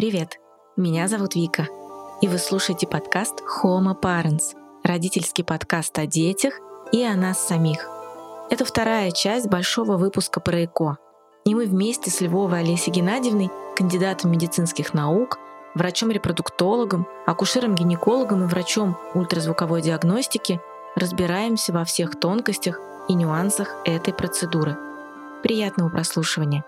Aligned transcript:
Привет, 0.00 0.38
меня 0.78 1.08
зовут 1.08 1.34
Вика, 1.34 1.68
и 2.22 2.26
вы 2.26 2.38
слушаете 2.38 2.86
подкаст 2.86 3.42
Homo 3.62 3.92
Parents, 4.00 4.56
родительский 4.82 5.44
подкаст 5.44 5.98
о 5.98 6.06
детях 6.06 6.54
и 6.90 7.04
о 7.04 7.14
нас 7.16 7.46
самих. 7.46 7.86
Это 8.48 8.64
вторая 8.64 9.10
часть 9.10 9.48
большого 9.48 9.98
выпуска 9.98 10.40
про 10.40 10.64
ЭКО, 10.64 10.96
и 11.44 11.54
мы 11.54 11.66
вместе 11.66 12.10
с 12.10 12.22
Львовой 12.22 12.60
Олесей 12.60 12.90
Геннадьевной, 12.90 13.50
кандидатом 13.76 14.30
медицинских 14.32 14.94
наук, 14.94 15.38
врачом-репродуктологом, 15.74 17.06
акушером-гинекологом 17.26 18.44
и 18.44 18.46
врачом 18.46 18.96
ультразвуковой 19.12 19.82
диагностики 19.82 20.62
разбираемся 20.96 21.74
во 21.74 21.84
всех 21.84 22.18
тонкостях 22.18 22.80
и 23.10 23.12
нюансах 23.12 23.68
этой 23.84 24.14
процедуры. 24.14 24.78
Приятного 25.42 25.90
прослушивания! 25.90 26.64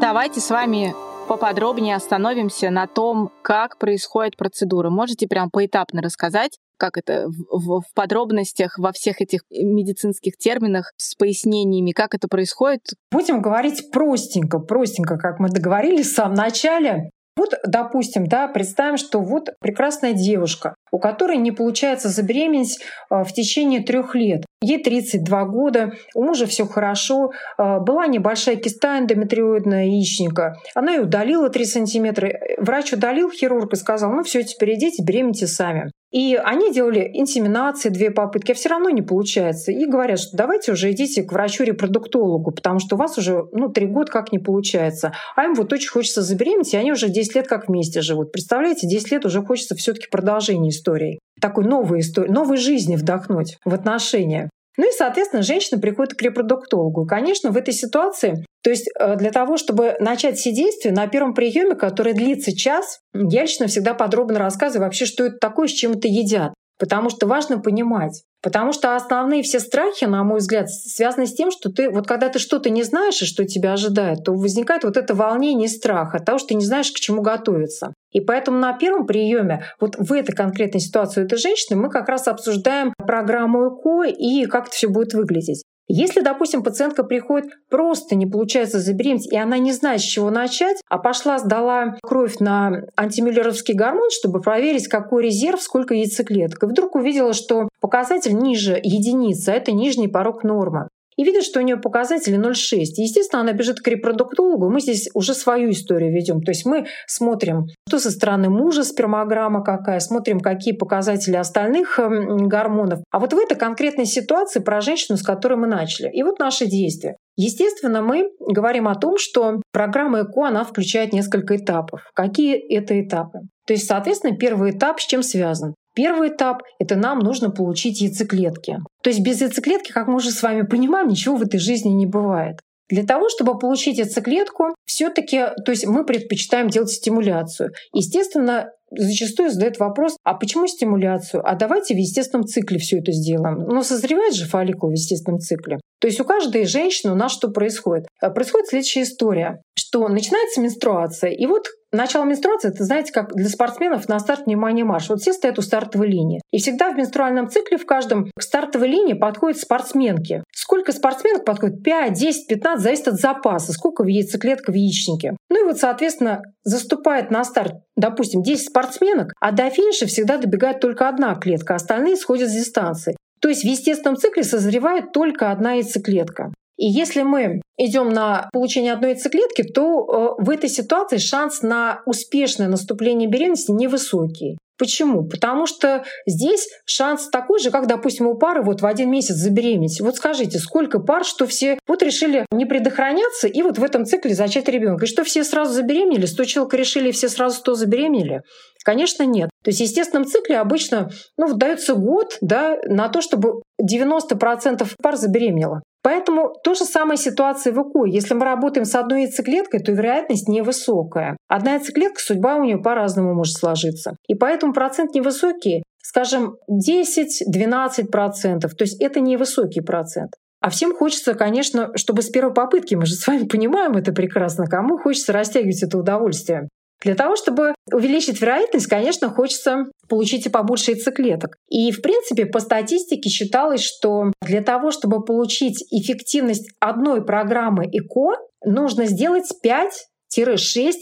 Давайте 0.00 0.38
с 0.38 0.48
вами 0.50 0.94
поподробнее 1.26 1.96
остановимся 1.96 2.70
на 2.70 2.86
том, 2.86 3.32
как 3.42 3.78
происходит 3.78 4.36
процедура. 4.36 4.90
Можете 4.90 5.26
прям 5.26 5.50
поэтапно 5.50 6.00
рассказать, 6.00 6.56
как 6.76 6.96
это 6.96 7.26
в, 7.26 7.80
в 7.80 7.94
подробностях, 7.94 8.78
во 8.78 8.92
всех 8.92 9.20
этих 9.20 9.40
медицинских 9.50 10.36
терминах 10.36 10.92
с 10.98 11.16
пояснениями, 11.16 11.90
как 11.90 12.14
это 12.14 12.28
происходит? 12.28 12.82
Будем 13.10 13.42
говорить 13.42 13.90
простенько, 13.90 14.60
простенько, 14.60 15.18
как 15.18 15.40
мы 15.40 15.48
договорились 15.48 16.12
в 16.12 16.14
самом 16.14 16.34
начале. 16.34 17.10
Вот, 17.38 17.54
допустим, 17.64 18.26
да, 18.26 18.48
представим, 18.48 18.96
что 18.96 19.20
вот 19.20 19.50
прекрасная 19.60 20.12
девушка, 20.12 20.74
у 20.90 20.98
которой 20.98 21.36
не 21.36 21.52
получается 21.52 22.08
забеременеть 22.08 22.80
э, 23.10 23.22
в 23.22 23.32
течение 23.32 23.80
трех 23.80 24.16
лет. 24.16 24.44
Ей 24.60 24.82
32 24.82 25.44
года, 25.44 25.92
у 26.16 26.24
мужа 26.24 26.46
все 26.46 26.66
хорошо, 26.66 27.30
э, 27.30 27.78
была 27.78 28.08
небольшая 28.08 28.56
киста 28.56 28.98
эндометриоидная 28.98 29.84
яичника. 29.84 30.56
Она 30.74 30.94
ее 30.94 31.02
удалила 31.02 31.48
3 31.48 31.64
сантиметра. 31.64 32.32
Врач 32.58 32.92
удалил, 32.92 33.30
хирург, 33.30 33.72
и 33.72 33.76
сказал, 33.76 34.10
ну 34.10 34.24
все, 34.24 34.42
теперь 34.42 34.74
идите, 34.74 35.04
беремените 35.04 35.46
сами. 35.46 35.92
И 36.10 36.36
они 36.36 36.72
делали 36.72 37.10
инсеминации, 37.12 37.90
две 37.90 38.10
попытки, 38.10 38.52
а 38.52 38.54
все 38.54 38.70
равно 38.70 38.88
не 38.88 39.02
получается. 39.02 39.72
И 39.72 39.84
говорят, 39.84 40.18
что 40.18 40.36
давайте 40.36 40.72
уже 40.72 40.90
идите 40.92 41.22
к 41.22 41.32
врачу-репродуктологу, 41.32 42.50
потому 42.50 42.78
что 42.78 42.96
у 42.96 42.98
вас 42.98 43.18
уже 43.18 43.44
ну, 43.52 43.68
три 43.68 43.86
года 43.86 44.10
как 44.10 44.32
не 44.32 44.38
получается. 44.38 45.12
А 45.36 45.44
им 45.44 45.54
вот 45.54 45.72
очень 45.72 45.90
хочется 45.90 46.22
забеременеть, 46.22 46.72
и 46.72 46.78
они 46.78 46.92
уже 46.92 47.08
10 47.08 47.34
лет 47.34 47.46
как 47.46 47.68
вместе 47.68 48.00
живут. 48.00 48.32
Представляете, 48.32 48.88
10 48.88 49.12
лет 49.12 49.26
уже 49.26 49.42
хочется 49.42 49.74
все 49.74 49.92
таки 49.92 50.06
продолжения 50.10 50.70
истории. 50.70 51.18
Такой 51.40 51.64
новой 51.64 52.00
истории, 52.00 52.30
новой 52.30 52.56
жизни 52.56 52.96
вдохнуть 52.96 53.58
в 53.64 53.74
отношения. 53.74 54.48
Ну 54.78 54.88
и, 54.88 54.92
соответственно, 54.92 55.42
женщина 55.42 55.80
приходит 55.80 56.14
к 56.14 56.22
репродуктологу. 56.22 57.04
Конечно, 57.04 57.50
в 57.50 57.56
этой 57.56 57.74
ситуации, 57.74 58.46
то 58.62 58.70
есть 58.70 58.88
э, 58.98 59.16
для 59.16 59.32
того, 59.32 59.56
чтобы 59.56 59.96
начать 59.98 60.38
все 60.38 60.52
действия 60.52 60.92
на 60.92 61.08
первом 61.08 61.34
приеме, 61.34 61.74
который 61.74 62.14
длится 62.14 62.56
час, 62.56 63.00
я 63.12 63.42
лично 63.42 63.66
всегда 63.66 63.94
подробно 63.94 64.38
рассказываю 64.38 64.86
вообще, 64.86 65.04
что 65.04 65.26
это 65.26 65.36
такое, 65.38 65.66
с 65.66 65.72
чем 65.72 65.92
это 65.92 66.06
едят. 66.06 66.54
Потому 66.78 67.10
что 67.10 67.26
важно 67.26 67.58
понимать. 67.58 68.22
Потому 68.40 68.72
что 68.72 68.94
основные 68.94 69.42
все 69.42 69.58
страхи, 69.58 70.04
на 70.04 70.22
мой 70.22 70.38
взгляд, 70.38 70.70
связаны 70.70 71.26
с 71.26 71.34
тем, 71.34 71.50
что 71.50 71.70
ты, 71.70 71.90
вот 71.90 72.06
когда 72.06 72.28
ты 72.28 72.38
что-то 72.38 72.70
не 72.70 72.84
знаешь 72.84 73.20
и 73.20 73.26
что 73.26 73.44
тебя 73.44 73.72
ожидает, 73.72 74.24
то 74.24 74.32
возникает 74.32 74.84
вот 74.84 74.96
это 74.96 75.14
волнение 75.14 75.66
и 75.66 75.70
страх 75.70 76.14
от 76.14 76.24
того, 76.24 76.38
что 76.38 76.48
ты 76.48 76.54
не 76.54 76.64
знаешь, 76.64 76.92
к 76.92 76.96
чему 76.96 77.22
готовиться. 77.22 77.92
И 78.12 78.20
поэтому 78.20 78.58
на 78.58 78.72
первом 78.74 79.06
приеме, 79.06 79.64
вот 79.80 79.96
в 79.98 80.12
этой 80.12 80.34
конкретной 80.34 80.80
ситуации 80.80 81.24
этой 81.24 81.38
женщины, 81.38 81.78
мы 81.78 81.90
как 81.90 82.08
раз 82.08 82.28
обсуждаем 82.28 82.94
программу 82.96 83.68
ЭКО 83.68 84.04
и 84.08 84.46
как 84.46 84.68
это 84.68 84.76
все 84.76 84.88
будет 84.88 85.14
выглядеть. 85.14 85.64
Если, 85.88 86.20
допустим, 86.20 86.62
пациентка 86.62 87.02
приходит, 87.02 87.50
просто 87.70 88.14
не 88.14 88.26
получается 88.26 88.78
забеременеть, 88.78 89.32
и 89.32 89.36
она 89.36 89.58
не 89.58 89.72
знает, 89.72 90.00
с 90.00 90.04
чего 90.04 90.30
начать, 90.30 90.82
а 90.88 90.98
пошла, 90.98 91.38
сдала 91.38 91.96
кровь 92.02 92.38
на 92.40 92.82
антимюллеровский 92.94 93.74
гормон, 93.74 94.10
чтобы 94.10 94.40
проверить, 94.40 94.86
какой 94.86 95.24
резерв, 95.24 95.62
сколько 95.62 95.94
яйцеклеток, 95.94 96.62
и 96.62 96.66
вдруг 96.66 96.94
увидела, 96.94 97.32
что 97.32 97.68
показатель 97.80 98.34
ниже 98.34 98.78
единицы, 98.82 99.48
а 99.48 99.54
это 99.54 99.72
нижний 99.72 100.08
порог 100.08 100.44
нормы 100.44 100.88
и 101.18 101.24
видит, 101.24 101.42
что 101.42 101.58
у 101.58 101.62
нее 101.62 101.76
показатели 101.76 102.38
0,6. 102.38 102.78
Естественно, 102.96 103.42
она 103.42 103.52
бежит 103.52 103.80
к 103.80 103.88
репродуктологу, 103.88 104.70
мы 104.70 104.80
здесь 104.80 105.10
уже 105.14 105.34
свою 105.34 105.70
историю 105.70 106.12
ведем. 106.12 106.40
То 106.40 106.52
есть 106.52 106.64
мы 106.64 106.86
смотрим, 107.06 107.66
что 107.88 107.98
со 107.98 108.12
стороны 108.12 108.48
мужа 108.48 108.84
спермограмма 108.84 109.64
какая, 109.64 109.98
смотрим, 109.98 110.38
какие 110.38 110.74
показатели 110.74 111.34
остальных 111.34 111.98
эм, 111.98 112.46
гормонов. 112.46 113.00
А 113.10 113.18
вот 113.18 113.32
в 113.32 113.38
этой 113.38 113.56
конкретной 113.56 114.06
ситуации 114.06 114.60
про 114.60 114.80
женщину, 114.80 115.18
с 115.18 115.22
которой 115.22 115.58
мы 115.58 115.66
начали. 115.66 116.08
И 116.12 116.22
вот 116.22 116.38
наши 116.38 116.66
действия. 116.66 117.16
Естественно, 117.36 118.00
мы 118.00 118.30
говорим 118.40 118.86
о 118.86 118.94
том, 118.94 119.18
что 119.18 119.60
программа 119.72 120.22
ЭКО, 120.22 120.46
она 120.46 120.64
включает 120.64 121.12
несколько 121.12 121.56
этапов. 121.56 122.02
Какие 122.14 122.56
это 122.56 123.00
этапы? 123.00 123.40
То 123.66 123.74
есть, 123.74 123.86
соответственно, 123.86 124.36
первый 124.36 124.70
этап 124.70 125.00
с 125.00 125.06
чем 125.06 125.22
связан? 125.22 125.74
Первый 125.98 126.28
этап— 126.28 126.62
это 126.78 126.94
нам 126.94 127.18
нужно 127.18 127.50
получить 127.50 128.00
яйцеклетки. 128.00 128.78
То 129.02 129.10
есть 129.10 129.18
без 129.18 129.40
яйцеклетки, 129.40 129.90
как 129.90 130.06
мы 130.06 130.14
уже 130.14 130.30
с 130.30 130.40
вами 130.44 130.62
понимаем, 130.62 131.08
ничего 131.08 131.34
в 131.34 131.42
этой 131.42 131.58
жизни 131.58 131.88
не 131.88 132.06
бывает. 132.06 132.60
Для 132.88 133.02
того, 133.02 133.28
чтобы 133.28 133.58
получить 133.58 133.98
яйцеклетку, 133.98 134.76
все 134.86 135.10
таки 135.10 135.48
то 135.64 135.72
есть 135.72 135.88
мы 135.88 136.04
предпочитаем 136.04 136.68
делать 136.68 136.92
стимуляцию. 136.92 137.72
Естественно, 137.92 138.70
зачастую 138.90 139.50
задают 139.50 139.78
вопрос, 139.78 140.16
а 140.24 140.34
почему 140.34 140.66
стимуляцию? 140.66 141.42
А 141.48 141.54
давайте 141.56 141.94
в 141.94 141.98
естественном 141.98 142.46
цикле 142.46 142.78
все 142.78 142.98
это 142.98 143.12
сделаем. 143.12 143.58
Но 143.68 143.82
созревает 143.82 144.34
же 144.34 144.46
фолликул 144.46 144.90
в 144.90 144.92
естественном 144.92 145.40
цикле. 145.40 145.78
То 146.00 146.06
есть 146.06 146.20
у 146.20 146.24
каждой 146.24 146.64
женщины 146.64 147.12
у 147.12 147.16
нас 147.16 147.32
что 147.32 147.48
происходит? 147.48 148.06
Э, 148.22 148.30
происходит 148.30 148.68
следующая 148.68 149.02
история, 149.02 149.60
что 149.76 150.06
начинается 150.08 150.60
менструация, 150.60 151.30
и 151.30 151.46
вот 151.46 151.66
Начало 151.90 152.24
менструации, 152.24 152.68
это, 152.68 152.84
знаете, 152.84 153.12
как 153.12 153.34
для 153.34 153.48
спортсменов 153.48 154.08
на 154.08 154.18
старт 154.18 154.44
внимание 154.44 154.84
марш. 154.84 155.08
Вот 155.08 155.20
все 155.20 155.32
стоят 155.32 155.58
у 155.58 155.62
стартовой 155.62 156.08
линии. 156.08 156.42
И 156.52 156.58
всегда 156.58 156.90
в 156.90 156.96
менструальном 156.96 157.48
цикле 157.48 157.78
в 157.78 157.86
каждом 157.86 158.26
к 158.36 158.42
стартовой 158.42 158.88
линии 158.88 159.14
подходят 159.14 159.58
спортсменки. 159.58 160.44
Сколько 160.52 160.92
спортсменок 160.92 161.46
подходит? 161.46 161.82
5, 161.82 162.12
10, 162.12 162.46
15, 162.46 162.82
зависит 162.82 163.08
от 163.08 163.14
запаса, 163.14 163.72
сколько 163.72 164.04
в 164.04 164.06
яйцеклетка 164.06 164.70
в 164.70 164.74
яичнике. 164.74 165.34
Ну 165.48 165.62
и 165.62 165.64
вот, 165.64 165.78
соответственно, 165.78 166.42
заступает 166.62 167.30
на 167.30 167.42
старт, 167.42 167.72
допустим, 167.98 168.42
10 168.42 168.68
спортсменок, 168.68 169.32
а 169.40 169.52
до 169.52 169.68
финиша 169.68 170.06
всегда 170.06 170.38
добегает 170.38 170.80
только 170.80 171.08
одна 171.08 171.34
клетка, 171.34 171.74
остальные 171.74 172.16
сходят 172.16 172.48
с 172.48 172.54
дистанции. 172.54 173.16
То 173.40 173.48
есть 173.48 173.62
в 173.62 173.66
естественном 173.66 174.16
цикле 174.16 174.42
созревает 174.42 175.12
только 175.12 175.50
одна 175.50 175.74
яйцеклетка. 175.74 176.52
И 176.76 176.86
если 176.86 177.22
мы 177.22 177.60
идем 177.76 178.08
на 178.10 178.48
получение 178.52 178.92
одной 178.92 179.10
яйцеклетки, 179.10 179.62
то 179.62 180.36
э, 180.38 180.42
в 180.42 180.48
этой 180.48 180.70
ситуации 180.70 181.18
шанс 181.18 181.62
на 181.62 182.02
успешное 182.06 182.68
наступление 182.68 183.28
беременности 183.28 183.72
невысокий. 183.72 184.58
Почему? 184.78 185.24
Потому 185.24 185.66
что 185.66 186.04
здесь 186.26 186.68
шанс 186.84 187.28
такой 187.28 187.58
же, 187.58 187.70
как, 187.70 187.86
допустим, 187.86 188.26
у 188.26 188.36
пары 188.36 188.62
вот 188.62 188.80
в 188.80 188.86
один 188.86 189.10
месяц 189.10 189.34
забеременеть. 189.34 190.00
Вот 190.00 190.16
скажите, 190.16 190.58
сколько 190.58 191.00
пар, 191.00 191.24
что 191.24 191.46
все 191.46 191.78
вот 191.86 192.02
решили 192.02 192.46
не 192.52 192.64
предохраняться 192.64 193.48
и 193.48 193.62
вот 193.62 193.78
в 193.78 193.84
этом 193.84 194.04
цикле 194.04 194.34
зачать 194.34 194.68
ребенка. 194.68 195.04
И 195.04 195.08
что 195.08 195.24
все 195.24 195.42
сразу 195.42 195.72
забеременели? 195.72 196.26
100 196.26 196.44
человек 196.44 196.74
решили, 196.74 197.10
все 197.10 197.28
сразу 197.28 197.56
100 197.56 197.74
забеременели? 197.74 198.42
Конечно, 198.84 199.24
нет. 199.24 199.50
То 199.64 199.70
есть 199.70 199.80
в 199.80 199.82
естественном 199.82 200.24
цикле 200.24 200.58
обычно 200.58 201.10
ну, 201.36 201.52
дается 201.54 201.94
год 201.94 202.38
да, 202.40 202.78
на 202.84 203.08
то, 203.08 203.20
чтобы 203.20 203.62
90% 203.82 204.88
пар 205.02 205.16
забеременело. 205.16 205.82
Поэтому 206.02 206.54
то 206.62 206.74
же 206.74 206.84
самая 206.84 207.16
ситуация 207.16 207.72
в 207.72 207.78
ЭКО. 207.78 208.04
Если 208.06 208.34
мы 208.34 208.44
работаем 208.44 208.84
с 208.84 208.94
одной 208.94 209.22
яйцеклеткой, 209.22 209.80
то 209.80 209.92
вероятность 209.92 210.48
невысокая. 210.48 211.36
Одна 211.48 211.74
яйцеклетка, 211.74 212.20
судьба 212.20 212.56
у 212.56 212.64
нее 212.64 212.78
по-разному 212.78 213.34
может 213.34 213.56
сложиться. 213.56 214.16
И 214.28 214.34
поэтому 214.34 214.72
процент 214.72 215.14
невысокий, 215.14 215.82
скажем, 216.02 216.56
10-12%. 216.70 218.60
То 218.60 218.68
есть 218.80 219.00
это 219.00 219.20
невысокий 219.20 219.80
процент. 219.80 220.32
А 220.60 220.70
всем 220.70 220.94
хочется, 220.94 221.34
конечно, 221.34 221.90
чтобы 221.96 222.22
с 222.22 222.30
первой 222.30 222.52
попытки, 222.52 222.94
мы 222.96 223.06
же 223.06 223.14
с 223.14 223.26
вами 223.26 223.44
понимаем 223.44 223.92
это 223.92 224.12
прекрасно, 224.12 224.66
кому 224.66 224.98
хочется 224.98 225.32
растягивать 225.32 225.82
это 225.82 225.98
удовольствие. 225.98 226.68
Для 227.00 227.14
того, 227.14 227.36
чтобы 227.36 227.74
увеличить 227.92 228.40
вероятность, 228.40 228.86
конечно, 228.86 229.30
хочется 229.30 229.84
получить 230.08 230.46
и 230.46 230.50
побольше 230.50 230.92
яйцеклеток. 230.92 231.56
И, 231.68 231.92
в 231.92 232.02
принципе, 232.02 232.46
по 232.46 232.60
статистике 232.60 233.30
считалось, 233.30 233.82
что 233.82 234.32
для 234.42 234.62
того, 234.62 234.90
чтобы 234.90 235.24
получить 235.24 235.84
эффективность 235.92 236.70
одной 236.80 237.24
программы 237.24 237.86
ЭКО, 237.86 238.40
нужно 238.64 239.06
сделать 239.06 239.46
5-6 239.64 239.92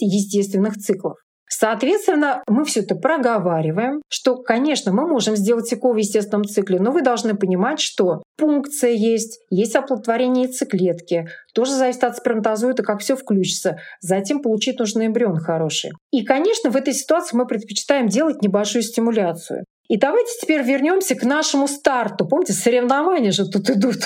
естественных 0.01 0.75
циклов. 0.75 1.17
Соответственно, 1.49 2.43
мы 2.49 2.65
все 2.65 2.81
это 2.81 2.97
проговариваем, 2.97 4.03
что, 4.09 4.37
конечно, 4.37 4.93
мы 4.93 5.07
можем 5.07 5.37
сделать 5.37 5.73
ЭКО 5.73 5.93
в 5.93 5.97
естественном 5.97 6.45
цикле, 6.45 6.81
но 6.81 6.91
вы 6.91 7.03
должны 7.03 7.35
понимать, 7.35 7.81
что 7.81 8.23
пункция 8.37 8.91
есть, 8.91 9.41
есть 9.51 9.77
оплодотворение 9.77 10.47
яйцеклетки, 10.47 11.29
тоже 11.55 11.73
зависит 11.73 12.05
от 12.05 12.17
сперматозоида, 12.17 12.83
как 12.83 13.01
все 13.01 13.17
включится. 13.17 13.79
Затем 14.01 14.43
получить 14.43 14.79
нужный 14.79 15.07
эмбрион 15.07 15.39
хороший. 15.39 15.93
И, 16.11 16.25
конечно, 16.25 16.71
в 16.71 16.77
этой 16.77 16.95
ситуации 16.95 17.37
мы 17.37 17.47
предпочитаем 17.47 18.09
делать 18.09 18.43
небольшую 18.43 18.83
стимуляцию. 18.83 19.65
И 19.89 19.97
давайте 19.97 20.33
теперь 20.41 20.63
вернемся 20.63 21.15
к 21.15 21.23
нашему 21.23 21.69
старту. 21.69 22.27
Помните, 22.27 22.53
соревнования 22.53 23.31
же 23.31 23.49
тут 23.49 23.71
идут. 23.71 23.99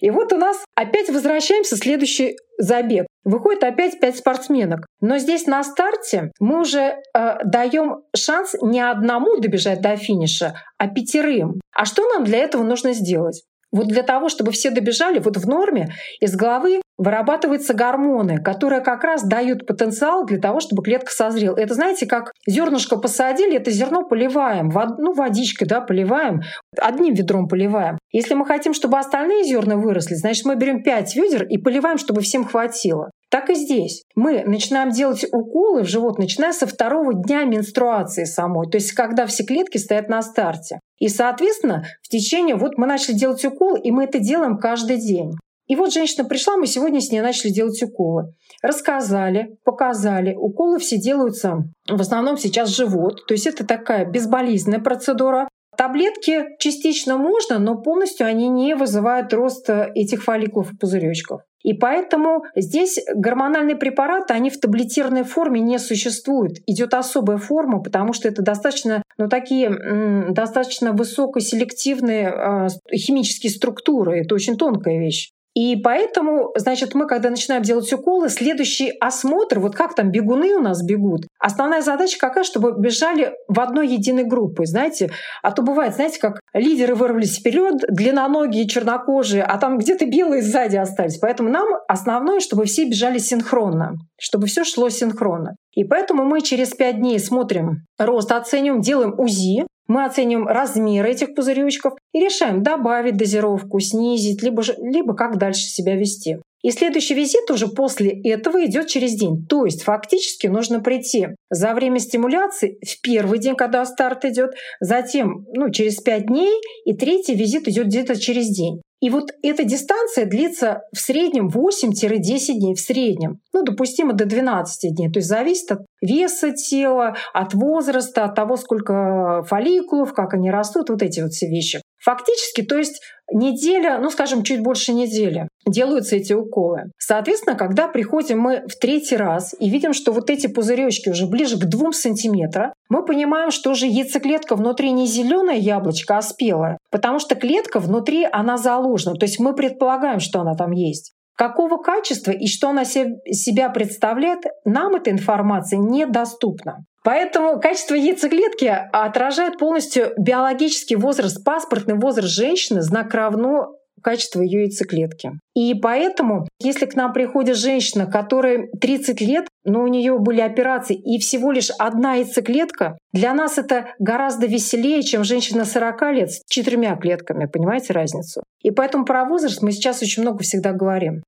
И 0.00 0.10
вот 0.10 0.32
у 0.32 0.36
нас 0.36 0.64
опять 0.74 1.08
возвращаемся 1.08 1.76
в 1.76 1.78
следующий 1.78 2.36
забег. 2.58 3.06
Выходит 3.24 3.64
опять 3.64 3.98
пять 4.00 4.16
спортсменок. 4.16 4.86
Но 5.00 5.18
здесь 5.18 5.46
на 5.46 5.64
старте 5.64 6.30
мы 6.40 6.60
уже 6.60 6.96
э, 7.16 7.36
даем 7.44 8.02
шанс 8.14 8.54
не 8.62 8.80
одному 8.80 9.38
добежать 9.38 9.80
до 9.80 9.96
финиша, 9.96 10.54
а 10.78 10.88
пятерым. 10.88 11.60
А 11.74 11.84
что 11.84 12.06
нам 12.10 12.24
для 12.24 12.38
этого 12.38 12.62
нужно 12.62 12.92
сделать? 12.92 13.42
Вот 13.74 13.88
для 13.88 14.04
того, 14.04 14.28
чтобы 14.28 14.52
все 14.52 14.70
добежали, 14.70 15.18
вот 15.18 15.36
в 15.36 15.48
норме 15.48 15.88
из 16.20 16.36
головы 16.36 16.80
вырабатываются 16.96 17.74
гормоны, 17.74 18.40
которые 18.40 18.80
как 18.82 19.02
раз 19.02 19.24
дают 19.24 19.66
потенциал 19.66 20.24
для 20.24 20.38
того, 20.38 20.60
чтобы 20.60 20.84
клетка 20.84 21.10
созрела. 21.10 21.56
Это, 21.56 21.74
знаете, 21.74 22.06
как 22.06 22.30
зернышко 22.46 22.96
посадили, 22.96 23.56
это 23.56 23.72
зерно 23.72 24.04
поливаем, 24.04 24.70
вод, 24.70 24.98
ну, 24.98 25.12
водичкой, 25.12 25.66
да, 25.66 25.80
поливаем, 25.80 26.42
одним 26.80 27.14
ведром 27.14 27.48
поливаем. 27.48 27.98
Если 28.12 28.34
мы 28.34 28.46
хотим, 28.46 28.74
чтобы 28.74 28.96
остальные 28.96 29.42
зерна 29.42 29.74
выросли, 29.76 30.14
значит, 30.14 30.44
мы 30.44 30.54
берем 30.54 30.84
5 30.84 31.16
ведер 31.16 31.44
и 31.44 31.58
поливаем, 31.58 31.98
чтобы 31.98 32.20
всем 32.20 32.44
хватило. 32.44 33.10
Так 33.34 33.50
и 33.50 33.54
здесь. 33.54 34.04
Мы 34.14 34.44
начинаем 34.44 34.92
делать 34.92 35.26
уколы 35.32 35.82
в 35.82 35.88
живот, 35.88 36.20
начиная 36.20 36.52
со 36.52 36.68
второго 36.68 37.12
дня 37.14 37.42
менструации 37.42 38.22
самой, 38.22 38.70
то 38.70 38.76
есть 38.76 38.92
когда 38.92 39.26
все 39.26 39.42
клетки 39.42 39.76
стоят 39.76 40.08
на 40.08 40.22
старте. 40.22 40.78
И, 41.00 41.08
соответственно, 41.08 41.82
в 42.00 42.08
течение, 42.08 42.54
вот 42.54 42.78
мы 42.78 42.86
начали 42.86 43.16
делать 43.16 43.44
уколы, 43.44 43.80
и 43.80 43.90
мы 43.90 44.04
это 44.04 44.20
делаем 44.20 44.56
каждый 44.56 44.98
день. 44.98 45.32
И 45.66 45.74
вот 45.74 45.92
женщина 45.92 46.24
пришла, 46.24 46.56
мы 46.56 46.68
сегодня 46.68 47.00
с 47.00 47.10
ней 47.10 47.22
начали 47.22 47.50
делать 47.50 47.82
уколы. 47.82 48.32
Рассказали, 48.62 49.56
показали. 49.64 50.36
Уколы 50.36 50.78
все 50.78 50.96
делаются 50.96 51.64
в 51.88 52.00
основном 52.00 52.36
сейчас 52.36 52.68
живот. 52.68 53.26
То 53.26 53.34
есть 53.34 53.48
это 53.48 53.66
такая 53.66 54.04
безболезненная 54.04 54.78
процедура. 54.78 55.48
Таблетки 55.76 56.56
частично 56.60 57.18
можно, 57.18 57.58
но 57.58 57.82
полностью 57.82 58.28
они 58.28 58.46
не 58.46 58.76
вызывают 58.76 59.32
роста 59.32 59.90
этих 59.92 60.22
фолликулов 60.22 60.72
и 60.72 60.76
пузыречков. 60.76 61.40
И 61.64 61.72
поэтому 61.72 62.44
здесь 62.54 63.00
гормональные 63.14 63.76
препараты, 63.76 64.34
они 64.34 64.50
в 64.50 64.60
таблетированной 64.60 65.24
форме 65.24 65.60
не 65.60 65.78
существуют. 65.78 66.58
Идет 66.66 66.92
особая 66.92 67.38
форма, 67.38 67.82
потому 67.82 68.12
что 68.12 68.28
это 68.28 68.42
достаточно, 68.42 69.02
ну, 69.16 69.28
такие 69.28 70.30
достаточно 70.30 70.92
высокоселективные 70.92 72.28
э, 72.28 72.68
химические 72.94 73.50
структуры. 73.50 74.20
Это 74.20 74.34
очень 74.34 74.56
тонкая 74.58 74.98
вещь. 74.98 75.33
И 75.54 75.76
поэтому, 75.76 76.52
значит, 76.56 76.94
мы, 76.94 77.06
когда 77.06 77.30
начинаем 77.30 77.62
делать 77.62 77.92
уколы, 77.92 78.28
следующий 78.28 78.90
осмотр, 79.00 79.60
вот 79.60 79.76
как 79.76 79.94
там 79.94 80.10
бегуны 80.10 80.56
у 80.56 80.60
нас 80.60 80.82
бегут, 80.82 81.26
основная 81.38 81.80
задача 81.80 82.18
какая, 82.18 82.42
чтобы 82.42 82.74
бежали 82.76 83.32
в 83.46 83.60
одной 83.60 83.88
единой 83.88 84.24
группе, 84.24 84.66
знаете. 84.66 85.10
А 85.42 85.52
то 85.52 85.62
бывает, 85.62 85.94
знаете, 85.94 86.18
как 86.18 86.40
лидеры 86.52 86.96
вырвались 86.96 87.38
вперед, 87.38 87.76
длинноногие, 87.88 88.66
чернокожие, 88.66 89.44
а 89.44 89.56
там 89.58 89.78
где-то 89.78 90.06
белые 90.06 90.42
сзади 90.42 90.76
остались. 90.76 91.18
Поэтому 91.18 91.50
нам 91.50 91.68
основное, 91.86 92.40
чтобы 92.40 92.64
все 92.64 92.84
бежали 92.84 93.18
синхронно, 93.18 93.92
чтобы 94.18 94.48
все 94.48 94.64
шло 94.64 94.88
синхронно. 94.88 95.54
И 95.72 95.84
поэтому 95.84 96.24
мы 96.24 96.40
через 96.40 96.70
пять 96.70 96.98
дней 96.98 97.18
смотрим 97.20 97.84
рост, 97.98 98.32
оцениваем, 98.32 98.80
делаем 98.80 99.14
УЗИ, 99.18 99.66
мы 99.86 100.04
оценим 100.04 100.46
размер 100.46 101.04
этих 101.04 101.34
пузыречков 101.34 101.94
и 102.12 102.20
решаем 102.20 102.62
добавить 102.62 103.16
дозировку, 103.16 103.80
снизить, 103.80 104.42
либо, 104.42 104.62
же, 104.62 104.74
либо 104.78 105.14
как 105.14 105.38
дальше 105.38 105.62
себя 105.62 105.94
вести. 105.96 106.38
И 106.62 106.70
следующий 106.70 107.12
визит 107.12 107.50
уже 107.50 107.68
после 107.68 108.10
этого 108.22 108.64
идет 108.64 108.86
через 108.86 109.14
день. 109.14 109.44
То 109.46 109.66
есть 109.66 109.82
фактически 109.82 110.46
нужно 110.46 110.80
прийти 110.80 111.28
за 111.50 111.74
время 111.74 111.98
стимуляции 111.98 112.78
в 112.82 113.02
первый 113.02 113.38
день, 113.38 113.54
когда 113.54 113.84
старт 113.84 114.24
идет, 114.24 114.52
затем 114.80 115.44
ну, 115.52 115.70
через 115.70 115.96
5 115.96 116.26
дней, 116.26 116.58
и 116.86 116.94
третий 116.94 117.34
визит 117.34 117.68
идет 117.68 117.88
где-то 117.88 118.18
через 118.18 118.48
день. 118.48 118.80
И 119.04 119.10
вот 119.10 119.32
эта 119.42 119.64
дистанция 119.64 120.24
длится 120.24 120.84
в 120.90 120.98
среднем 120.98 121.48
8-10 121.48 122.54
дней, 122.54 122.74
в 122.74 122.80
среднем. 122.80 123.40
Ну, 123.52 123.62
допустимо 123.62 124.14
до 124.14 124.24
12 124.24 124.96
дней. 124.96 125.12
То 125.12 125.18
есть 125.18 125.28
зависит 125.28 125.72
от 125.72 125.80
веса 126.00 126.52
тела, 126.52 127.14
от 127.34 127.52
возраста, 127.52 128.24
от 128.24 128.34
того, 128.34 128.56
сколько 128.56 129.42
фолликулов, 129.46 130.14
как 130.14 130.32
они 130.32 130.50
растут, 130.50 130.88
вот 130.88 131.02
эти 131.02 131.20
вот 131.20 131.32
все 131.32 131.48
вещи. 131.48 131.82
Фактически, 132.04 132.62
то 132.62 132.76
есть 132.76 133.00
неделя, 133.32 133.98
ну, 133.98 134.10
скажем, 134.10 134.42
чуть 134.42 134.62
больше 134.62 134.92
недели 134.92 135.48
делаются 135.66 136.16
эти 136.16 136.34
уколы. 136.34 136.90
Соответственно, 136.98 137.56
когда 137.56 137.88
приходим 137.88 138.40
мы 138.40 138.64
в 138.68 138.78
третий 138.78 139.16
раз 139.16 139.54
и 139.58 139.70
видим, 139.70 139.94
что 139.94 140.12
вот 140.12 140.28
эти 140.28 140.46
пузыречки 140.46 141.08
уже 141.08 141.26
ближе 141.26 141.58
к 141.58 141.64
2 141.64 141.92
сантиметрам, 141.92 142.74
мы 142.90 143.04
понимаем, 143.06 143.50
что 143.50 143.70
уже 143.70 143.86
яйцеклетка 143.86 144.54
внутри 144.54 144.92
не 144.92 145.06
зеленое 145.06 145.58
яблочко, 145.58 146.18
а 146.18 146.22
спелое, 146.22 146.76
потому 146.90 147.18
что 147.18 147.34
клетка 147.34 147.80
внутри, 147.80 148.28
она 148.30 148.58
заложена. 148.58 149.16
То 149.16 149.24
есть 149.24 149.40
мы 149.40 149.54
предполагаем, 149.54 150.20
что 150.20 150.40
она 150.40 150.54
там 150.54 150.72
есть. 150.72 151.14
Какого 151.36 151.78
качества 151.78 152.30
и 152.30 152.46
что 152.46 152.68
она 152.68 152.84
себя 152.84 153.68
представляет, 153.68 154.44
нам 154.64 154.94
эта 154.94 155.10
информация 155.10 155.78
недоступна. 155.78 156.84
Поэтому 157.02 157.60
качество 157.60 157.94
яйцеклетки 157.94 158.72
отражает 158.92 159.58
полностью 159.58 160.12
биологический 160.16 160.96
возраст, 160.96 161.44
паспортный 161.44 161.96
возраст 161.96 162.32
женщины, 162.32 162.80
знак 162.80 163.12
равно 163.12 163.74
качество 164.04 164.42
ее 164.42 164.64
яйцеклетки. 164.64 165.32
И 165.56 165.74
поэтому, 165.74 166.46
если 166.60 166.86
к 166.86 166.94
нам 166.94 167.12
приходит 167.12 167.56
женщина, 167.56 168.06
которой 168.06 168.68
30 168.80 169.20
лет, 169.20 169.46
но 169.64 169.82
у 169.82 169.86
нее 169.86 170.18
были 170.18 170.40
операции 170.40 170.94
и 170.94 171.18
всего 171.18 171.50
лишь 171.50 171.70
одна 171.78 172.14
яйцеклетка, 172.14 172.98
для 173.12 173.32
нас 173.34 173.58
это 173.58 173.86
гораздо 173.98 174.46
веселее, 174.46 175.02
чем 175.02 175.24
женщина 175.24 175.64
40 175.64 176.02
лет 176.12 176.30
с 176.32 176.42
четырьмя 176.48 176.96
клетками. 176.96 177.46
Понимаете 177.46 177.92
разницу? 177.92 178.42
И 178.62 178.70
поэтому 178.70 179.04
про 179.04 179.24
возраст 179.24 179.62
мы 179.62 179.72
сейчас 179.72 180.02
очень 180.02 180.22
много 180.22 180.42
всегда 180.42 180.72
говорим. 180.72 181.22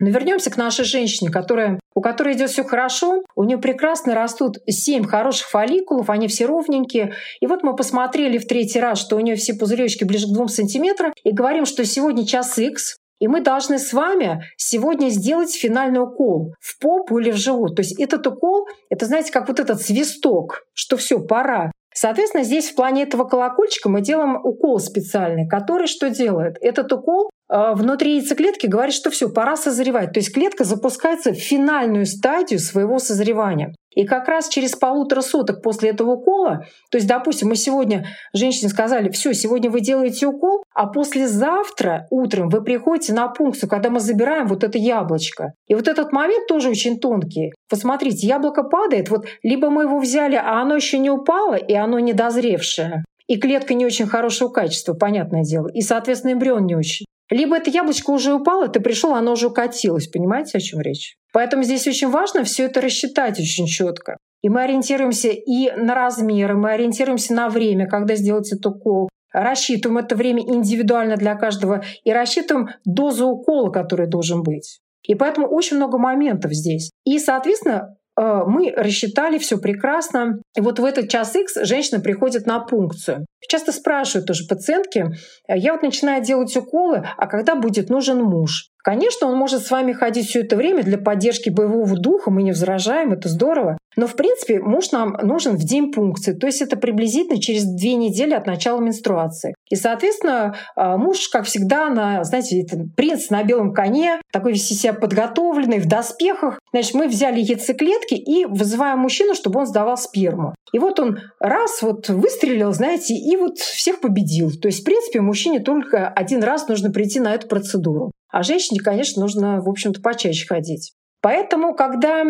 Но 0.00 0.10
вернемся 0.10 0.50
к 0.50 0.56
нашей 0.56 0.84
женщине, 0.84 1.30
которая, 1.30 1.80
у 1.94 2.00
которой 2.00 2.34
идет 2.34 2.50
все 2.50 2.64
хорошо, 2.64 3.22
у 3.34 3.44
нее 3.44 3.58
прекрасно 3.58 4.14
растут 4.14 4.58
семь 4.68 5.04
хороших 5.04 5.48
фолликулов, 5.48 6.10
они 6.10 6.28
все 6.28 6.46
ровненькие. 6.46 7.12
И 7.40 7.46
вот 7.46 7.62
мы 7.62 7.74
посмотрели 7.74 8.38
в 8.38 8.46
третий 8.46 8.80
раз, 8.80 9.00
что 9.00 9.16
у 9.16 9.20
нее 9.20 9.36
все 9.36 9.54
пузыречки 9.54 10.04
ближе 10.04 10.26
к 10.26 10.34
2 10.34 10.48
сантиметрам, 10.48 11.12
и 11.24 11.32
говорим, 11.32 11.66
что 11.66 11.84
сегодня 11.84 12.26
час 12.26 12.58
X, 12.58 12.96
и 13.20 13.26
мы 13.26 13.40
должны 13.40 13.78
с 13.78 13.92
вами 13.92 14.44
сегодня 14.56 15.08
сделать 15.08 15.52
финальный 15.52 16.00
укол 16.00 16.54
в 16.60 16.78
попу 16.78 17.18
или 17.18 17.30
в 17.30 17.36
живот. 17.36 17.74
То 17.74 17.82
есть 17.82 17.98
этот 18.00 18.26
укол, 18.26 18.68
это, 18.90 19.06
знаете, 19.06 19.32
как 19.32 19.48
вот 19.48 19.58
этот 19.58 19.82
свисток, 19.82 20.62
что 20.72 20.96
все, 20.96 21.18
пора. 21.18 21.72
Соответственно, 21.92 22.44
здесь 22.44 22.70
в 22.70 22.76
плане 22.76 23.02
этого 23.02 23.24
колокольчика 23.24 23.88
мы 23.88 24.02
делаем 24.02 24.36
укол 24.36 24.78
специальный, 24.78 25.48
который 25.48 25.88
что 25.88 26.10
делает? 26.10 26.56
Этот 26.60 26.92
укол 26.92 27.28
внутри 27.48 28.16
яйцеклетки 28.16 28.66
говорит, 28.66 28.94
что 28.94 29.10
все, 29.10 29.28
пора 29.28 29.56
созревать. 29.56 30.12
То 30.12 30.20
есть 30.20 30.32
клетка 30.32 30.64
запускается 30.64 31.32
в 31.32 31.36
финальную 31.36 32.06
стадию 32.06 32.60
своего 32.60 32.98
созревания. 32.98 33.74
И 33.94 34.06
как 34.06 34.28
раз 34.28 34.48
через 34.48 34.76
полутора 34.76 35.22
суток 35.22 35.60
после 35.60 35.90
этого 35.90 36.12
укола, 36.12 36.64
то 36.90 36.98
есть, 36.98 37.08
допустим, 37.08 37.48
мы 37.48 37.56
сегодня 37.56 38.06
женщине 38.32 38.68
сказали, 38.68 39.10
все, 39.10 39.32
сегодня 39.32 39.70
вы 39.70 39.80
делаете 39.80 40.26
укол, 40.26 40.62
а 40.72 40.86
послезавтра 40.86 42.06
утром 42.10 42.48
вы 42.48 42.62
приходите 42.62 43.12
на 43.12 43.26
пункцию, 43.26 43.68
когда 43.68 43.90
мы 43.90 43.98
забираем 43.98 44.46
вот 44.46 44.62
это 44.62 44.78
яблочко. 44.78 45.54
И 45.66 45.74
вот 45.74 45.88
этот 45.88 46.12
момент 46.12 46.46
тоже 46.46 46.70
очень 46.70 47.00
тонкий. 47.00 47.52
Посмотрите, 47.68 48.26
яблоко 48.26 48.62
падает, 48.62 49.08
вот 49.10 49.26
либо 49.42 49.68
мы 49.68 49.84
его 49.84 49.98
взяли, 49.98 50.36
а 50.36 50.60
оно 50.60 50.76
еще 50.76 50.98
не 50.98 51.10
упало, 51.10 51.54
и 51.54 51.74
оно 51.74 51.98
недозревшее. 51.98 53.02
И 53.26 53.36
клетка 53.36 53.74
не 53.74 53.84
очень 53.84 54.06
хорошего 54.06 54.48
качества, 54.48 54.94
понятное 54.94 55.42
дело. 55.42 55.68
И, 55.74 55.80
соответственно, 55.80 56.34
эмбрион 56.34 56.66
не 56.66 56.76
очень. 56.76 57.04
Либо 57.30 57.56
это 57.56 57.70
яблочко 57.70 58.10
уже 58.10 58.34
упало, 58.34 58.68
ты 58.68 58.80
пришел, 58.80 59.14
оно 59.14 59.32
уже 59.32 59.48
укатилось. 59.48 60.08
Понимаете, 60.08 60.58
о 60.58 60.60
чем 60.60 60.80
речь? 60.80 61.16
Поэтому 61.32 61.62
здесь 61.62 61.86
очень 61.86 62.08
важно 62.08 62.44
все 62.44 62.64
это 62.64 62.80
рассчитать 62.80 63.38
очень 63.38 63.66
четко. 63.66 64.16
И 64.42 64.48
мы 64.48 64.62
ориентируемся 64.62 65.28
и 65.28 65.70
на 65.72 65.94
размеры, 65.94 66.56
мы 66.56 66.72
ориентируемся 66.72 67.34
на 67.34 67.48
время, 67.48 67.86
когда 67.86 68.14
сделать 68.14 68.52
этот 68.52 68.66
укол. 68.66 69.08
Рассчитываем 69.32 69.98
это 69.98 70.14
время 70.14 70.42
индивидуально 70.42 71.16
для 71.16 71.34
каждого 71.34 71.84
и 72.04 72.12
рассчитываем 72.12 72.68
дозу 72.84 73.28
укола, 73.28 73.70
который 73.70 74.08
должен 74.08 74.42
быть. 74.42 74.80
И 75.02 75.14
поэтому 75.14 75.48
очень 75.48 75.76
много 75.76 75.98
моментов 75.98 76.52
здесь. 76.52 76.90
И, 77.04 77.18
соответственно, 77.18 77.96
э, 78.18 78.42
мы 78.46 78.72
рассчитали 78.74 79.38
все 79.38 79.58
прекрасно. 79.58 80.40
И 80.56 80.60
вот 80.60 80.78
в 80.78 80.84
этот 80.84 81.08
час 81.08 81.34
X 81.34 81.56
женщина 81.64 82.00
приходит 82.00 82.46
на 82.46 82.60
пункцию. 82.60 83.26
Часто 83.46 83.72
спрашивают 83.72 84.26
тоже 84.26 84.46
пациентки, 84.48 85.06
я 85.48 85.72
вот 85.72 85.82
начинаю 85.82 86.22
делать 86.22 86.56
уколы, 86.56 87.06
а 87.16 87.26
когда 87.26 87.54
будет 87.54 87.88
нужен 87.88 88.22
муж? 88.22 88.70
Конечно, 88.82 89.26
он 89.26 89.36
может 89.36 89.66
с 89.66 89.70
вами 89.70 89.92
ходить 89.92 90.28
все 90.28 90.40
это 90.40 90.56
время 90.56 90.82
для 90.82 90.98
поддержки 90.98 91.50
боевого 91.50 91.96
духа, 91.98 92.30
мы 92.30 92.42
не 92.42 92.52
возражаем, 92.52 93.12
это 93.12 93.28
здорово. 93.28 93.76
Но, 93.96 94.06
в 94.06 94.14
принципе, 94.14 94.60
муж 94.60 94.92
нам 94.92 95.18
нужен 95.22 95.56
в 95.56 95.64
день 95.64 95.92
пункции, 95.92 96.32
то 96.32 96.46
есть 96.46 96.62
это 96.62 96.76
приблизительно 96.76 97.40
через 97.40 97.64
две 97.64 97.96
недели 97.96 98.32
от 98.32 98.46
начала 98.46 98.80
менструации. 98.80 99.54
И, 99.68 99.74
соответственно, 99.74 100.54
а, 100.76 100.96
муж, 100.96 101.28
как 101.28 101.46
всегда, 101.46 101.88
на, 101.90 102.22
знаете, 102.22 102.62
это 102.62 102.78
принц 102.96 103.28
на 103.30 103.42
белом 103.42 103.74
коне, 103.74 104.20
такой 104.32 104.52
весь 104.52 104.68
себя 104.68 104.94
подготовленный, 104.94 105.80
в 105.80 105.88
доспехах. 105.88 106.60
Значит, 106.72 106.94
мы 106.94 107.08
взяли 107.08 107.40
яйцеклетки 107.40 108.14
и 108.14 108.44
вызываем 108.44 109.00
мужчину, 109.00 109.34
чтобы 109.34 109.60
он 109.60 109.66
сдавал 109.66 109.96
сперму. 109.96 110.54
И 110.72 110.78
вот 110.78 111.00
он 111.00 111.18
раз 111.40 111.82
вот 111.82 112.08
выстрелил, 112.08 112.72
знаете, 112.72 113.14
и 113.28 113.36
вот 113.36 113.58
всех 113.58 114.00
победил. 114.00 114.50
То 114.50 114.68
есть, 114.68 114.80
в 114.80 114.84
принципе, 114.84 115.20
мужчине 115.20 115.60
только 115.60 116.08
один 116.08 116.42
раз 116.42 116.68
нужно 116.68 116.90
прийти 116.90 117.20
на 117.20 117.34
эту 117.34 117.46
процедуру. 117.46 118.10
А 118.30 118.42
женщине, 118.42 118.80
конечно, 118.80 119.20
нужно, 119.20 119.60
в 119.60 119.68
общем-то, 119.68 120.00
почаще 120.00 120.46
ходить. 120.46 120.92
Поэтому, 121.20 121.74
когда 121.74 122.22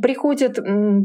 приходит, 0.00 0.56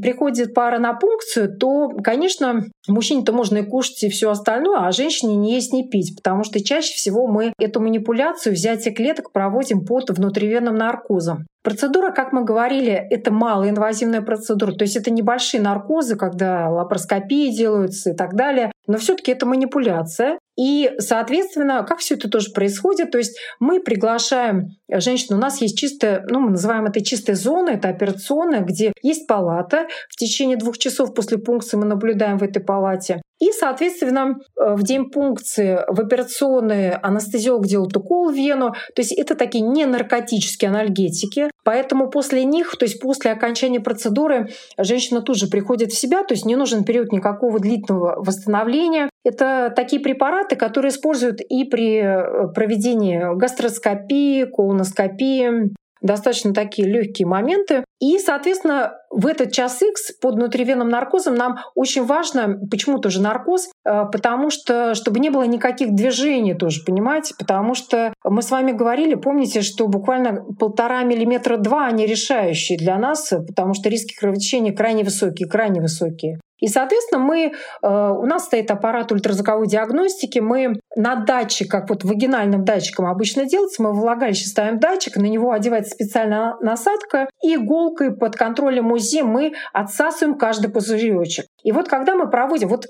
приходит 0.01 0.53
пара 0.53 0.79
на 0.79 0.93
пункцию, 0.93 1.57
то, 1.57 1.89
конечно, 2.01 2.63
мужчине-то 2.87 3.33
можно 3.33 3.57
и 3.57 3.65
кушать 3.65 4.03
и 4.03 4.09
все 4.09 4.29
остальное, 4.31 4.87
а 4.87 4.91
женщине 4.91 5.35
не 5.35 5.53
есть, 5.53 5.73
не 5.73 5.87
пить, 5.89 6.15
потому 6.15 6.45
что 6.45 6.63
чаще 6.63 6.93
всего 6.93 7.27
мы 7.27 7.51
эту 7.59 7.81
манипуляцию 7.81 8.53
взятия 8.53 8.93
клеток 8.93 9.33
проводим 9.33 9.85
под 9.85 10.11
внутривенным 10.11 10.75
наркозом. 10.75 11.45
Процедура, 11.61 12.11
как 12.11 12.31
мы 12.31 12.45
говорили, 12.45 12.93
это 12.93 13.33
малоинвазивная 13.33 14.21
процедура, 14.21 14.71
то 14.71 14.83
есть 14.83 14.95
это 14.95 15.11
небольшие 15.11 15.61
наркозы, 15.61 16.15
когда 16.15 16.69
лапароскопии 16.69 17.53
делаются 17.53 18.11
и 18.11 18.15
так 18.15 18.35
далее, 18.35 18.71
но 18.87 18.97
все 18.97 19.15
таки 19.15 19.31
это 19.31 19.45
манипуляция. 19.45 20.39
И, 20.57 20.91
соответственно, 21.00 21.83
как 21.83 22.00
все 22.00 22.15
это 22.15 22.29
тоже 22.29 22.51
происходит? 22.51 23.12
То 23.12 23.17
есть 23.17 23.38
мы 23.59 23.81
приглашаем 23.81 24.69
женщину, 24.89 25.38
у 25.38 25.41
нас 25.41 25.62
есть 25.62 25.77
чистая, 25.77 26.25
ну, 26.29 26.39
мы 26.39 26.51
называем 26.51 26.85
это 26.85 27.03
чистая 27.03 27.35
зона, 27.35 27.71
это 27.71 27.89
операционная, 27.89 28.62
где 28.62 28.93
есть 29.01 29.27
палата. 29.27 29.88
В 30.09 30.15
течение 30.15 30.57
двух 30.57 30.77
часов 30.77 31.13
после 31.13 31.38
пункции 31.38 31.77
мы 31.77 31.85
наблюдаем 31.85 32.38
в 32.38 32.43
этой 32.43 32.63
палате. 32.63 33.21
И, 33.39 33.51
соответственно, 33.51 34.35
в 34.55 34.83
день 34.83 35.09
пункции 35.09 35.79
в 35.89 36.00
операционной 36.00 36.91
анестезиолог 36.91 37.67
делает 37.67 37.95
укол 37.97 38.31
в 38.31 38.33
вену. 38.33 38.71
То 38.95 39.01
есть 39.01 39.12
это 39.12 39.35
такие 39.35 39.62
не 39.62 39.85
наркотические 39.85 40.69
анальгетики. 40.69 41.50
Поэтому 41.65 42.09
после 42.09 42.45
них, 42.45 42.77
то 42.77 42.85
есть 42.85 43.01
после 43.01 43.31
окончания 43.31 43.81
процедуры, 43.81 44.50
женщина 44.77 45.21
тут 45.21 45.38
же 45.38 45.47
приходит 45.47 45.91
в 45.91 45.97
себя, 45.97 46.24
то 46.24 46.33
есть 46.33 46.45
не 46.45 46.55
нужен 46.55 46.85
период 46.85 47.12
никакого 47.12 47.59
длительного 47.59 48.24
восстановления. 48.24 49.09
Это 49.25 49.74
такие 49.75 50.01
препараты, 50.01 50.44
которые 50.53 50.91
используют 50.91 51.41
и 51.41 51.63
при 51.63 51.97
э, 51.97 52.47
проведении 52.53 53.35
гастроскопии, 53.35 54.45
колоноскопии, 54.45 55.73
достаточно 56.01 56.53
такие 56.53 56.87
легкие 56.87 57.27
моменты. 57.27 57.83
И, 57.99 58.19
соответственно, 58.19 58.93
в 59.15 59.27
этот 59.27 59.51
час 59.51 59.81
X 59.81 60.12
под 60.19 60.36
внутривенным 60.36 60.89
наркозом 60.89 61.36
нам 61.36 61.57
очень 61.74 62.05
важно, 62.05 62.60
почему 62.69 63.00
тоже 63.00 63.22
наркоз, 63.22 63.69
э, 63.86 64.03
потому 64.12 64.50
что, 64.50 64.93
чтобы 64.93 65.19
не 65.19 65.29
было 65.29 65.43
никаких 65.43 65.95
движений 65.95 66.53
тоже, 66.53 66.84
понимаете, 66.86 67.34
потому 67.39 67.75
что 67.75 68.13
мы 68.24 68.41
с 68.41 68.51
вами 68.51 68.74
говорили, 68.74 69.15
помните, 69.15 69.62
что 69.62 69.88
буквально 69.88 70.43
полтора 70.60 71.03
миллиметра 71.03 71.57
два, 71.57 71.88
они 71.88 72.05
решающие 72.05 72.77
для 72.77 72.98
нас, 72.98 73.29
потому 73.48 73.74
что 73.74 73.89
риски 73.89 74.15
кровотечения 74.15 74.75
крайне 74.75 75.03
высокие, 75.03 75.48
крайне 75.48 75.79
высокие. 75.79 76.39
И, 76.60 76.67
соответственно, 76.67 77.22
мы, 77.22 77.51
э, 77.51 77.88
у 77.88 78.25
нас 78.25 78.45
стоит 78.45 78.72
аппарат 78.72 79.12
ультразвуковой 79.12 79.67
диагностики, 79.67 80.39
мы 80.39 80.79
на 80.95 81.15
датчик, 81.15 81.69
как 81.69 81.89
вот 81.89 82.03
вагинальным 82.03 82.63
датчиком 82.63 83.05
обычно 83.05 83.45
делается, 83.45 83.84
мы 83.84 83.93
влагалище 83.93 84.48
ставим 84.48 84.79
датчик, 84.79 85.17
на 85.17 85.25
него 85.25 85.51
одевается 85.51 85.91
специальная 85.91 86.55
насадка, 86.62 87.27
и 87.43 87.55
иголкой 87.55 88.15
под 88.15 88.36
контролем 88.36 88.91
УЗИ 88.91 89.04
мы 89.24 89.53
отсасываем 89.74 90.38
каждый 90.38 90.69
пузыречек. 90.69 91.45
И 91.63 91.71
вот 91.71 91.88
когда 91.88 92.15
мы 92.15 92.29
проводим, 92.29 92.69
вот 92.69 92.85
э, 92.85 92.88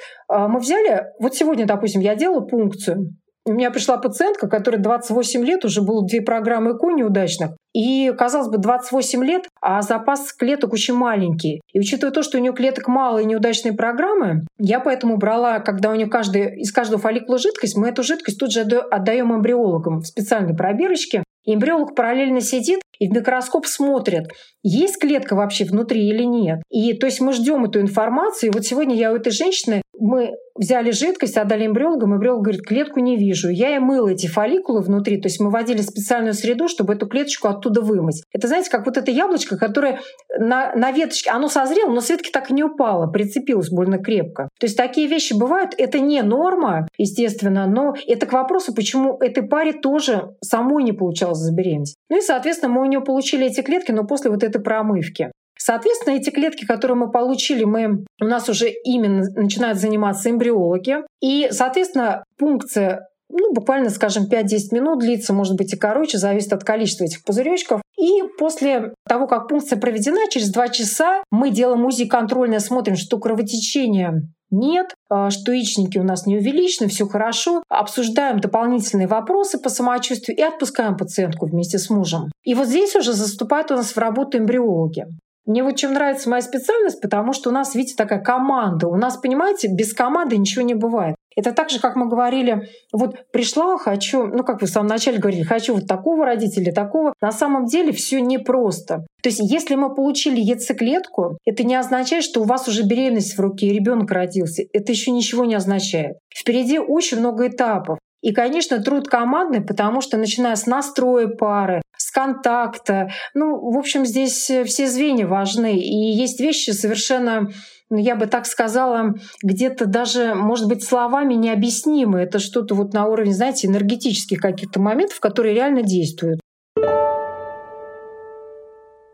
мы 0.47 0.59
взяли, 0.59 1.05
вот 1.19 1.35
сегодня, 1.35 1.65
допустим, 1.65 2.01
я 2.01 2.15
делала 2.15 2.41
пункцию, 2.41 3.15
у 3.47 3.53
меня 3.53 3.69
пришла 3.69 3.97
пациентка, 3.97 4.47
которой 4.47 4.77
28 4.77 5.45
лет, 5.45 5.65
уже 5.65 5.81
было 5.83 6.03
две 6.03 6.21
программы 6.21 6.71
ЭКО 6.71 6.89
неудачных. 6.91 7.51
И, 7.73 8.11
казалось 8.17 8.47
бы, 8.47 8.57
28 8.57 9.23
лет, 9.23 9.43
а 9.61 9.83
запас 9.83 10.33
клеток 10.33 10.73
очень 10.73 10.95
маленький. 10.95 11.61
И 11.71 11.79
учитывая 11.79 12.11
то, 12.11 12.23
что 12.23 12.39
у 12.39 12.41
нее 12.41 12.53
клеток 12.53 12.87
мало 12.87 13.19
и 13.19 13.25
неудачные 13.25 13.73
программы, 13.73 14.45
я 14.57 14.79
поэтому 14.79 15.17
брала, 15.17 15.59
когда 15.59 15.91
у 15.91 15.95
нее 15.95 16.07
каждый, 16.07 16.59
из 16.59 16.71
каждого 16.71 16.99
фолликула 16.99 17.37
жидкость, 17.37 17.77
мы 17.77 17.89
эту 17.89 18.01
жидкость 18.01 18.39
тут 18.39 18.51
же 18.51 18.61
отдаем 18.61 19.31
эмбриологам 19.35 19.99
в 19.99 20.07
специальной 20.07 20.55
пробирочке. 20.55 21.23
И 21.45 21.53
эмбриолог 21.53 21.95
параллельно 21.95 22.41
сидит 22.41 22.79
и 22.99 23.07
в 23.07 23.11
микроскоп 23.11 23.65
смотрит, 23.65 24.27
есть 24.63 24.99
клетка 24.99 25.35
вообще 25.35 25.65
внутри 25.65 26.07
или 26.07 26.23
нет. 26.23 26.59
И 26.69 26.93
то 26.93 27.05
есть 27.05 27.21
мы 27.21 27.33
ждем 27.33 27.65
эту 27.65 27.81
информацию. 27.81 28.49
И 28.49 28.53
вот 28.53 28.65
сегодня 28.65 28.95
я 28.95 29.11
у 29.11 29.15
этой 29.15 29.31
женщины, 29.31 29.81
мы 29.99 30.35
взяли 30.55 30.91
жидкость, 30.91 31.37
отдали 31.37 31.65
эмбриологам, 31.65 32.15
эмбриолог 32.15 32.43
говорит, 32.43 32.65
клетку 32.65 32.99
не 32.99 33.17
вижу. 33.17 33.49
Я 33.49 33.75
и 33.75 33.79
мыла 33.79 34.09
эти 34.09 34.27
фолликулы 34.27 34.81
внутри, 34.81 35.19
то 35.19 35.27
есть 35.27 35.39
мы 35.39 35.49
вводили 35.49 35.81
специальную 35.81 36.33
среду, 36.33 36.67
чтобы 36.67 36.93
эту 36.93 37.07
клеточку 37.07 37.47
оттуда 37.47 37.81
вымыть. 37.81 38.23
Это, 38.31 38.47
знаете, 38.47 38.69
как 38.69 38.85
вот 38.85 38.97
это 38.97 39.11
яблочко, 39.11 39.57
которое 39.57 39.99
на, 40.37 40.73
на 40.75 40.91
веточке, 40.91 41.31
оно 41.31 41.49
созрело, 41.49 41.89
но 41.89 42.01
с 42.01 42.09
ветки 42.09 42.31
так 42.31 42.51
и 42.51 42.53
не 42.53 42.63
упало, 42.63 43.07
прицепилось 43.07 43.69
больно 43.69 43.97
крепко. 43.97 44.49
То 44.59 44.65
есть 44.65 44.77
такие 44.77 45.07
вещи 45.07 45.33
бывают, 45.33 45.73
это 45.77 45.99
не 45.99 46.21
норма, 46.21 46.87
естественно, 46.97 47.67
но 47.67 47.93
это 48.07 48.25
к 48.25 48.33
вопросу, 48.33 48.73
почему 48.73 49.17
этой 49.19 49.43
паре 49.43 49.73
тоже 49.73 50.35
самой 50.41 50.83
не 50.83 50.93
получалось 50.93 51.39
забеременеть. 51.39 51.95
Ну 52.09 52.17
и, 52.17 52.21
соответственно, 52.21 52.71
мы 52.71 52.81
у 52.81 52.85
нее 52.85 53.01
получили 53.01 53.47
эти 53.47 53.61
клетки, 53.61 53.91
но 53.91 54.05
после 54.05 54.31
вот 54.31 54.43
этой 54.43 54.61
промывки. 54.61 55.31
Соответственно, 55.65 56.13
эти 56.13 56.29
клетки, 56.29 56.63
которые 56.63 56.95
мы 56.95 57.09
получили, 57.09 57.63
мы, 57.63 58.05
у 58.21 58.25
нас 58.25 58.47
уже 58.49 58.69
именно 58.69 59.23
начинают 59.35 59.79
заниматься 59.79 60.29
эмбриологи. 60.29 60.97
И, 61.21 61.47
соответственно, 61.49 62.23
пункция 62.37 63.07
ну, 63.29 63.51
буквально, 63.51 63.89
скажем, 63.89 64.25
5-10 64.31 64.45
минут 64.73 64.99
длится, 64.99 65.33
может 65.33 65.55
быть 65.55 65.73
и 65.73 65.75
короче, 65.75 66.19
зависит 66.19 66.53
от 66.53 66.63
количества 66.63 67.05
этих 67.05 67.23
пузыречков. 67.23 67.81
И 67.97 68.21
после 68.37 68.93
того, 69.09 69.25
как 69.25 69.47
пункция 69.47 69.79
проведена, 69.79 70.29
через 70.29 70.51
2 70.51 70.67
часа 70.67 71.23
мы 71.31 71.49
делаем 71.49 71.83
УЗИ 71.83 72.05
контрольное, 72.05 72.59
смотрим, 72.59 72.95
что 72.95 73.17
кровотечение 73.17 74.21
нет, 74.51 74.93
а, 75.09 75.31
что 75.31 75.51
яичники 75.51 75.97
у 75.97 76.03
нас 76.03 76.27
не 76.27 76.37
увеличены, 76.37 76.89
все 76.89 77.07
хорошо. 77.07 77.63
Обсуждаем 77.67 78.39
дополнительные 78.39 79.07
вопросы 79.07 79.57
по 79.57 79.69
самочувствию 79.69 80.37
и 80.37 80.41
отпускаем 80.43 80.95
пациентку 80.95 81.47
вместе 81.47 81.79
с 81.79 81.89
мужем. 81.89 82.29
И 82.43 82.53
вот 82.53 82.67
здесь 82.67 82.95
уже 82.95 83.13
заступают 83.13 83.71
у 83.71 83.75
нас 83.75 83.95
в 83.95 83.97
работу 83.97 84.37
эмбриологи. 84.37 85.07
Мне 85.45 85.63
вот 85.63 85.75
чем 85.75 85.93
нравится 85.93 86.29
моя 86.29 86.41
специальность, 86.41 87.01
потому 87.01 87.33
что 87.33 87.49
у 87.49 87.53
нас, 87.53 87.75
видите, 87.75 87.95
такая 87.95 88.19
команда. 88.19 88.87
У 88.87 88.95
нас, 88.95 89.17
понимаете, 89.17 89.67
без 89.67 89.93
команды 89.93 90.37
ничего 90.37 90.63
не 90.63 90.73
бывает. 90.73 91.15
Это 91.35 91.51
так 91.51 91.69
же, 91.69 91.79
как 91.79 91.95
мы 91.95 92.07
говорили, 92.07 92.69
вот 92.93 93.29
пришла, 93.31 93.77
хочу, 93.77 94.25
ну 94.25 94.43
как 94.43 94.61
вы 94.61 94.67
в 94.67 94.69
самом 94.69 94.87
начале 94.87 95.17
говорили, 95.17 95.43
хочу 95.43 95.75
вот 95.75 95.85
такого 95.85 96.25
родителя, 96.25 96.71
такого. 96.71 97.13
На 97.21 97.31
самом 97.31 97.65
деле 97.65 97.91
все 97.91 98.21
непросто. 98.21 99.05
То 99.21 99.29
есть 99.29 99.39
если 99.41 99.75
мы 99.75 99.93
получили 99.93 100.39
яйцеклетку, 100.39 101.37
это 101.45 101.63
не 101.63 101.75
означает, 101.75 102.23
что 102.23 102.41
у 102.41 102.45
вас 102.45 102.67
уже 102.67 102.83
беременность 102.83 103.37
в 103.37 103.41
руке 103.41 103.73
ребенок 103.73 104.11
родился. 104.11 104.63
Это 104.71 104.91
еще 104.93 105.11
ничего 105.11 105.45
не 105.45 105.55
означает. 105.55 106.17
Впереди 106.33 106.79
очень 106.79 107.19
много 107.19 107.47
этапов. 107.47 107.99
И, 108.25 108.33
конечно, 108.33 108.81
труд 108.81 109.07
командный, 109.07 109.61
потому 109.61 110.01
что 110.01 110.17
начиная 110.17 110.55
с 110.55 110.65
настроя 110.65 111.27
пары, 111.27 111.83
с 111.95 112.09
контакта, 112.09 113.11
ну, 113.35 113.71
в 113.71 113.77
общем, 113.77 114.03
здесь 114.03 114.49
все 114.65 114.87
звенья 114.87 115.27
важны. 115.27 115.77
И 115.77 115.95
есть 116.11 116.39
вещи 116.39 116.71
совершенно 116.71 117.51
ну, 117.91 117.97
я 117.97 118.15
бы 118.15 118.25
так 118.25 118.47
сказала, 118.47 119.13
где-то 119.43 119.85
даже, 119.85 120.33
может 120.33 120.67
быть, 120.67 120.83
словами 120.83 121.35
необъяснимы. 121.35 122.19
Это 122.21 122.39
что-то 122.39 122.73
вот 122.73 122.93
на 122.93 123.05
уровне, 123.05 123.31
знаете, 123.31 123.67
энергетических 123.67 124.39
каких-то 124.39 124.79
моментов, 124.79 125.19
которые 125.19 125.53
реально 125.53 125.83
действуют. 125.83 126.39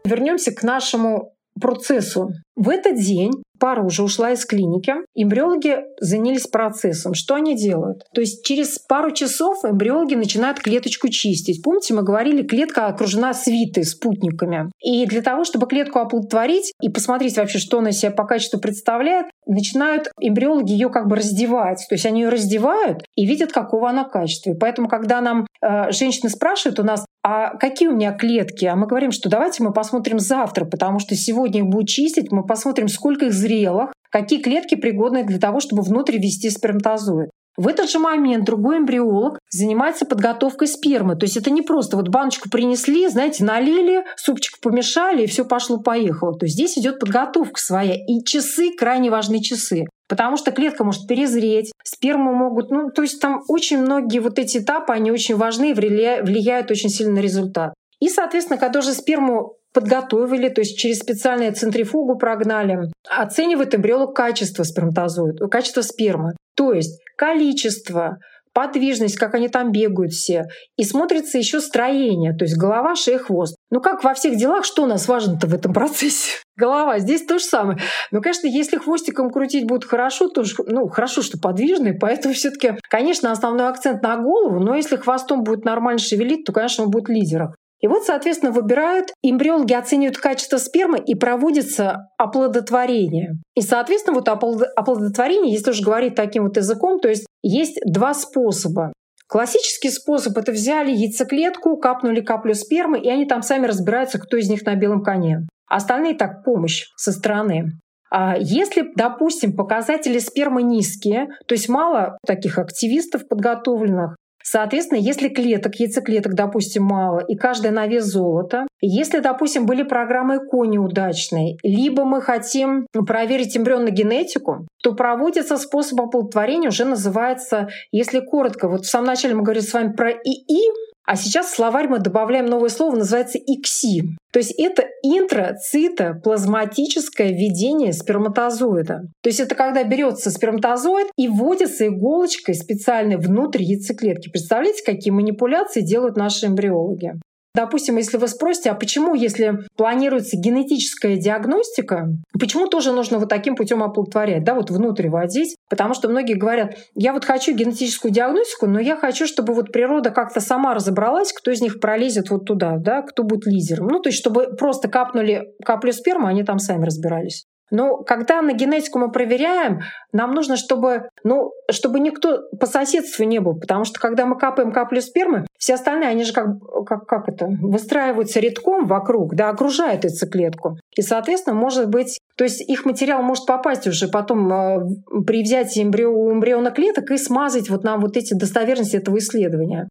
Вернемся 0.06 0.54
к 0.54 0.64
нашему 0.64 1.34
процессу. 1.60 2.30
В 2.56 2.70
этот 2.70 2.96
день 2.96 3.34
пара 3.62 3.84
уже 3.84 4.04
ушла 4.04 4.32
из 4.32 4.44
клиники, 4.44 4.94
эмбриологи 5.16 5.78
занялись 6.00 6.48
процессом. 6.48 7.14
Что 7.14 7.36
они 7.36 7.56
делают? 7.56 8.04
То 8.14 8.20
есть 8.20 8.44
через 8.44 8.80
пару 8.80 9.12
часов 9.12 9.64
эмбриологи 9.64 10.16
начинают 10.16 10.60
клеточку 10.60 11.10
чистить. 11.10 11.62
Помните, 11.64 11.94
мы 11.94 12.02
говорили, 12.02 12.42
клетка 12.42 12.88
окружена 12.88 13.34
свитой, 13.34 13.86
спутниками. 13.86 14.72
И 14.82 15.06
для 15.06 15.22
того, 15.22 15.44
чтобы 15.44 15.68
клетку 15.68 16.00
оплодотворить 16.00 16.74
и 16.82 16.90
посмотреть 16.90 17.38
вообще, 17.38 17.60
что 17.60 17.78
она 17.80 17.92
себя 17.92 18.12
по 18.12 18.26
качеству 18.26 18.60
представляет, 18.60 19.28
начинают 19.46 20.10
эмбриологи 20.20 20.72
ее 20.72 20.90
как 20.90 21.08
бы 21.08 21.16
раздевать. 21.16 21.86
То 21.88 21.96
есть 21.96 22.06
они 22.06 22.22
ее 22.22 22.30
раздевают 22.30 23.04
и 23.16 23.28
видят, 23.28 23.52
какого 23.52 23.90
она 23.90 24.06
качества. 24.06 24.52
И 24.52 24.58
поэтому, 24.58 24.88
когда 24.88 25.22
нам 25.22 25.46
э, 25.62 25.92
женщины 25.92 26.30
спрашивают 26.30 26.80
у 26.80 26.84
нас, 26.84 27.06
а 27.24 27.56
какие 27.58 27.88
у 27.88 27.96
меня 27.96 28.14
клетки? 28.14 28.66
А 28.66 28.76
мы 28.76 28.88
говорим, 28.88 29.12
что 29.12 29.30
давайте 29.30 29.62
мы 29.62 29.72
посмотрим 29.72 30.20
завтра, 30.20 30.66
потому 30.66 30.98
что 30.98 31.16
сегодня 31.16 31.60
их 31.60 31.68
будут 31.68 31.88
чистить, 31.88 32.32
мы 32.32 32.44
посмотрим, 32.44 32.88
сколько 32.88 33.28
их 33.28 33.34
зрелых, 33.52 33.92
какие 34.10 34.42
клетки 34.42 34.76
пригодны 34.76 35.24
для 35.24 35.40
того, 35.40 35.60
чтобы 35.60 35.84
внутрь 35.84 36.18
ввести 36.18 36.50
сперматозоид. 36.50 37.30
В 37.58 37.68
этот 37.68 37.90
же 37.90 38.00
момент 38.00 38.46
другой 38.46 38.78
эмбриолог 38.78 39.38
занимается 39.52 40.06
подготовкой 40.06 40.70
спермы. 40.70 41.18
То 41.18 41.26
есть 41.26 41.36
это 41.36 41.52
не 41.52 41.62
просто 41.62 41.98
вот 41.98 42.08
баночку 42.08 42.50
принесли, 42.50 43.08
знаете, 43.10 43.44
налили, 43.44 44.06
супчик 44.16 44.60
помешали, 44.62 45.24
и 45.24 45.28
все 45.28 45.44
пошло-поехало. 45.44 46.38
То 46.38 46.46
есть 46.46 46.56
здесь 46.56 46.78
идет 46.78 47.00
подготовка 47.00 47.60
своя. 47.60 47.96
И 47.96 48.24
часы, 48.24 48.72
крайне 48.72 49.12
важны 49.12 49.42
часы. 49.42 49.86
Потому 50.08 50.38
что 50.38 50.52
клетка 50.52 50.86
может 50.86 51.08
перезреть, 51.08 51.74
сперму 51.84 52.34
могут... 52.34 52.72
Ну, 52.72 52.90
то 52.90 53.02
есть 53.02 53.20
там 53.20 53.42
очень 53.50 53.80
многие 53.80 54.20
вот 54.20 54.40
эти 54.40 54.60
этапы, 54.60 54.94
они 54.94 55.12
очень 55.12 55.36
важны 55.36 55.72
и 55.72 55.74
влияют 55.74 56.72
очень 56.72 56.90
сильно 56.90 57.16
на 57.16 57.20
результат. 57.20 57.74
И, 58.00 58.08
соответственно, 58.08 58.60
когда 58.60 58.80
уже 58.80 58.94
сперму 58.94 59.56
подготовили, 59.74 60.50
то 60.50 60.62
есть 60.62 60.78
через 60.78 61.00
специальную 61.00 61.54
центрифугу 61.54 62.18
прогнали, 62.18 62.92
оценивает 63.10 63.76
эмбриолог 63.76 64.16
качество 64.16 64.64
сперматозоида, 64.64 65.48
качество 65.48 65.82
спермы. 65.82 66.34
То 66.56 66.74
есть 66.74 67.00
количество, 67.18 68.18
подвижность, 68.54 69.16
как 69.16 69.34
они 69.36 69.48
там 69.48 69.72
бегают 69.72 70.12
все. 70.12 70.46
И 70.78 70.84
смотрится 70.84 71.38
еще 71.38 71.62
строение, 71.62 72.34
то 72.34 72.46
есть 72.46 72.58
голова, 72.58 72.96
шея, 72.96 73.18
хвост. 73.18 73.56
Ну 73.70 73.80
как 73.80 74.04
во 74.04 74.14
всех 74.14 74.38
делах, 74.38 74.66
что 74.66 74.84
у 74.84 74.86
нас 74.86 75.08
важно-то 75.08 75.48
в 75.48 75.54
этом 75.54 75.74
процессе? 75.74 76.32
Голова, 76.58 77.00
здесь 77.00 77.26
то 77.26 77.40
же 77.40 77.46
самое. 77.46 77.80
Но, 78.12 78.22
конечно, 78.22 78.48
если 78.48 78.78
хвостиком 78.78 79.32
крутить 79.32 79.66
будет 79.66 79.86
хорошо, 79.86 80.28
то 80.28 80.44
ну, 80.68 80.88
хорошо, 80.90 81.22
что 81.22 81.40
подвижный, 81.40 81.94
поэтому 81.94 82.34
все 82.34 82.52
таки 82.52 82.74
конечно, 82.90 83.32
основной 83.32 83.68
акцент 83.68 84.04
на 84.04 84.18
голову, 84.18 84.60
но 84.60 84.76
если 84.76 84.98
хвостом 84.98 85.44
будет 85.44 85.66
нормально 85.66 86.00
шевелить, 86.00 86.46
то, 86.46 86.52
конечно, 86.52 86.84
он 86.84 86.92
будет 86.92 87.10
лидером. 87.10 87.56
И 87.82 87.88
вот, 87.88 88.04
соответственно, 88.04 88.52
выбирают, 88.52 89.08
эмбриологи 89.24 89.74
оценивают 89.74 90.18
качество 90.18 90.58
спермы 90.58 91.00
и 91.00 91.16
проводится 91.16 92.10
оплодотворение. 92.18 93.34
И, 93.56 93.62
соответственно, 93.62 94.16
вот 94.16 94.30
оплодотворение, 94.30 95.52
если 95.52 95.72
уж 95.72 95.82
говорить 95.82 96.16
таким 96.16 96.44
вот 96.44 96.58
языком, 96.58 97.00
то 97.00 97.10
есть 97.10 97.26
есть 97.42 97.80
два 97.86 98.14
способа. 98.14 98.94
Классический 99.28 99.90
способ— 99.90 100.38
это 100.38 100.52
взяли 100.52 100.92
яйцеклетку, 100.92 101.78
капнули 101.78 102.22
каплю 102.22 102.54
спермы, 102.54 103.00
и 103.00 103.10
они 103.10 103.26
там 103.26 103.42
сами 103.42 103.66
разбираются, 103.66 104.20
кто 104.20 104.38
из 104.38 104.50
них 104.50 104.66
на 104.66 104.76
белом 104.76 105.02
коне. 105.04 105.48
Остальные 105.68 106.16
так 106.16 106.44
помощь 106.44 106.88
со 106.98 107.12
стороны. 107.14 107.72
А 108.14 108.36
если, 108.38 108.92
допустим, 108.94 109.56
показатели 109.56 110.20
спермы 110.20 110.64
низкие, 110.64 111.30
то 111.48 111.56
есть 111.56 111.70
мало 111.70 112.18
таких 112.28 112.58
активистов 112.58 113.26
подготовленных, 113.30 114.18
Соответственно, 114.44 115.00
если 115.00 115.30
клеток, 115.30 115.76
яйцеклеток, 115.76 116.34
допустим, 116.34 116.84
мало, 116.84 117.20
и 117.20 117.36
каждая 117.36 117.72
на 117.72 117.88
вес 117.88 118.06
золота, 118.06 118.68
если, 118.82 119.20
допустим, 119.20 119.66
были 119.66 119.84
программы 119.84 120.38
ЭКО 120.38 120.66
неудачные, 120.66 121.58
либо 121.64 122.04
мы 122.04 122.22
хотим 122.22 122.88
проверить 123.08 123.56
эмбрион 123.56 123.86
на 123.86 123.92
генетику, 123.92 124.68
то 124.84 124.94
проводится 124.94 125.58
способ 125.58 126.02
оплодотворения, 126.02 126.70
уже 126.70 126.86
называется, 126.86 127.70
если 127.92 128.20
коротко, 128.20 128.68
вот 128.68 128.86
в 128.86 128.90
самом 128.90 129.08
начале 129.08 129.36
мы 129.36 129.44
говорили 129.44 129.64
с 129.64 129.74
вами 129.74 129.94
про 129.94 130.12
ИИ, 130.12 130.91
а 131.06 131.16
сейчас 131.16 131.48
в 131.48 131.56
словарь 131.56 131.88
мы 131.88 132.00
добавляем 132.00 132.46
новое 132.46 132.70
слово, 132.70 132.96
называется 132.96 133.38
ИКСИ. 133.38 134.16
То 134.32 134.40
есть 134.40 134.54
это 134.58 134.86
интроцитоплазматическое 135.04 137.30
введение 137.30 137.92
сперматозоида. 137.92 139.02
То 139.22 139.28
есть 139.28 139.40
это 139.40 139.56
когда 139.56 139.84
берется 139.84 140.30
сперматозоид 140.32 141.08
и 141.18 141.28
вводится 141.28 141.88
иголочкой 141.88 142.56
специальной 142.56 143.18
внутрь 143.18 143.64
яйцеклетки. 143.64 144.30
Представляете, 144.30 144.84
какие 144.86 145.12
манипуляции 145.12 145.82
делают 145.82 146.16
наши 146.18 146.46
эмбриологи? 146.46 147.16
Допустим, 147.54 147.98
если 147.98 148.18
вы 148.18 148.28
спросите, 148.28 148.70
а 148.70 148.76
почему, 148.76 149.14
если 149.14 149.60
планируется 149.76 150.38
генетическая 150.38 151.18
диагностика, 151.18 152.08
почему 152.40 152.68
тоже 152.68 152.94
нужно 152.94 153.20
вот 153.20 153.28
таким 153.28 153.56
путем 153.56 153.84
оплодотворять, 153.84 154.44
да, 154.44 154.54
вот 154.54 154.70
внутрь 154.70 155.10
водить? 155.10 155.58
Потому 155.70 155.94
что 155.94 156.08
многие 156.08 156.36
говорят, 156.36 156.78
я 156.96 157.12
вот 157.14 157.26
хочу 157.26 157.54
генетическую 157.54 158.12
диагностику, 158.12 158.68
но 158.68 158.80
я 158.80 158.96
хочу, 158.96 159.28
чтобы 159.28 159.54
вот 159.54 159.72
природа 159.74 160.12
как-то 160.12 160.40
сама 160.40 160.74
разобралась, 160.74 161.34
кто 161.34 161.52
из 161.52 161.62
них 161.62 161.82
пролезет 161.82 162.30
вот 162.30 162.46
туда, 162.46 162.78
да, 162.78 163.02
кто 163.02 163.24
будет 163.24 163.46
лидером. 163.46 163.88
Ну, 163.88 164.00
то 164.00 164.10
есть, 164.10 164.20
чтобы 164.20 164.56
просто 164.56 164.88
капнули 164.88 165.54
каплю 165.66 165.92
спермы, 165.92 166.30
они 166.30 166.44
там 166.44 166.58
сами 166.58 166.86
разбирались. 166.86 167.46
Но 167.72 167.98
когда 167.98 168.42
на 168.42 168.52
генетику 168.52 169.00
мы 169.00 169.12
проверяем, 169.12 169.80
нам 170.12 170.34
нужно, 170.34 170.58
чтобы, 170.58 171.10
ну, 171.24 171.54
чтобы 171.72 172.02
никто 172.02 172.44
по 172.60 172.66
соседству 172.66 173.24
не 173.24 173.40
был. 173.40 173.58
Потому 173.58 173.86
что 173.86 174.00
когда 174.00 174.26
мы 174.26 174.38
капаем 174.38 174.74
каплю 174.74 175.02
спермы, 175.02 175.48
все 175.58 175.76
остальные, 175.76 176.10
они 176.10 176.26
же 176.26 176.34
как, 176.34 176.48
как, 176.86 177.06
как 177.06 177.30
это, 177.30 177.48
выстраиваются 177.48 178.42
редком 178.42 178.88
вокруг, 178.88 179.36
да, 179.36 179.50
окружают 179.50 180.04
яйцеклетку. 180.04 180.78
И, 180.96 181.02
соответственно, 181.02 181.56
может 181.56 181.90
быть, 181.90 182.20
то 182.36 182.44
есть 182.44 182.62
их 182.62 182.86
материал 182.86 183.22
может 183.24 183.46
попасть 183.46 183.88
уже 183.88 184.10
потом 184.10 184.52
э, 184.52 184.80
при 185.26 185.42
взятии 185.42 185.82
эмбрио, 185.82 186.32
эмбриона 186.32 186.72
клеток 186.72 187.10
и 187.12 187.18
смазать 187.18 187.70
вот 187.70 187.84
нам 187.84 188.02
вот 188.02 188.18
эти 188.18 188.34
достоверности 188.34 188.98
этого 188.98 189.18
исследования. 189.18 189.88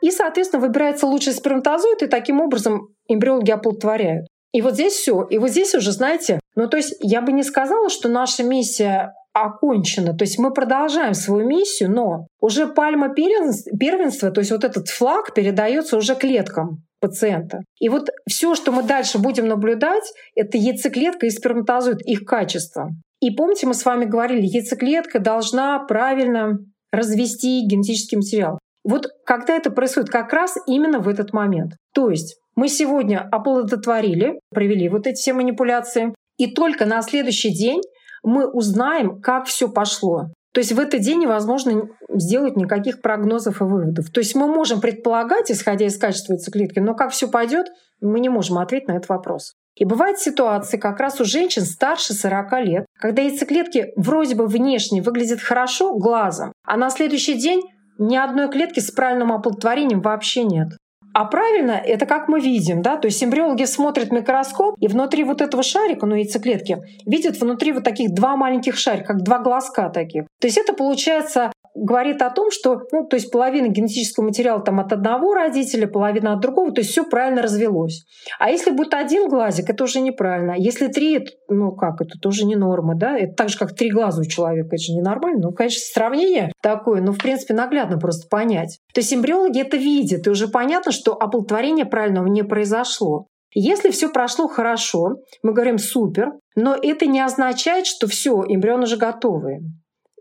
И, 0.00 0.12
соответственно, 0.12 0.62
выбирается 0.62 1.06
лучший 1.06 1.32
сперматозоид, 1.32 2.02
и 2.02 2.06
таким 2.06 2.40
образом 2.40 2.88
эмбриологи 3.08 3.50
оплодотворяют. 3.50 4.28
И 4.52 4.62
вот 4.62 4.74
здесь 4.74 4.94
все. 4.94 5.22
И 5.24 5.38
вот 5.38 5.50
здесь 5.50 5.74
уже, 5.74 5.92
знаете, 5.92 6.40
ну 6.56 6.68
то 6.68 6.76
есть 6.76 6.96
я 7.00 7.20
бы 7.20 7.32
не 7.32 7.42
сказала, 7.42 7.90
что 7.90 8.08
наша 8.08 8.42
миссия 8.42 9.14
окончена. 9.32 10.14
То 10.16 10.24
есть 10.24 10.38
мы 10.38 10.52
продолжаем 10.52 11.14
свою 11.14 11.46
миссию, 11.46 11.90
но 11.90 12.26
уже 12.40 12.66
пальма 12.66 13.14
первенства, 13.14 14.30
то 14.30 14.40
есть 14.40 14.50
вот 14.50 14.64
этот 14.64 14.88
флаг 14.88 15.34
передается 15.34 15.96
уже 15.96 16.14
клеткам 16.14 16.82
пациента. 17.00 17.60
И 17.78 17.88
вот 17.88 18.08
все, 18.28 18.54
что 18.54 18.72
мы 18.72 18.82
дальше 18.82 19.18
будем 19.18 19.46
наблюдать, 19.46 20.12
это 20.34 20.58
яйцеклетка 20.58 21.26
и 21.26 21.30
сперматозоид, 21.30 22.02
их 22.02 22.24
качество. 22.24 22.90
И 23.20 23.30
помните, 23.30 23.66
мы 23.66 23.74
с 23.74 23.84
вами 23.84 24.04
говорили, 24.04 24.46
яйцеклетка 24.46 25.20
должна 25.20 25.78
правильно 25.80 26.58
развести 26.90 27.60
генетический 27.66 28.16
материал. 28.16 28.58
Вот 28.84 29.06
когда 29.24 29.54
это 29.56 29.70
происходит 29.70 30.10
как 30.10 30.32
раз 30.32 30.56
именно 30.66 31.00
в 31.00 31.08
этот 31.08 31.32
момент. 31.32 31.72
То 31.94 32.10
есть 32.10 32.38
мы 32.58 32.68
сегодня 32.68 33.20
оплодотворили, 33.30 34.40
провели 34.50 34.88
вот 34.88 35.06
эти 35.06 35.14
все 35.14 35.32
манипуляции, 35.32 36.12
и 36.38 36.52
только 36.52 36.86
на 36.86 37.02
следующий 37.02 37.50
день 37.50 37.80
мы 38.24 38.50
узнаем, 38.50 39.20
как 39.20 39.46
все 39.46 39.68
пошло. 39.68 40.32
То 40.52 40.58
есть 40.58 40.72
в 40.72 40.80
этот 40.80 41.02
день 41.02 41.20
невозможно 41.20 41.82
сделать 42.12 42.56
никаких 42.56 43.00
прогнозов 43.00 43.60
и 43.60 43.64
выводов. 43.64 44.10
То 44.10 44.18
есть 44.18 44.34
мы 44.34 44.48
можем 44.48 44.80
предполагать, 44.80 45.52
исходя 45.52 45.86
из 45.86 45.98
качества 45.98 46.32
яйцеклетки, 46.32 46.80
но 46.80 46.96
как 46.96 47.12
все 47.12 47.28
пойдет, 47.28 47.68
мы 48.00 48.18
не 48.18 48.28
можем 48.28 48.58
ответить 48.58 48.88
на 48.88 48.96
этот 48.96 49.08
вопрос. 49.08 49.54
И 49.76 49.84
бывают 49.84 50.18
ситуации 50.18 50.78
как 50.78 50.98
раз 50.98 51.20
у 51.20 51.24
женщин 51.24 51.62
старше 51.62 52.12
40 52.12 52.52
лет, 52.64 52.86
когда 52.98 53.22
яйцеклетки 53.22 53.92
вроде 53.94 54.34
бы 54.34 54.48
внешне 54.48 55.00
выглядят 55.00 55.38
хорошо 55.38 55.96
глазом, 55.96 56.52
а 56.66 56.76
на 56.76 56.90
следующий 56.90 57.34
день 57.34 57.62
ни 57.98 58.16
одной 58.16 58.50
клетки 58.50 58.80
с 58.80 58.90
правильным 58.90 59.30
оплодотворением 59.30 60.00
вообще 60.00 60.42
нет. 60.42 60.70
А 61.18 61.24
правильно, 61.24 61.72
это 61.72 62.06
как 62.06 62.28
мы 62.28 62.38
видим, 62.38 62.80
да, 62.80 62.96
то 62.96 63.06
есть 63.08 63.24
эмбриологи 63.24 63.64
смотрят 63.64 64.12
микроскоп, 64.12 64.76
и 64.78 64.86
внутри 64.86 65.24
вот 65.24 65.40
этого 65.40 65.64
шарика, 65.64 66.06
ну, 66.06 66.14
яйцеклетки, 66.14 66.78
видят 67.06 67.40
внутри 67.40 67.72
вот 67.72 67.82
таких 67.82 68.14
два 68.14 68.36
маленьких 68.36 68.78
шарика, 68.78 69.14
как 69.14 69.24
два 69.24 69.40
глазка 69.40 69.88
таких. 69.88 70.26
То 70.40 70.46
есть 70.46 70.58
это 70.58 70.74
получается 70.74 71.50
говорит 71.84 72.22
о 72.22 72.30
том, 72.30 72.50
что, 72.50 72.80
ну, 72.92 73.06
то 73.06 73.16
есть 73.16 73.30
половина 73.30 73.68
генетического 73.68 74.24
материала 74.24 74.60
там 74.60 74.80
от 74.80 74.92
одного 74.92 75.34
родителя, 75.34 75.86
половина 75.86 76.32
от 76.32 76.40
другого, 76.40 76.72
то 76.72 76.80
есть 76.80 76.90
все 76.90 77.04
правильно 77.04 77.42
развелось. 77.42 78.04
А 78.38 78.50
если 78.50 78.70
будет 78.70 78.94
один 78.94 79.28
глазик, 79.28 79.70
это 79.70 79.84
уже 79.84 80.00
неправильно. 80.00 80.54
Если 80.56 80.88
три, 80.88 81.26
ну 81.48 81.72
как, 81.72 82.00
это 82.00 82.18
тоже 82.20 82.44
не 82.44 82.56
норма, 82.56 82.94
да? 82.96 83.16
Это 83.16 83.34
так 83.34 83.48
же, 83.48 83.58
как 83.58 83.74
три 83.74 83.90
глаза 83.90 84.20
у 84.20 84.24
человека, 84.24 84.68
это 84.68 84.82
же 84.82 84.92
ненормально. 84.92 85.40
Ну, 85.42 85.52
конечно, 85.52 85.80
сравнение 85.80 86.52
такое, 86.62 87.00
но, 87.00 87.12
в 87.12 87.18
принципе, 87.18 87.54
наглядно 87.54 87.98
просто 87.98 88.28
понять. 88.28 88.78
То 88.92 89.00
есть 89.00 89.12
эмбриологи 89.12 89.60
это 89.60 89.76
видят, 89.76 90.26
и 90.26 90.30
уже 90.30 90.48
понятно, 90.48 90.92
что 90.92 91.12
оплодотворение 91.12 91.86
правильного 91.86 92.26
не 92.26 92.42
произошло. 92.42 93.26
Если 93.54 93.90
все 93.90 94.10
прошло 94.10 94.46
хорошо, 94.46 95.16
мы 95.42 95.52
говорим 95.52 95.78
супер, 95.78 96.32
но 96.54 96.76
это 96.80 97.06
не 97.06 97.20
означает, 97.20 97.86
что 97.86 98.06
все, 98.06 98.44
эмбрионы 98.46 98.82
уже 98.82 98.96
готовы. 98.96 99.60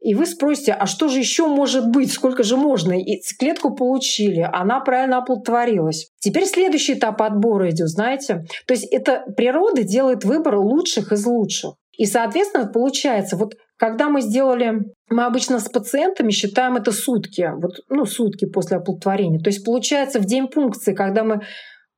И 0.02 0.14
вы 0.14 0.26
спросите, 0.26 0.74
а 0.74 0.86
что 0.86 1.08
же 1.08 1.20
еще 1.20 1.48
может 1.48 1.90
быть, 1.90 2.12
сколько 2.12 2.44
же 2.44 2.56
можно? 2.56 2.94
И 2.94 3.22
клетку 3.40 3.76
получили, 3.76 4.48
она 4.52 4.80
правильно 4.80 5.18
оплодотворилась. 5.18 6.12
Теперь 6.20 6.46
следующий 6.46 6.94
этап 6.94 7.22
отбора 7.22 7.70
идет, 7.70 7.90
знаете. 7.90 8.46
То 8.68 8.74
есть 8.74 8.86
это 8.92 9.24
природа 9.36 9.84
делает 9.84 10.24
выбор 10.24 10.58
лучших 10.58 11.12
из 11.12 11.26
лучших. 11.26 11.76
И, 11.98 12.06
соответственно, 12.06 12.68
получается, 12.68 13.38
вот 13.38 13.56
когда 13.78 14.10
мы 14.10 14.22
сделали, 14.22 14.82
мы 15.10 15.26
обычно 15.26 15.60
с 15.60 15.70
пациентами 15.70 16.32
считаем 16.32 16.76
это 16.76 16.92
сутки, 16.92 17.52
вот, 17.56 17.80
ну, 17.90 18.06
сутки 18.06 18.46
после 18.46 18.78
оплодотворения. 18.78 19.40
То 19.40 19.50
есть 19.50 19.66
получается 19.66 20.20
в 20.20 20.26
день 20.26 20.48
пункции, 20.48 20.94
когда 20.94 21.24
мы 21.24 21.42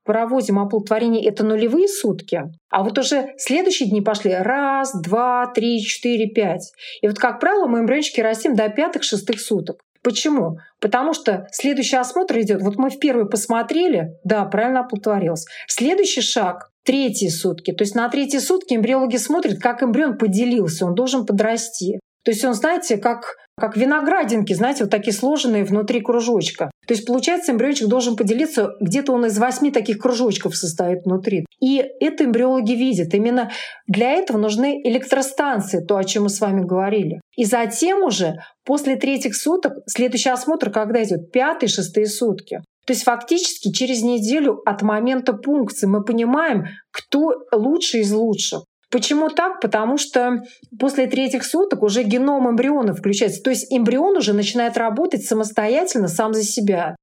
проводим 0.10 0.58
оплодотворение, 0.58 1.24
это 1.24 1.44
нулевые 1.44 1.88
сутки, 1.88 2.42
а 2.72 2.84
вот 2.84 2.98
уже 2.98 3.36
следующие 3.38 3.88
дни 3.88 4.02
пошли 4.02 4.34
раз, 4.34 4.92
два, 5.00 5.46
три, 5.54 5.80
четыре, 5.82 6.26
пять. 6.26 6.74
И 7.04 7.08
вот, 7.08 7.20
как 7.20 7.40
правило, 7.40 7.68
мы 7.68 7.82
эмбриончики 7.82 8.20
растим 8.20 8.56
до 8.56 8.70
пятых-шестых 8.70 9.40
суток. 9.40 9.82
Почему? 10.02 10.58
Потому 10.82 11.14
что 11.14 11.46
следующий 11.52 11.98
осмотр 11.98 12.40
идет. 12.40 12.64
Вот 12.64 12.78
мы 12.78 12.90
в 12.90 12.98
первый 12.98 13.30
посмотрели, 13.30 14.18
да, 14.24 14.46
правильно 14.46 14.80
оплодотворился. 14.80 15.46
Следующий 15.68 16.22
шаг 16.22 16.72
третьи 16.84 17.28
сутки. 17.28 17.72
То 17.72 17.84
есть 17.84 17.94
на 17.94 18.10
третьи 18.10 18.40
сутки 18.40 18.74
эмбриологи 18.74 19.18
смотрят, 19.18 19.60
как 19.60 19.84
эмбрион 19.84 20.18
поделился, 20.18 20.88
он 20.88 20.96
должен 20.96 21.28
подрасти. 21.28 22.00
То 22.24 22.32
есть 22.32 22.44
он, 22.44 22.56
знаете, 22.56 22.98
как 22.98 23.36
как 23.60 23.78
виноградинки, 23.78 24.54
знаете, 24.54 24.84
вот 24.84 24.92
такие 24.92 25.14
сложенные 25.14 25.64
внутри 25.64 26.02
кружочка. 26.02 26.72
То 26.88 26.94
есть, 26.94 27.06
получается, 27.06 27.52
эмбриончик 27.52 27.88
должен 27.88 28.16
поделиться, 28.16 28.72
где-то 28.80 29.12
он 29.14 29.26
из 29.26 29.38
восьми 29.38 29.72
таких 29.72 30.00
кружочков 30.00 30.56
состоит 30.56 31.06
внутри. 31.06 31.46
И 31.62 31.84
это 32.00 32.26
эмбриологи 32.26 32.74
видят. 32.74 33.14
Именно 33.14 33.52
для 33.88 34.12
этого 34.14 34.38
нужны 34.38 34.82
электростанции, 34.84 35.86
то, 35.86 35.98
о 35.98 36.04
чем 36.04 36.24
мы 36.24 36.30
с 36.30 36.42
вами 36.42 36.62
говорили. 36.62 37.22
И 37.38 37.46
затем 37.46 38.04
уже 38.04 38.38
после 38.66 38.96
третьих 38.96 39.36
суток, 39.36 39.74
следующий 39.86 40.30
осмотр, 40.30 40.72
когда 40.72 41.04
идет 41.04 41.32
пятые, 41.32 41.70
шестые 41.70 42.08
сутки. 42.08 42.62
То 42.86 42.94
есть 42.94 43.04
фактически 43.04 43.72
через 43.72 44.02
неделю 44.02 44.62
от 44.66 44.82
момента 44.82 45.34
пункции 45.34 45.86
мы 45.86 46.04
понимаем, 46.04 46.66
кто 46.92 47.34
лучший 47.52 48.02
из 48.02 48.12
лучших. 48.12 48.64
Почему 48.92 49.30
так? 49.30 49.62
Потому 49.62 49.98
что 49.98 50.44
после 50.80 51.06
третьих 51.06 51.46
суток 51.46 51.84
уже 51.84 52.04
геном 52.04 52.50
эмбриона 52.50 52.94
включается. 52.94 53.42
То 53.44 53.52
есть 53.52 53.72
эмбрион 53.72 54.18
уже 54.18 54.34
начинает 54.34 54.78
работать 54.78 55.24
самостоятельно, 55.24 56.08
сам 56.08 56.34
за 56.34 56.44
себя. 56.44 56.96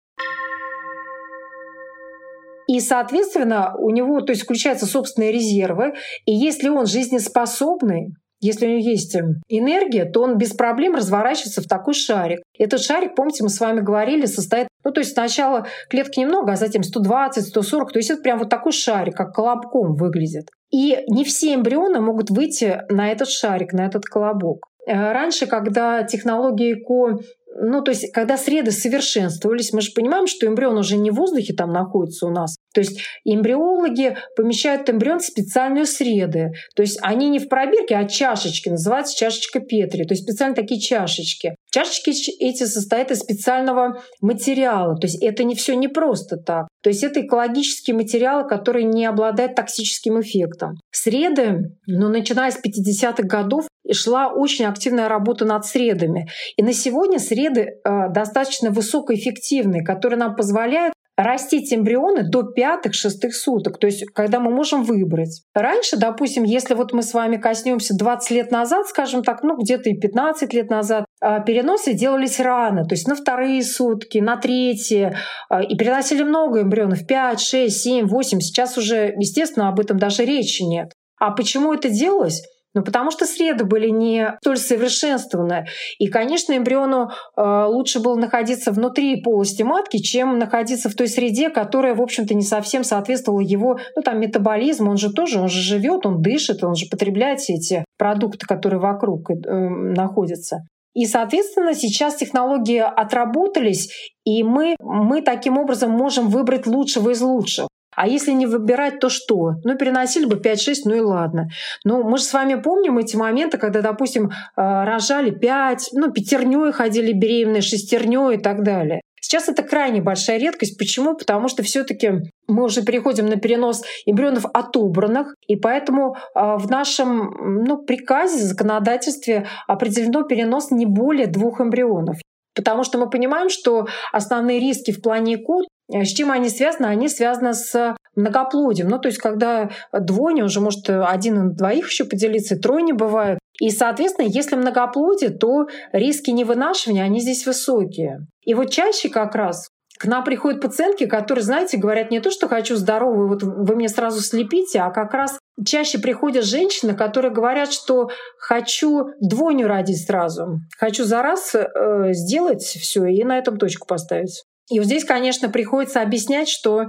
И, 2.67 2.81
соответственно, 2.81 3.75
у 3.79 3.91
него 3.91 4.21
то 4.21 4.33
есть, 4.33 4.43
включаются 4.43 4.87
собственные 4.87 5.31
резервы. 5.31 5.95
И 6.25 6.33
если 6.33 6.69
он 6.69 6.87
жизнеспособный, 6.87 8.09
если 8.41 8.67
у 8.67 8.71
него 8.71 8.81
есть 8.81 9.17
энергия, 9.49 10.05
то 10.05 10.23
он 10.23 10.37
без 10.37 10.53
проблем 10.53 10.95
разворачивается 10.95 11.63
в 11.63 11.67
такой 11.67 11.95
шарик. 11.95 12.41
Этот 12.59 12.83
шарик, 12.83 13.15
помните, 13.15 13.45
мы 13.45 13.49
с 13.49 13.61
вами 13.61 13.81
говорили, 13.81 14.27
состоит, 14.27 14.69
ну 14.85 14.91
то 14.91 15.01
есть 15.01 15.13
сначала 15.13 15.67
клетки 15.89 16.21
немного, 16.21 16.53
а 16.53 16.57
затем 16.57 16.83
120, 16.83 17.47
140, 17.47 17.93
то 17.93 17.99
есть 17.99 18.11
это 18.11 18.21
прям 18.21 18.39
вот 18.39 18.51
такой 18.51 18.73
шарик, 18.73 19.17
как 19.17 19.33
колобком 19.33 19.95
выглядит. 19.95 20.49
И 20.77 21.05
не 21.09 21.25
все 21.25 21.55
эмбрионы 21.55 22.01
могут 22.03 22.29
выйти 22.29 22.83
на 22.91 23.11
этот 23.11 23.31
шарик, 23.31 23.73
на 23.73 23.87
этот 23.87 24.05
колобок. 24.05 24.67
Э, 24.87 25.13
раньше, 25.13 25.47
когда 25.47 26.03
технологии 26.03 26.75
ЭКО 26.75 27.19
ну, 27.59 27.83
то 27.83 27.91
есть, 27.91 28.13
когда 28.13 28.37
среды 28.37 28.71
совершенствовались, 28.71 29.73
мы 29.73 29.81
же 29.81 29.93
понимаем, 29.93 30.27
что 30.27 30.47
эмбрион 30.47 30.77
уже 30.79 30.97
не 30.97 31.11
в 31.11 31.15
воздухе 31.15 31.55
там 31.55 31.73
находится 31.73 32.27
у 32.27 32.31
нас. 32.31 32.57
То 32.75 32.81
есть 32.81 33.01
эмбриологи 33.25 34.17
помещают 34.37 34.89
эмбрион 34.91 35.21
в 35.21 35.25
специальные 35.25 35.87
среды. 35.87 36.53
То 36.75 36.83
есть 36.83 36.99
они 37.03 37.29
не 37.29 37.39
в 37.39 37.49
пробирке, 37.49 37.97
а 37.97 38.05
чашечки. 38.05 38.69
Называется 38.69 39.17
чашечка 39.17 39.61
Петри. 39.61 40.05
То 40.05 40.13
есть 40.13 40.25
специально 40.25 40.55
такие 40.55 40.81
чашечки. 40.81 41.55
Чашечки 41.71 42.11
эти 42.41 42.65
состоят 42.65 43.11
из 43.11 43.21
специального 43.21 44.03
материала. 44.21 44.97
То 44.97 45.07
есть 45.07 45.23
это 45.23 45.45
не 45.45 45.55
все 45.55 45.75
не 45.75 45.89
просто 45.89 46.37
так. 46.37 46.69
То 46.83 46.91
есть 46.91 47.03
это 47.03 47.21
экологические 47.21 47.97
материалы, 47.97 48.47
которые 48.47 48.85
не 48.85 49.07
обладают 49.07 49.55
токсическим 49.55 50.21
эффектом. 50.21 50.75
Среды, 50.91 51.77
ну, 51.87 52.09
начиная 52.09 52.51
с 52.51 52.59
50-х 52.59 53.23
годов, 53.25 53.67
шла 53.93 54.29
очень 54.29 54.65
активная 54.67 55.09
работа 55.09 55.45
над 55.45 55.65
средами. 55.65 56.29
И 56.57 56.63
на 56.63 56.73
сегодня 56.73 57.19
среды 57.19 57.46
э, 57.49 58.09
достаточно 58.11 58.71
высокоэффективные, 58.71 59.85
которые 59.85 60.19
нам 60.19 60.37
позволяют 60.37 60.93
растить 61.17 61.73
эмбрионы 61.73 62.29
до 62.29 62.43
пятых-шестых 62.43 63.35
суток, 63.35 63.79
то 63.79 63.87
есть 63.87 64.05
когда 64.13 64.39
мы 64.39 64.51
можем 64.51 64.85
выбрать. 64.85 65.43
Раньше, 65.55 65.97
допустим, 65.97 66.45
если 66.45 66.75
вот 66.75 66.93
мы 66.93 67.03
с 67.03 67.15
вами 67.15 67.37
коснемся 67.37 67.97
20 67.97 68.31
лет 68.33 68.51
назад, 68.51 68.87
скажем 68.87 69.23
так, 69.23 69.43
ну 69.43 69.57
где-то 69.57 69.89
и 69.89 69.99
15 69.99 70.53
лет 70.53 70.71
назад, 70.71 71.07
а, 71.23 71.41
переносы 71.41 71.95
делались 71.95 72.39
рано, 72.39 72.85
то 72.85 72.95
есть 72.95 73.09
на 73.09 73.15
вторые 73.15 73.63
сутки, 73.63 74.19
на 74.19 74.37
третьи, 74.37 75.17
а, 75.49 75.63
и 75.63 75.77
переносили 75.77 76.23
много 76.23 76.61
эмбрионов, 76.61 77.07
5, 77.07 77.41
6, 77.41 77.75
7, 77.75 78.07
8. 78.07 78.41
Сейчас 78.41 78.77
уже, 78.77 79.15
естественно, 79.17 79.69
об 79.69 79.81
этом 79.81 79.99
даже 79.99 80.25
речи 80.25 80.63
нет. 80.63 80.93
А 81.19 81.31
почему 81.31 81.73
это 81.73 81.89
делалось? 81.89 82.43
Ну, 82.77 82.83
потому 82.83 83.11
что 83.11 83.25
среды 83.25 83.65
были 83.65 83.89
не 83.89 84.37
столь 84.43 84.59
совершенствованы. 84.59 85.65
И, 85.99 86.09
конечно, 86.09 86.55
эмбриону 86.55 87.09
э, 87.09 87.65
лучше 87.67 88.01
было 88.01 88.17
находиться 88.17 88.71
внутри 88.71 89.23
полости 89.23 89.63
матки, 89.63 89.97
чем 89.97 90.39
находиться 90.39 90.91
в 90.91 90.95
той 90.95 91.09
среде, 91.09 91.49
которая, 91.49 91.95
в 91.95 92.03
общем-то, 92.03 92.35
не 92.35 92.43
совсем 92.43 92.85
соответствовала 92.85 93.41
его 93.41 93.79
ну, 93.97 94.03
там, 94.03 94.21
метаболизму. 94.21 94.91
Он 94.91 94.99
же 94.99 95.11
тоже, 95.11 95.41
он 95.41 95.49
же 95.49 95.63
живет, 95.63 96.05
он 96.05 96.21
дышит, 96.21 96.63
он 96.63 96.75
же 96.75 96.85
потребляет 96.91 97.41
все 97.41 97.55
эти 97.55 97.83
продукты, 97.97 98.47
которые 98.47 98.79
вокруг 98.79 99.31
э, 99.31 99.35
находятся. 99.35 100.59
И, 100.93 101.07
соответственно, 101.07 101.73
сейчас 101.73 102.17
технологии 102.17 102.79
отработались, 102.79 103.89
и 104.25 104.43
мы, 104.43 104.77
мы 104.81 105.23
таким 105.23 105.57
образом 105.57 105.93
можем 105.93 106.29
выбрать 106.29 106.67
лучшего 106.67 107.09
из 107.09 107.23
лучших. 107.23 107.69
А 107.97 108.07
если 108.07 108.33
не 108.33 108.47
выбирать, 108.47 109.01
то 109.01 109.09
что? 109.09 109.55
Ну, 109.65 109.77
переносили 109.77 110.27
бы 110.27 110.37
5-6, 110.37 110.83
ну 110.85 110.95
и 110.95 111.01
ладно. 111.01 111.49
Но 111.83 112.03
мы 112.03 112.19
же 112.19 112.25
с 112.25 112.33
вами 112.33 112.55
помним 112.55 112.99
эти 112.99 113.17
моменты, 113.17 113.59
когда, 113.59 113.81
допустим, 113.81 114.29
э, 114.29 114.31
рожали 114.57 115.31
5, 115.31 115.91
ну, 115.93 116.13
пятерней 116.13 116.73
ходили 116.73 117.13
беременные, 117.13 117.63
шестерней 117.63 118.35
и 118.35 118.39
так 118.39 118.63
далее. 118.63 119.01
Сейчас 119.27 119.49
это 119.49 119.63
крайне 119.65 120.01
большая 120.03 120.39
редкость. 120.39 120.79
Почему? 120.79 121.17
Потому 121.17 121.49
что 121.49 121.65
все-таки 121.65 122.13
мы 122.47 122.65
уже 122.65 122.83
переходим 122.83 123.27
на 123.27 123.37
перенос 123.37 123.83
эмбрионов 124.05 124.45
отобранных, 124.53 125.35
и 125.49 125.57
поэтому 125.57 126.15
э, 126.15 126.57
в 126.59 126.71
нашем 126.71 127.65
ну, 127.65 127.79
приказе, 127.79 128.45
законодательстве 128.45 129.49
определено 129.67 130.23
перенос 130.23 130.71
не 130.71 130.87
более 130.87 131.27
двух 131.27 131.61
эмбрионов. 131.61 132.19
Потому 132.55 132.85
что 132.85 132.99
мы 132.99 133.11
понимаем, 133.11 133.49
что 133.49 133.87
основные 134.13 134.61
риски 134.61 134.91
в 134.91 135.03
плане 135.03 135.35
ЭКО 135.35 135.63
с 135.89 136.09
чем 136.09 136.31
они 136.31 136.49
связаны? 136.49 136.87
Они 136.87 137.09
связаны 137.09 137.55
с 137.55 137.97
многоплодием. 138.15 138.89
Ну, 138.89 138.99
то 138.99 139.09
есть, 139.09 139.19
когда 139.19 139.71
двойня 139.93 140.45
уже 140.45 140.61
может 140.61 140.89
один 140.89 141.35
на 141.35 141.51
двоих 141.51 141.89
еще 141.89 142.05
поделиться, 142.05 142.59
тройни 142.59 142.93
бывают. 142.93 143.39
И, 143.61 143.71
соответственно, 143.71 144.27
если 144.27 144.57
многоплодие, 144.57 145.31
то 145.31 145.67
риски 145.93 146.31
невынашивания, 146.31 147.05
они 147.05 147.21
здесь 147.21 147.47
высокие. 147.47 148.27
И 148.43 148.55
вот 148.55 148.71
чаще 148.71 149.09
как 149.09 149.35
раз 149.35 149.71
к 149.99 150.05
нам 150.05 150.25
приходят 150.25 150.61
пациентки, 150.61 151.07
которые, 151.07 151.43
знаете, 151.43 151.79
говорят 151.79 152.11
не 152.11 152.21
то, 152.21 152.31
что 152.31 152.49
хочу 152.49 152.77
здоровую, 152.77 153.29
вот 153.29 153.43
вы 153.43 153.77
мне 153.77 153.89
сразу 153.89 154.21
слепите, 154.21 154.81
а 154.81 154.91
как 154.91 155.15
раз 155.15 155.39
чаще 155.65 155.99
приходят 155.99 156.45
женщины, 156.45 156.95
которые 156.95 157.33
говорят, 157.33 157.73
что 157.73 158.11
хочу 158.39 159.07
двойню 159.21 159.69
родить 159.69 160.07
сразу, 160.07 160.61
хочу 160.79 161.05
за 161.05 161.23
раз 161.23 161.55
э, 161.55 162.13
сделать 162.13 162.63
все 162.63 163.07
и 163.07 163.25
на 163.25 163.39
этом 163.39 163.57
точку 163.57 163.87
поставить. 163.87 164.45
И 164.71 164.79
вот 164.79 164.87
здесь, 164.87 165.05
конечно, 165.05 165.49
приходится 165.49 166.03
объяснять, 166.03 166.49
что 166.49 166.83
э, 166.83 166.87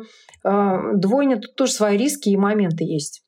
двойня 0.96 1.38
тут 1.38 1.56
тоже 1.56 1.72
свои 1.74 1.98
риски 1.98 2.30
и 2.30 2.38
моменты 2.38 2.84
есть. 2.84 3.24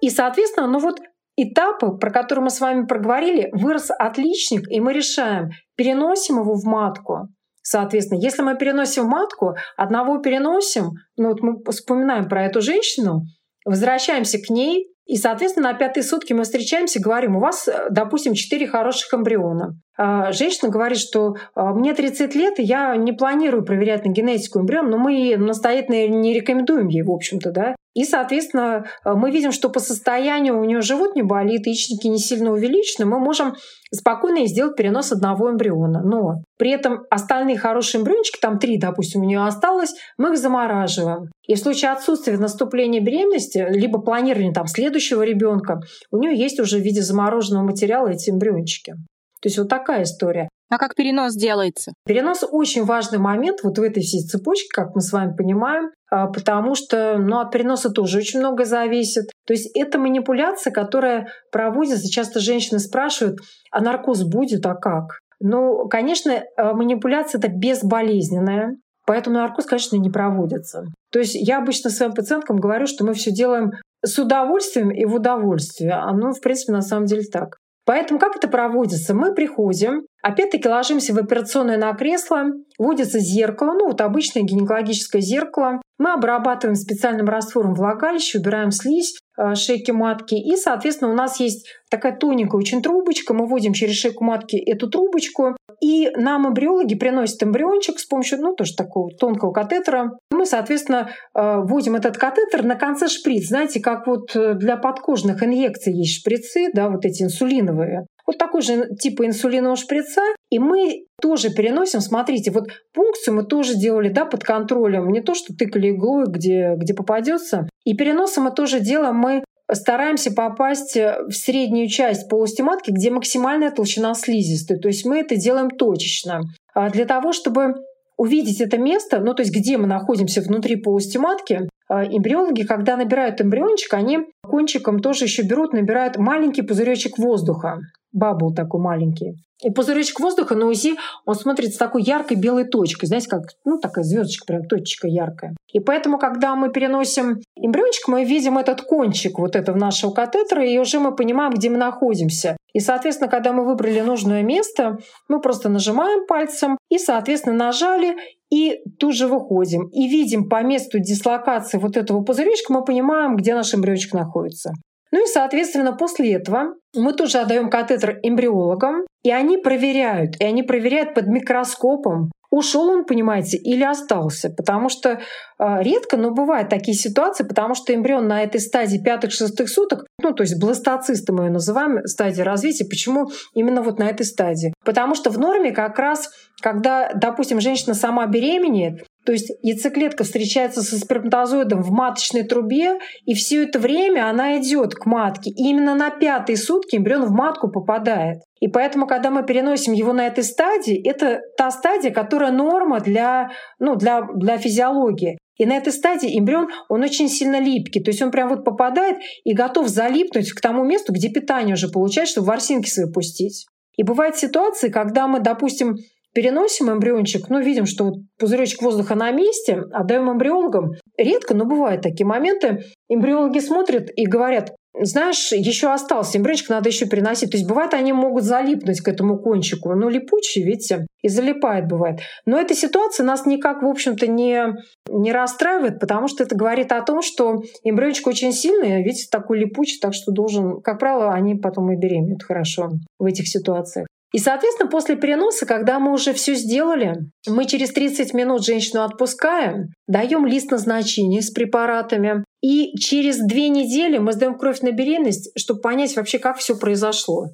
И, 0.00 0.08
соответственно, 0.08 0.66
ну 0.66 0.78
вот 0.78 1.00
этапы, 1.36 1.96
про 1.98 2.10
которые 2.10 2.44
мы 2.44 2.50
с 2.50 2.60
вами 2.60 2.86
проговорили, 2.86 3.50
вырос 3.52 3.90
отличник, 3.90 4.70
и 4.70 4.80
мы 4.80 4.92
решаем, 4.92 5.50
переносим 5.76 6.40
его 6.40 6.54
в 6.54 6.64
матку. 6.64 7.28
Соответственно, 7.62 8.20
если 8.20 8.42
мы 8.42 8.56
переносим 8.56 9.06
матку, 9.06 9.54
одного 9.76 10.18
переносим, 10.18 10.92
ну 11.16 11.28
вот 11.28 11.40
мы 11.40 11.62
вспоминаем 11.70 12.28
про 12.28 12.46
эту 12.46 12.60
женщину, 12.62 13.22
возвращаемся 13.64 14.38
к 14.38 14.50
ней, 14.50 14.88
и, 15.10 15.16
соответственно, 15.16 15.72
на 15.72 15.74
пятые 15.76 16.04
сутки 16.04 16.32
мы 16.32 16.44
встречаемся, 16.44 17.00
говорим, 17.00 17.34
у 17.34 17.40
вас, 17.40 17.68
допустим, 17.90 18.34
четыре 18.34 18.68
хороших 18.68 19.12
эмбриона. 19.12 19.74
А, 19.98 20.30
женщина 20.30 20.70
говорит, 20.70 20.98
что 20.98 21.34
а, 21.56 21.74
мне 21.74 21.94
30 21.94 22.32
лет, 22.36 22.60
и 22.60 22.62
я 22.62 22.94
не 22.94 23.10
планирую 23.10 23.64
проверять 23.64 24.04
на 24.04 24.10
генетику 24.10 24.60
эмбрион, 24.60 24.88
но 24.88 24.98
мы 24.98 25.36
настоятельно 25.36 26.06
не 26.06 26.32
рекомендуем 26.32 26.86
ей, 26.86 27.02
в 27.02 27.10
общем-то, 27.10 27.50
да. 27.50 27.74
И, 27.94 28.04
соответственно, 28.04 28.84
а, 29.04 29.14
мы 29.14 29.30
видим, 29.30 29.50
что 29.50 29.68
по 29.68 29.80
состоянию 29.80 30.58
у 30.58 30.64
нее 30.64 30.80
живот 30.80 31.16
не 31.16 31.22
болит, 31.22 31.66
яичники 31.66 32.06
не 32.06 32.18
сильно 32.18 32.52
увеличены, 32.52 33.04
мы 33.04 33.18
можем 33.18 33.54
спокойно 33.92 34.46
сделать 34.46 34.76
перенос 34.76 35.10
одного 35.10 35.50
эмбриона. 35.50 36.00
Но 36.04 36.42
при 36.56 36.70
этом 36.70 37.00
остальные 37.10 37.58
хорошие 37.58 38.00
эмбриончики, 38.00 38.38
там 38.40 38.58
три, 38.58 38.78
допустим, 38.78 39.22
у 39.22 39.24
нее 39.24 39.44
осталось, 39.44 39.94
мы 40.18 40.30
их 40.30 40.38
замораживаем. 40.38 41.30
И 41.46 41.54
в 41.54 41.58
случае 41.58 41.90
отсутствия 41.90 42.38
наступления 42.38 43.00
беременности, 43.00 43.66
либо 43.68 44.00
планирования 44.00 44.52
там 44.52 44.66
следующего 44.68 45.22
ребенка, 45.22 45.80
у 46.12 46.18
нее 46.18 46.38
есть 46.38 46.60
уже 46.60 46.78
в 46.78 46.82
виде 46.82 47.02
замороженного 47.02 47.64
материала 47.64 48.08
эти 48.08 48.30
эмбриончики. 48.30 48.94
То 49.40 49.48
есть 49.48 49.58
вот 49.58 49.68
такая 49.68 50.02
история. 50.02 50.48
А 50.70 50.78
как 50.78 50.94
перенос 50.94 51.34
делается? 51.34 51.92
Перенос 52.06 52.44
очень 52.48 52.84
важный 52.84 53.18
момент 53.18 53.58
вот 53.64 53.78
в 53.78 53.82
этой 53.82 54.02
всей 54.02 54.22
цепочке, 54.22 54.68
как 54.72 54.94
мы 54.94 55.00
с 55.00 55.12
вами 55.12 55.34
понимаем, 55.36 55.90
а, 56.10 56.28
потому 56.28 56.76
что 56.76 57.18
ну, 57.18 57.40
от 57.40 57.50
переноса 57.50 57.90
тоже 57.90 58.18
очень 58.18 58.38
много 58.38 58.64
зависит. 58.64 59.24
То 59.46 59.52
есть 59.52 59.70
это 59.76 59.98
манипуляция, 59.98 60.72
которая 60.72 61.28
проводится. 61.50 62.08
Часто 62.08 62.38
женщины 62.38 62.78
спрашивают, 62.78 63.38
а 63.72 63.80
наркоз 63.80 64.22
будет, 64.22 64.64
а 64.64 64.74
как? 64.74 65.18
Ну, 65.40 65.88
конечно, 65.88 66.40
а, 66.56 66.74
манипуляция 66.74 67.40
это 67.40 67.48
безболезненная, 67.48 68.76
поэтому 69.06 69.38
наркоз, 69.38 69.66
конечно, 69.66 69.96
не 69.96 70.10
проводится. 70.10 70.84
То 71.10 71.18
есть 71.18 71.34
я 71.34 71.58
обычно 71.58 71.90
своим 71.90 72.12
пациенткам 72.12 72.58
говорю, 72.58 72.86
что 72.86 73.04
мы 73.04 73.14
все 73.14 73.32
делаем 73.32 73.72
с 74.04 74.18
удовольствием 74.18 74.90
и 74.90 75.04
в 75.04 75.14
удовольствие. 75.14 75.94
Оно, 75.94 76.32
в 76.32 76.40
принципе, 76.40 76.72
на 76.72 76.82
самом 76.82 77.06
деле 77.06 77.24
так. 77.24 77.56
Поэтому 77.90 78.20
как 78.20 78.36
это 78.36 78.46
проводится? 78.46 79.14
Мы 79.14 79.34
приходим, 79.34 80.06
Опять-таки 80.22 80.68
ложимся 80.68 81.14
в 81.14 81.18
операционное 81.18 81.78
на 81.78 81.92
кресло, 81.94 82.44
вводится 82.78 83.18
зеркало, 83.18 83.72
ну 83.72 83.86
вот 83.88 84.00
обычное 84.00 84.42
гинекологическое 84.42 85.22
зеркало. 85.22 85.80
Мы 85.98 86.12
обрабатываем 86.12 86.76
специальным 86.76 87.28
раствором 87.28 87.74
влагалище, 87.74 88.38
убираем 88.38 88.70
слизь, 88.70 89.18
э, 89.38 89.54
шейки 89.54 89.90
матки. 89.90 90.34
И, 90.34 90.56
соответственно, 90.56 91.10
у 91.10 91.14
нас 91.14 91.40
есть 91.40 91.68
такая 91.90 92.16
тоненькая 92.16 92.58
очень 92.58 92.82
трубочка. 92.82 93.34
Мы 93.34 93.46
вводим 93.46 93.74
через 93.74 93.96
шейку 93.96 94.24
матки 94.24 94.56
эту 94.56 94.88
трубочку. 94.88 95.56
И 95.82 96.10
нам 96.16 96.48
эмбриологи 96.48 96.94
приносят 96.94 97.42
эмбриончик 97.42 97.98
с 97.98 98.06
помощью, 98.06 98.40
ну, 98.40 98.54
тоже 98.54 98.74
такого 98.76 99.10
тонкого 99.10 99.52
катетера. 99.52 100.12
Мы, 100.30 100.46
соответственно, 100.46 101.10
э, 101.34 101.58
вводим 101.58 101.96
этот 101.96 102.16
катетер 102.16 102.64
на 102.64 102.76
конце 102.76 103.08
шприц. 103.08 103.48
Знаете, 103.48 103.80
как 103.80 104.06
вот 104.06 104.34
э, 104.34 104.54
для 104.54 104.76
подкожных 104.76 105.42
инъекций 105.42 105.92
есть 105.92 106.20
шприцы, 106.20 106.70
да, 106.72 106.88
вот 106.88 107.04
эти 107.04 107.22
инсулиновые. 107.22 108.06
Вот 108.30 108.38
такой 108.38 108.62
же 108.62 108.94
типа 108.94 109.26
инсулинового 109.26 109.74
шприца. 109.74 110.20
И 110.50 110.60
мы 110.60 111.06
тоже 111.20 111.50
переносим, 111.50 112.00
смотрите, 112.00 112.52
вот 112.52 112.68
пункцию 112.94 113.34
мы 113.34 113.44
тоже 113.44 113.74
делали 113.74 114.08
да, 114.08 114.24
под 114.24 114.44
контролем, 114.44 115.08
не 115.08 115.20
то, 115.20 115.34
что 115.34 115.52
тыкали 115.52 115.90
иглой, 115.90 116.26
где, 116.28 116.74
где 116.76 116.94
попадется. 116.94 117.68
И 117.84 117.96
переносом 117.96 118.44
мы 118.44 118.52
тоже 118.52 118.78
делаем, 118.78 119.16
мы 119.16 119.42
стараемся 119.72 120.32
попасть 120.32 120.94
в 120.94 121.32
среднюю 121.32 121.88
часть 121.88 122.28
полости 122.28 122.62
матки, 122.62 122.92
где 122.92 123.10
максимальная 123.10 123.72
толщина 123.72 124.14
слизистой. 124.14 124.78
То 124.78 124.86
есть 124.86 125.04
мы 125.04 125.18
это 125.18 125.34
делаем 125.34 125.68
точечно. 125.68 126.42
А 126.72 126.88
для 126.88 127.06
того, 127.06 127.32
чтобы 127.32 127.82
увидеть 128.16 128.60
это 128.60 128.78
место, 128.78 129.18
ну 129.18 129.34
то 129.34 129.42
есть 129.42 129.52
где 129.52 129.76
мы 129.76 129.88
находимся 129.88 130.40
внутри 130.40 130.76
полости 130.76 131.18
матки, 131.18 131.68
а, 131.88 132.04
эмбриологи, 132.04 132.62
когда 132.62 132.96
набирают 132.96 133.40
эмбриончик, 133.40 133.92
они 133.92 134.20
кончиком 134.40 135.00
тоже 135.00 135.24
еще 135.24 135.42
берут, 135.42 135.72
набирают 135.72 136.16
маленький 136.16 136.62
пузыречек 136.62 137.18
воздуха 137.18 137.80
бабл 138.12 138.54
такой 138.54 138.80
маленький. 138.80 139.36
И 139.62 139.70
пузыречек 139.70 140.20
воздуха 140.20 140.54
на 140.54 140.66
УЗИ, 140.66 140.96
он 141.26 141.34
смотрится 141.34 141.78
такой 141.78 142.02
яркой 142.02 142.38
белой 142.38 142.64
точкой. 142.64 143.06
Знаете, 143.06 143.28
как 143.28 143.42
ну, 143.64 143.78
такая 143.78 144.04
звездочка, 144.04 144.46
прям 144.46 144.64
точечка 144.64 145.06
яркая. 145.06 145.54
И 145.72 145.80
поэтому, 145.80 146.18
когда 146.18 146.54
мы 146.56 146.70
переносим 146.70 147.40
эмбриончик, 147.56 148.08
мы 148.08 148.24
видим 148.24 148.56
этот 148.56 148.80
кончик 148.82 149.38
вот 149.38 149.56
этого 149.56 149.76
нашего 149.76 150.12
катетера, 150.12 150.64
и 150.66 150.78
уже 150.78 150.98
мы 150.98 151.14
понимаем, 151.14 151.52
где 151.52 151.68
мы 151.68 151.76
находимся. 151.76 152.56
И, 152.72 152.80
соответственно, 152.80 153.30
когда 153.30 153.52
мы 153.52 153.66
выбрали 153.66 154.00
нужное 154.00 154.42
место, 154.42 154.98
мы 155.28 155.40
просто 155.40 155.68
нажимаем 155.68 156.26
пальцем 156.26 156.78
и, 156.88 156.98
соответственно, 156.98 157.56
нажали, 157.56 158.16
и 158.50 158.80
тут 158.98 159.14
же 159.14 159.26
выходим. 159.26 159.88
И 159.88 160.08
видим 160.08 160.48
по 160.48 160.62
месту 160.62 161.00
дислокации 161.00 161.78
вот 161.78 161.96
этого 161.96 162.22
пузыречка, 162.22 162.72
мы 162.72 162.84
понимаем, 162.84 163.36
где 163.36 163.54
наш 163.54 163.74
эмбриончик 163.74 164.14
находится. 164.14 164.72
Ну 165.12 165.24
и, 165.24 165.26
соответственно, 165.26 165.92
после 165.92 166.34
этого 166.34 166.74
мы 166.94 167.12
тоже 167.12 167.38
отдаем 167.38 167.70
катетер 167.70 168.18
эмбриологам, 168.22 169.06
и 169.22 169.30
они 169.30 169.58
проверяют, 169.58 170.40
и 170.40 170.44
они 170.44 170.62
проверяют 170.62 171.14
под 171.14 171.26
микроскопом, 171.26 172.30
ушел 172.50 172.88
он, 172.88 173.04
понимаете, 173.04 173.56
или 173.56 173.84
остался. 173.84 174.50
Потому 174.50 174.88
что 174.88 175.10
э, 175.10 175.82
редко, 175.82 176.16
но 176.16 176.32
бывают 176.32 176.68
такие 176.68 176.96
ситуации, 176.96 177.44
потому 177.44 177.74
что 177.74 177.94
эмбрион 177.94 178.26
на 178.26 178.42
этой 178.42 178.60
стадии 178.60 178.98
пятых-шестых 178.98 179.68
суток, 179.68 180.04
ну, 180.20 180.32
то 180.32 180.42
есть 180.42 180.60
бластоцисты 180.60 181.32
мы 181.32 181.44
ее 181.44 181.50
называем, 181.50 182.04
стадия 182.06 182.44
развития. 182.44 182.86
Почему 182.86 183.30
именно 183.54 183.82
вот 183.82 183.98
на 183.98 184.08
этой 184.08 184.26
стадии? 184.26 184.74
Потому 184.84 185.14
что 185.14 185.30
в 185.30 185.38
норме 185.38 185.70
как 185.70 185.98
раз, 185.98 186.28
когда, 186.60 187.12
допустим, 187.14 187.60
женщина 187.60 187.94
сама 187.94 188.26
беременеет, 188.26 189.04
то 189.24 189.32
есть 189.32 189.52
яйцеклетка 189.62 190.24
встречается 190.24 190.82
со 190.82 190.96
сперматозоидом 190.96 191.82
в 191.82 191.90
маточной 191.90 192.42
трубе, 192.42 192.98
и 193.26 193.34
все 193.34 193.64
это 193.64 193.78
время 193.78 194.28
она 194.28 194.58
идет 194.58 194.94
к 194.94 195.04
матке. 195.06 195.50
И 195.50 195.68
именно 195.68 195.94
на 195.94 196.10
пятые 196.10 196.56
сутки 196.80 196.96
эмбрион 196.96 197.26
в 197.26 197.32
матку 197.32 197.70
попадает. 197.70 198.42
И 198.60 198.68
поэтому, 198.68 199.06
когда 199.06 199.30
мы 199.30 199.44
переносим 199.44 199.92
его 199.92 200.12
на 200.12 200.26
этой 200.26 200.44
стадии, 200.44 201.00
это 201.08 201.40
та 201.56 201.70
стадия, 201.70 202.10
которая 202.10 202.52
норма 202.52 203.00
для, 203.00 203.50
ну, 203.78 203.96
для, 203.96 204.22
для 204.34 204.58
физиологии. 204.58 205.38
И 205.56 205.66
на 205.66 205.76
этой 205.76 205.92
стадии 205.92 206.38
эмбрион, 206.38 206.68
он 206.88 207.02
очень 207.02 207.28
сильно 207.28 207.60
липкий. 207.60 208.02
То 208.02 208.10
есть 208.10 208.22
он 208.22 208.30
прям 208.30 208.48
вот 208.48 208.64
попадает 208.64 209.18
и 209.44 209.54
готов 209.54 209.88
залипнуть 209.88 210.52
к 210.52 210.60
тому 210.60 210.84
месту, 210.84 211.12
где 211.12 211.28
питание 211.28 211.74
уже 211.74 211.88
получает, 211.88 212.28
чтобы 212.28 212.48
ворсинки 212.48 212.88
свои 212.88 213.10
пустить. 213.10 213.66
И 213.96 214.02
бывают 214.02 214.36
ситуации, 214.36 214.88
когда 214.88 215.26
мы, 215.26 215.40
допустим, 215.40 215.96
переносим 216.32 216.90
эмбриончик, 216.90 217.48
ну, 217.48 217.60
видим, 217.60 217.86
что 217.86 218.04
вот 218.04 218.14
пузыречек 218.38 218.82
воздуха 218.82 219.14
на 219.14 219.30
месте, 219.32 219.82
отдаем 219.92 220.30
эмбриологам. 220.30 220.92
Редко, 221.18 221.54
но 221.54 221.64
бывают 221.64 222.02
такие 222.02 222.26
моменты. 222.26 222.80
Эмбриологи 223.08 223.58
смотрят 223.58 224.08
и 224.14 224.26
говорят, 224.26 224.70
знаешь, 224.98 225.52
еще 225.52 225.92
остался 225.92 226.38
эмбриончик, 226.38 226.68
надо 226.68 226.88
еще 226.88 227.06
переносить. 227.06 227.50
То 227.50 227.56
есть 227.56 227.68
бывает, 227.68 227.94
они 227.94 228.12
могут 228.12 228.44
залипнуть 228.44 229.00
к 229.00 229.08
этому 229.08 229.38
кончику. 229.38 229.94
Ну, 229.94 230.08
липучий, 230.08 230.62
видите, 230.62 231.06
и 231.22 231.28
залипает 231.28 231.86
бывает. 231.86 232.20
Но 232.44 232.60
эта 232.60 232.74
ситуация 232.74 233.24
нас 233.24 233.46
никак, 233.46 233.82
в 233.82 233.86
общем-то, 233.86 234.26
не, 234.26 234.74
не 235.08 235.32
расстраивает, 235.32 236.00
потому 236.00 236.28
что 236.28 236.42
это 236.42 236.56
говорит 236.56 236.92
о 236.92 237.02
том, 237.02 237.22
что 237.22 237.62
эмбриончик 237.84 238.26
очень 238.26 238.52
сильный, 238.52 239.02
видите, 239.02 239.28
такой 239.30 239.58
липучий, 239.60 239.98
так 240.00 240.14
что 240.14 240.32
должен, 240.32 240.80
как 240.80 240.98
правило, 240.98 241.32
они 241.32 241.54
потом 241.54 241.92
и 241.92 241.96
беременеют 241.96 242.42
хорошо 242.42 242.90
в 243.18 243.24
этих 243.24 243.48
ситуациях. 243.48 244.06
И, 244.32 244.38
соответственно, 244.38 244.88
после 244.88 245.16
переноса, 245.16 245.66
когда 245.66 245.98
мы 245.98 246.12
уже 246.12 246.32
все 246.32 246.54
сделали, 246.54 247.16
мы 247.48 247.64
через 247.64 247.90
30 247.90 248.32
минут 248.32 248.64
женщину 248.64 249.02
отпускаем, 249.02 249.88
даем 250.06 250.46
лист 250.46 250.70
назначения 250.70 251.42
с 251.42 251.50
препаратами, 251.50 252.44
и 252.62 252.96
через 252.96 253.38
две 253.38 253.68
недели 253.68 254.18
мы 254.18 254.32
сдаем 254.32 254.58
кровь 254.58 254.80
на 254.82 254.92
беременность, 254.92 255.50
чтобы 255.58 255.80
понять 255.80 256.16
вообще, 256.16 256.38
как 256.38 256.58
все 256.58 256.76
произошло. 256.76 257.48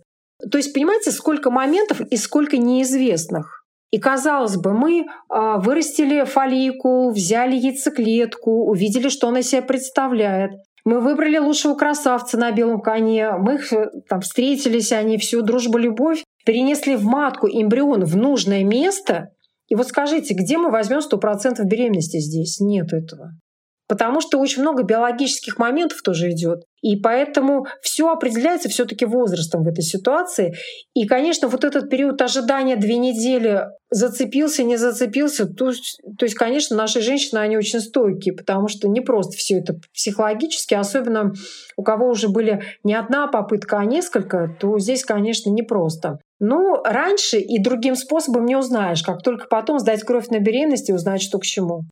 То 0.51 0.59
есть, 0.59 0.75
понимаете, 0.75 1.13
сколько 1.13 1.51
моментов 1.51 2.01
и 2.01 2.17
сколько 2.17 2.57
неизвестных. 2.57 3.65
И 3.93 3.99
казалось 3.99 4.57
бы, 4.57 4.73
мы 4.73 5.07
а, 5.29 5.59
вырастили 5.59 6.25
фолликул, 6.25 7.13
взяли 7.13 7.57
яйцеклетку, 7.57 8.69
увидели, 8.69 9.09
что 9.09 9.29
она 9.29 9.43
себя 9.43 9.63
представляет. 9.63 10.51
Мы 10.85 11.01
выбрали 11.01 11.39
лучшего 11.39 11.75
красавца 11.75 12.37
на 12.37 12.53
белом 12.53 12.81
коне, 12.81 13.33
мы 13.33 13.55
их 13.55 13.73
э, 13.73 13.91
там 14.09 14.21
встретились, 14.21 14.93
они 14.93 15.19
всю 15.19 15.43
дружбу, 15.43 15.79
любовь, 15.79 16.23
перенесли 16.45 16.95
в 16.95 17.05
матку 17.05 17.49
эмбрион 17.49 18.05
в 18.05 18.17
нужное 18.17 18.63
место. 18.63 19.31
И 19.69 19.75
вот 19.75 19.89
скажите, 19.89 20.35
где 20.35 20.59
мы 20.59 20.71
возьмем 20.71 20.99
100% 20.99 21.65
беременности 21.65 22.19
здесь? 22.21 22.61
Нет 22.61 22.93
этого. 22.93 23.33
Потому 23.89 24.21
что 24.21 24.39
очень 24.39 24.63
много 24.63 24.83
биологических 24.83 25.59
моментов 25.59 26.03
тоже 26.03 26.31
идет. 26.31 26.65
И 26.83 26.97
поэтому 26.97 27.67
все 27.83 28.11
определяется 28.11 28.69
все-таки 28.69 29.05
возрастом 29.05 29.63
в 29.63 29.69
этой 29.69 29.83
ситуации. 29.83 30.55
И, 30.95 31.07
конечно, 31.07 31.49
вот 31.49 31.65
этот 31.65 31.89
период 31.89 32.21
ожидания 32.21 32.77
две 32.77 32.97
недели 32.97 33.65
зацепился, 33.91 34.63
не 34.65 34.77
зацепился, 34.77 35.47
то, 35.47 35.71
то 36.19 36.25
есть, 36.25 36.35
конечно, 36.35 36.77
наши 36.77 37.01
женщины, 37.01 37.39
они 37.39 37.57
очень 37.57 37.81
стойкие, 37.81 38.35
потому 38.35 38.69
что 38.69 38.89
не 38.89 39.01
просто 39.01 39.37
все 39.37 39.59
это 39.59 39.75
психологически, 39.95 40.75
особенно 40.75 41.33
у 41.77 41.83
кого 41.83 42.09
уже 42.09 42.29
были 42.29 42.63
не 42.83 42.95
одна 42.95 43.29
попытка, 43.29 43.79
а 43.79 43.85
несколько, 43.85 44.55
то 44.61 44.79
здесь, 44.79 45.05
конечно, 45.05 45.51
непросто. 45.51 46.19
Ну, 46.39 46.83
раньше 46.85 47.39
и 47.39 47.63
другим 47.63 47.95
способом 47.95 48.45
не 48.45 48.57
узнаешь, 48.57 49.03
как 49.03 49.23
только 49.23 49.47
потом 49.49 49.79
сдать 49.79 50.03
кровь 50.03 50.29
на 50.29 50.39
беременность 50.39 50.91
и 50.91 50.93
узнать, 50.93 51.23
что 51.23 51.39
к 51.39 51.45
чему. 51.45 51.83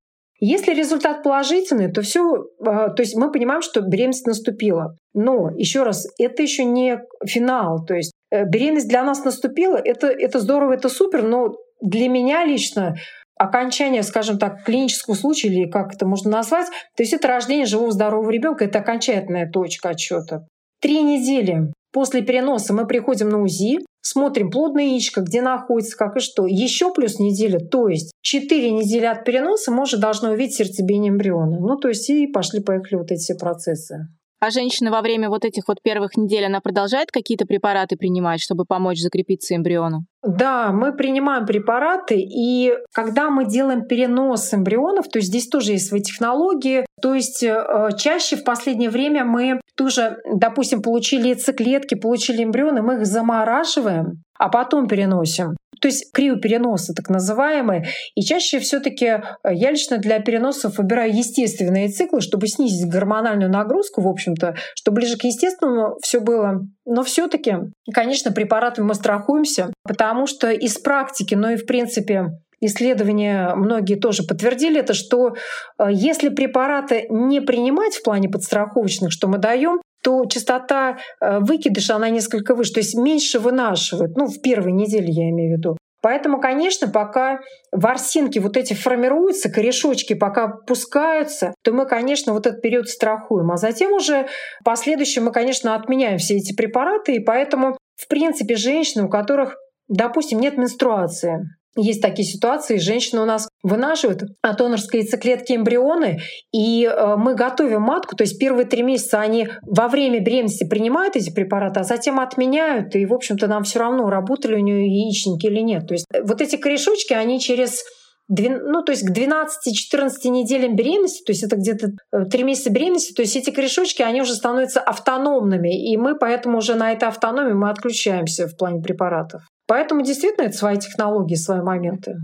Если 0.41 0.75
результат 0.75 1.23
положительный, 1.23 1.91
то 1.91 2.03
все, 2.03 2.47
а, 2.61 2.91
то 2.91 3.03
есть 3.03 3.17
мы 3.17 3.31
понимаем, 3.31 3.63
что 3.63 3.81
беременность 3.81 4.27
наступила. 4.27 4.97
Но 5.15 5.51
еще 5.57 5.85
раз, 5.85 6.07
это 6.19 6.43
еще 6.43 6.65
не 6.65 6.99
финал. 7.25 7.85
То 7.85 7.95
есть 7.95 8.13
э, 8.31 8.45
беременность 8.45 8.89
для 8.89 9.05
нас 9.05 9.25
наступила, 9.25 9.77
это, 9.77 10.09
это 10.09 10.41
здорово, 10.41 10.73
это 10.73 10.89
супер, 10.89 11.23
но 11.23 11.55
для 11.81 12.09
меня 12.09 12.45
лично 12.45 12.97
окончание, 13.37 14.03
скажем 14.03 14.39
так, 14.39 14.65
клинического 14.65 15.15
случая, 15.15 15.49
или 15.49 15.71
как 15.71 15.95
это 15.95 16.07
можно 16.07 16.31
назвать, 16.31 16.67
то 16.97 17.03
есть 17.03 17.13
это 17.13 17.29
рождение 17.29 17.67
живого 17.67 17.91
здорового 17.91 18.31
ребенка, 18.31 18.65
это 18.65 18.79
окончательная 18.79 19.51
точка 19.51 19.91
отсчета. 19.91 20.47
Три 20.81 21.03
недели 21.03 21.73
после 21.93 22.23
переноса 22.23 22.75
мы 22.75 22.87
приходим 22.87 23.29
на 23.29 23.43
УЗИ, 23.43 23.79
смотрим 24.05 24.51
плодное 24.51 24.85
яичко, 24.85 25.23
где 25.23 25.43
находится, 25.43 25.97
как 25.97 26.17
и 26.17 26.21
что. 26.21 26.47
Еще 26.47 26.93
плюс 26.93 27.19
неделя, 27.19 27.59
то 27.59 27.89
есть 27.89 28.13
4 28.21 28.71
недели 28.71 29.07
от 29.07 29.25
переноса 29.25 29.73
мы 29.73 29.83
уже 29.83 29.97
должны 29.97 30.31
увидеть 30.31 30.57
сердцебиение 30.57 31.11
эмбриона. 31.11 31.59
Ну, 31.59 31.77
то 31.77 31.89
есть 31.89 32.09
и 32.11 32.27
пошли-поехали 32.27 32.99
вот 32.99 33.11
эти 33.11 33.21
все 33.21 33.35
процессы. 33.35 34.09
А 34.45 34.51
женщина 34.51 34.91
во 34.91 35.01
время 35.01 35.31
вот 35.31 35.47
этих 35.47 35.69
вот 35.69 35.79
первых 35.83 36.19
недель, 36.19 36.45
она 36.45 36.61
продолжает 36.61 37.11
какие-то 37.11 37.47
препараты 37.47 37.97
принимать, 37.97 38.43
чтобы 38.43 38.67
помочь 38.67 38.99
закрепиться 38.99 39.57
эмбриону? 39.57 40.05
Да, 40.23 40.71
мы 40.71 40.93
принимаем 40.93 41.47
препараты, 41.47 42.17
и 42.19 42.75
когда 42.93 43.31
мы 43.31 43.47
делаем 43.47 43.87
перенос 43.87 44.53
эмбрионов, 44.53 45.09
то 45.09 45.19
есть 45.19 45.29
здесь 45.29 45.49
тоже 45.49 45.73
есть 45.73 45.89
свои 45.89 46.03
технологии, 46.03 46.85
то 47.01 47.15
есть 47.15 47.43
э, 47.43 47.89
чаще 47.97 48.37
в 48.37 48.45
последнее 48.45 48.91
время 48.91 49.25
мы 49.25 49.61
тоже, 49.77 50.19
допустим, 50.31 50.83
получили 50.83 51.29
яйцеклетки, 51.29 51.95
получили 51.95 52.45
эмбрионы, 52.45 52.83
мы 52.83 52.97
их 52.97 53.07
замораживаем, 53.07 54.23
а 54.39 54.51
потом 54.51 54.89
переносим. 54.89 55.57
То 55.85 55.89
есть 55.89 56.13
криопереносы 56.15 56.95
так 56.95 57.11
называемые. 57.11 57.85
И 58.15 58.23
чаще 58.23 58.59
все 58.59 58.81
таки 58.81 59.05
э, 59.05 59.21
я 59.53 59.71
лично 59.71 59.99
для 59.99 60.19
переносов 60.19 60.79
выбираю 60.79 61.15
естественные 61.15 61.91
циклы, 61.91 62.23
чтобы 62.23 62.47
снизить 62.47 62.89
гормональную 62.89 63.51
нагрузку, 63.51 64.01
в 64.01 64.09
общем-то, 64.09 64.57
чтобы 64.75 64.95
ближе 64.95 65.19
к 65.19 65.25
естественному 65.25 65.99
все 66.01 66.21
было. 66.21 66.63
Но 66.87 67.03
все 67.03 67.29
таки 67.29 67.57
конечно, 67.93 68.33
препаратами 68.33 68.87
мы 68.87 68.95
страхуемся, 68.95 69.75
потому 69.83 70.27
что 70.27 70.51
из 70.51 70.79
практики, 70.79 71.35
но 71.35 71.51
и 71.51 71.57
в 71.57 71.67
принципе 71.67 72.31
исследования 72.61 73.55
многие 73.55 73.97
тоже 73.97 74.23
подтвердили 74.23 74.81
это, 74.81 74.95
что 74.95 75.35
э, 75.79 75.89
если 75.91 76.31
препараты 76.31 77.09
не 77.11 77.43
принимать 77.43 77.95
в 77.95 78.03
плане 78.03 78.31
подстраховочных, 78.31 79.13
что 79.13 79.29
мы 79.29 79.37
даем, 79.37 79.83
то 80.05 80.27
частота 80.27 80.99
э, 81.21 81.39
выкидыша, 81.41 81.97
она 81.97 82.11
несколько 82.11 82.55
выше, 82.55 82.75
то 82.75 82.81
есть 82.81 82.95
меньше 82.95 83.41
вынашивает, 83.41 84.17
ну, 84.17 84.27
в 84.27 84.41
первой 84.43 84.73
неделе 84.73 85.09
я 85.09 85.31
имею 85.31 85.55
в 85.55 85.59
виду. 85.59 85.77
Поэтому, 86.03 86.39
конечно, 86.39 86.87
пока 86.87 87.41
ворсинки 87.73 88.39
вот 88.39 88.59
эти 88.59 88.75
формируются, 88.75 89.51
корешочки 89.51 90.13
пока 90.13 90.49
пускаются, 90.49 91.55
то 91.63 91.73
мы, 91.73 91.87
конечно, 91.87 92.35
вот 92.35 92.47
этот 92.47 92.61
период 92.61 92.91
страхуем. 92.91 93.51
А 93.51 93.57
затем 93.57 93.95
уже 93.95 94.27
в 94.61 94.65
последующем 94.65 95.25
мы, 95.25 95.33
конечно, 95.33 95.75
отменяем 95.75 96.19
все 96.19 96.37
эти 96.37 96.55
препараты. 96.55 97.15
И 97.15 97.21
поэтому, 97.21 97.79
в 97.97 98.07
принципе, 98.07 98.57
женщины, 98.57 99.05
у 99.05 99.09
которых, 99.09 99.57
допустим, 99.89 100.41
нет 100.41 100.59
менструации, 100.59 101.41
есть 101.77 102.01
такие 102.03 102.27
ситуации, 102.27 102.77
женщины 102.77 103.21
у 103.21 103.25
нас 103.25 103.49
вынашивают 103.63 104.23
от 104.43 104.57
донорской 104.57 105.01
яйцеклетки 105.01 105.55
эмбрионы, 105.55 106.21
и 106.53 106.85
э, 106.85 107.17
мы 107.17 107.35
готовим 107.35 107.83
матку, 107.83 108.17
то 108.17 108.23
есть 108.23 108.39
первые 108.39 108.67
три 108.67 108.83
месяца 108.83 109.21
они 109.21 109.49
во 109.63 109.89
время 109.89 110.21
беременности 110.21 110.65
принимают 110.69 111.17
эти 111.17 111.33
препараты, 111.33 111.81
а 111.81 111.85
затем 111.85 112.21
отменяют, 112.21 112.95
и, 112.95 113.07
в 113.07 113.13
общем-то, 113.13 113.47
нам 113.47 113.65
все 113.65 113.81
равно, 113.81 114.09
работали 114.11 114.55
у 114.55 114.61
нее 114.61 114.87
яичники 114.87 115.47
или 115.47 115.61
нет. 115.61 115.87
То 115.89 115.95
есть 115.95 116.07
вот 116.23 116.41
эти 116.41 116.57
корешочки, 116.57 117.13
они 117.13 117.41
через 117.41 117.83
ну, 118.29 118.83
то 118.83 118.93
есть 118.93 119.07
к 119.07 119.11
12-14 119.11 120.29
неделям 120.29 120.77
беременности, 120.77 121.23
то 121.25 121.33
есть 121.33 121.43
это 121.43 121.57
где-то 121.57 121.89
3 122.11 122.41
э, 122.41 122.45
месяца 122.45 122.71
беременности, 122.71 123.13
то 123.13 123.23
есть 123.23 123.37
эти 123.37 123.51
корешочки, 123.51 124.03
они 124.03 124.23
уже 124.23 124.35
становятся 124.35 124.81
автономными, 124.81 125.93
и 125.93 125.97
мы 125.97 126.17
поэтому 126.17 126.59
уже 126.59 126.75
на 126.75 126.93
этой 126.93 127.09
автономии 127.09 127.53
мы 127.53 127.71
отключаемся 127.71 128.47
в 128.47 128.57
плане 128.57 128.83
препаратов. 128.83 129.43
Поэтому 129.67 130.03
действительно 130.03 130.47
это 130.47 130.57
свои 130.57 130.79
технологии, 130.79 131.35
свои 131.35 131.61
моменты. 131.61 132.15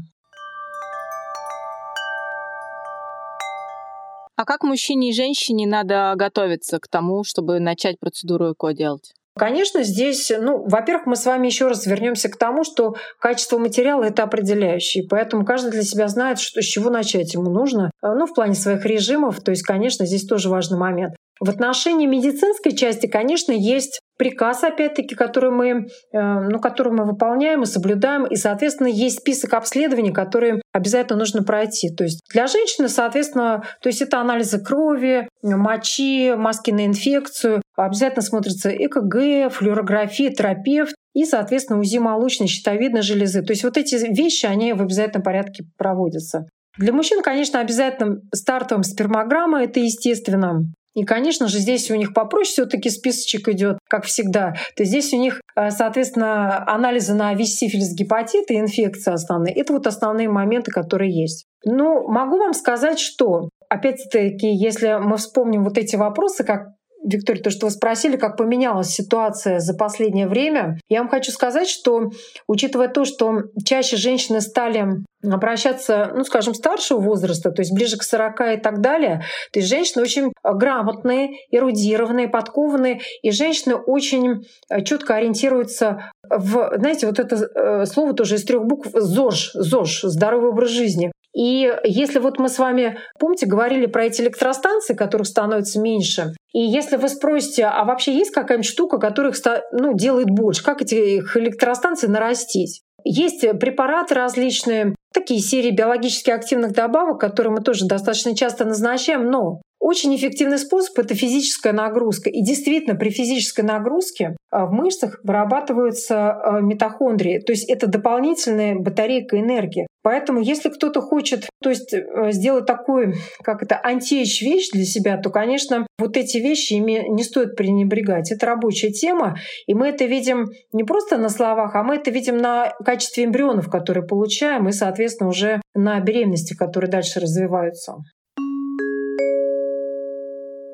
А 4.37 4.47
как 4.47 4.63
мужчине 4.63 5.11
и 5.11 5.13
женщине 5.13 5.67
надо 5.67 6.15
готовиться 6.17 6.79
к 6.79 6.89
тому, 6.89 7.25
чтобы 7.25 7.61
начать 7.61 8.01
процедуру 8.01 8.53
ЭКО 8.53 8.73
делать? 8.73 9.13
Конечно, 9.41 9.83
здесь, 9.85 10.31
ну, 10.39 10.63
во-первых, 10.69 11.07
мы 11.07 11.17
с 11.17 11.25
вами 11.25 11.47
еще 11.47 11.67
раз 11.67 11.87
вернемся 11.87 12.29
к 12.29 12.37
тому, 12.37 12.63
что 12.63 12.97
качество 13.19 13.57
материала 13.57 14.05
это 14.05 14.23
определяющее, 14.23 15.03
поэтому 15.09 15.47
каждый 15.47 15.71
для 15.71 15.83
себя 15.83 16.09
знает, 16.09 16.39
что, 16.39 16.61
с 16.61 16.65
чего 16.67 16.91
начать 16.91 17.33
ему 17.33 17.51
нужно, 17.51 17.91
э, 18.03 18.07
ну, 18.07 18.27
в 18.27 18.35
плане 18.35 18.53
своих 18.53 18.85
режимов, 18.85 19.41
то 19.41 19.51
есть, 19.51 19.63
конечно, 19.63 20.05
здесь 20.05 20.27
тоже 20.27 20.51
важный 20.51 20.77
момент. 20.77 21.15
В 21.41 21.49
отношении 21.49 22.05
медицинской 22.05 22.73
части, 22.73 23.07
конечно, 23.07 23.53
есть 23.53 24.01
приказ, 24.21 24.63
опять-таки, 24.65 25.15
который 25.15 25.51
мы, 25.51 25.67
э, 25.67 25.87
ну, 26.13 26.61
который 26.61 26.93
мы 26.93 27.07
выполняем 27.07 27.63
и 27.63 27.67
соблюдаем, 27.67 28.27
и, 28.27 28.37
соответственно, 28.37 28.89
есть 28.89 29.21
список 29.21 29.55
обследований, 29.55 30.13
которые 30.13 30.61
обязательно 30.75 31.19
нужно 31.19 31.43
пройти. 31.43 31.89
То 31.89 32.05
есть 32.05 32.21
для 32.31 32.47
женщины, 32.47 32.91
соответственно, 32.91 33.65
то 33.81 33.89
есть 33.89 34.03
это 34.03 34.21
анализы 34.21 34.63
крови, 34.63 35.27
мочи, 35.43 36.35
маски 36.37 36.71
на 36.71 36.85
инфекцию, 36.85 37.63
обязательно 37.77 38.21
смотрится 38.21 38.69
ЭКГ, 38.69 39.51
флюорография, 39.55 40.31
терапевт, 40.31 40.95
и, 41.15 41.25
соответственно, 41.25 41.81
УЗИ 41.81 41.97
молочной, 41.97 42.47
щитовидной 42.47 43.01
железы. 43.01 43.41
То 43.41 43.53
есть 43.53 43.65
вот 43.65 43.79
эти 43.79 43.95
вещи, 44.15 44.45
они 44.45 44.75
в 44.75 44.83
обязательном 44.83 45.23
порядке 45.23 45.65
проводятся. 45.79 46.47
Для 46.77 46.93
мужчин, 46.93 47.23
конечно, 47.23 47.59
обязательно 47.59 48.21
стартовым 48.35 48.85
спермограмма, 48.85 49.65
это 49.65 49.81
естественно. 49.81 50.61
И, 50.95 51.05
конечно 51.05 51.49
же, 51.49 51.59
здесь 51.59 51.91
у 51.91 51.95
них 51.95 52.13
попроще 52.13 52.53
все-таки 52.53 52.91
списочек 52.91 53.49
идет, 53.49 53.79
как 53.89 54.05
всегда. 54.05 54.55
То 54.77 54.83
есть 54.83 54.91
здесь 54.91 55.13
у 55.13 55.19
них, 55.19 55.41
э, 55.55 55.71
соответственно, 55.71 56.69
анализы 56.69 57.15
на 57.15 57.33
ВИЧ, 57.35 57.49
сифилис, 57.49 57.95
гепатит 57.95 58.51
и 58.51 58.59
инфекции 58.59 59.13
основные. 59.13 59.55
Это 59.55 59.73
вот 59.73 59.87
основные 59.87 60.29
моменты, 60.29 60.73
которые 60.73 61.13
есть. 61.13 61.47
Ну, 61.65 62.09
могу 62.09 62.39
вам 62.39 62.55
сказать, 62.55 62.99
что 62.99 63.51
опять-таки, 63.69 64.53
если 64.53 64.99
мы 65.01 65.17
вспомним 65.17 65.65
вот 65.65 65.79
эти 65.79 65.97
вопросы, 65.97 66.43
как 66.43 66.73
Виктория, 67.03 67.43
то, 67.43 67.51
что 67.51 67.67
вы 67.67 67.71
спросили, 67.71 68.17
как 68.17 68.37
поменялась 68.37 68.89
ситуация 68.89 69.59
за 69.59 69.75
последнее 69.75 70.29
время, 70.29 70.79
я 70.89 71.01
вам 71.01 71.09
хочу 71.09 71.33
сказать, 71.33 71.69
что 71.69 72.11
учитывая 72.47 72.89
то, 72.89 73.05
что 73.05 73.45
чаще 73.65 73.97
женщины 73.97 74.41
стали 74.41 74.87
обращаться, 75.23 76.13
ну, 76.15 76.25
скажем, 76.25 76.55
старшего 76.55 77.01
возраста, 77.01 77.51
то 77.51 77.61
есть 77.61 77.73
ближе 77.75 77.97
к 77.97 78.03
40 78.03 78.41
и 78.41 78.57
так 78.57 78.81
далее, 78.81 79.23
то 79.53 79.61
есть 79.61 79.69
женщины 79.69 80.03
очень 80.03 80.33
грамотные, 80.43 81.31
эрудированные, 81.51 82.29
подкованные, 82.29 83.01
и 83.23 83.31
женщины 83.31 83.75
очень 83.75 84.47
четко 84.85 85.17
ориентируются 85.17 86.13
в, 86.29 86.73
знаете, 86.77 87.07
вот 87.07 87.19
это 87.19 87.37
э, 87.37 87.87
слово 87.87 88.15
тоже 88.15 88.37
из 88.37 88.45
трех 88.45 88.65
букв 88.65 88.89
ЗОЖ, 88.95 89.53
ЗОЖ, 89.55 90.03
здоровый 90.03 90.51
образ 90.51 90.71
жизни. 90.71 91.13
И 91.35 91.73
если 91.85 92.19
вот 92.19 92.39
мы 92.39 92.49
с 92.49 92.59
вами, 92.59 92.99
помните, 93.19 93.47
говорили 93.47 93.87
про 93.87 94.07
эти 94.07 94.21
электростанции, 94.23 94.95
которых 94.95 95.27
становится 95.27 95.81
меньше, 95.81 96.35
и 96.53 96.61
если 96.61 96.97
вы 96.97 97.09
спросите, 97.09 97.67
а 97.67 97.85
вообще 97.85 98.13
есть 98.13 98.33
какая-нибудь 98.33 98.69
штука, 98.69 98.99
которая 98.99 99.33
их 99.33 99.39
ну, 99.73 99.95
делает 99.95 100.29
больше, 100.29 100.65
как 100.65 100.83
этих 100.83 101.37
электростанций 101.37 102.09
нарастить? 102.09 102.83
Есть 103.05 103.43
препараты 103.59 104.15
различные, 104.15 104.95
такие 105.13 105.41
серии 105.41 105.71
биологически 105.71 106.31
активных 106.31 106.73
добавок, 106.73 107.21
которые 107.21 107.53
мы 107.53 107.61
тоже 107.61 107.87
достаточно 107.87 108.35
часто 108.35 108.65
назначаем, 108.65 109.31
но 109.31 109.63
очень 109.81 110.15
эффективный 110.15 110.59
способ— 110.59 110.97
это 110.99 111.15
физическая 111.15 111.73
нагрузка. 111.73 112.29
И 112.29 112.43
действительно, 112.43 112.97
при 112.97 113.11
физической 113.11 113.63
нагрузке 113.63 114.37
а, 114.51 114.67
в 114.67 114.73
мышцах 114.73 115.21
вырабатываются 115.25 116.33
а, 116.33 116.61
митохондрии. 116.61 117.39
То 117.41 117.53
есть 117.53 117.69
это 117.69 117.87
дополнительная 117.87 118.77
батарейка 118.77 119.41
энергии. 119.41 119.87
Поэтому 120.03 120.41
если 120.41 120.69
кто-то 120.69 121.01
хочет 121.01 121.47
то 121.63 121.71
есть, 121.71 121.93
э, 121.93 122.31
сделать 122.31 122.67
такую, 122.67 123.15
как 123.43 123.63
это, 123.63 123.79
антиэйдж 123.83 124.43
вещь 124.43 124.71
для 124.71 124.85
себя, 124.85 125.19
то, 125.19 125.31
конечно, 125.31 125.87
вот 125.99 126.17
эти 126.17 126.39
вещи 126.39 126.75
ими 126.75 127.05
не 127.09 127.23
стоит 127.23 127.57
пренебрегать. 127.57 128.33
Это 128.33 128.47
рабочая 128.47 128.91
тема, 128.91 129.37
и 129.67 129.75
мы 129.75 129.89
это 129.89 130.07
видим 130.07 130.47
не 130.73 130.85
просто 130.85 131.19
на 131.19 131.29
словах, 131.29 131.75
а 131.75 131.83
мы 131.83 131.97
это 131.97 132.11
видим 132.11 132.39
на 132.39 132.73
качестве 132.85 133.25
эмбрионов, 133.25 133.69
которые 133.69 134.07
получаем, 134.07 134.69
и, 134.69 134.73
соответственно, 134.73 135.29
уже 135.29 135.61
на 135.75 136.01
беременности, 136.01 136.55
которые 136.55 136.91
дальше 136.91 137.21
развиваются. 137.21 137.97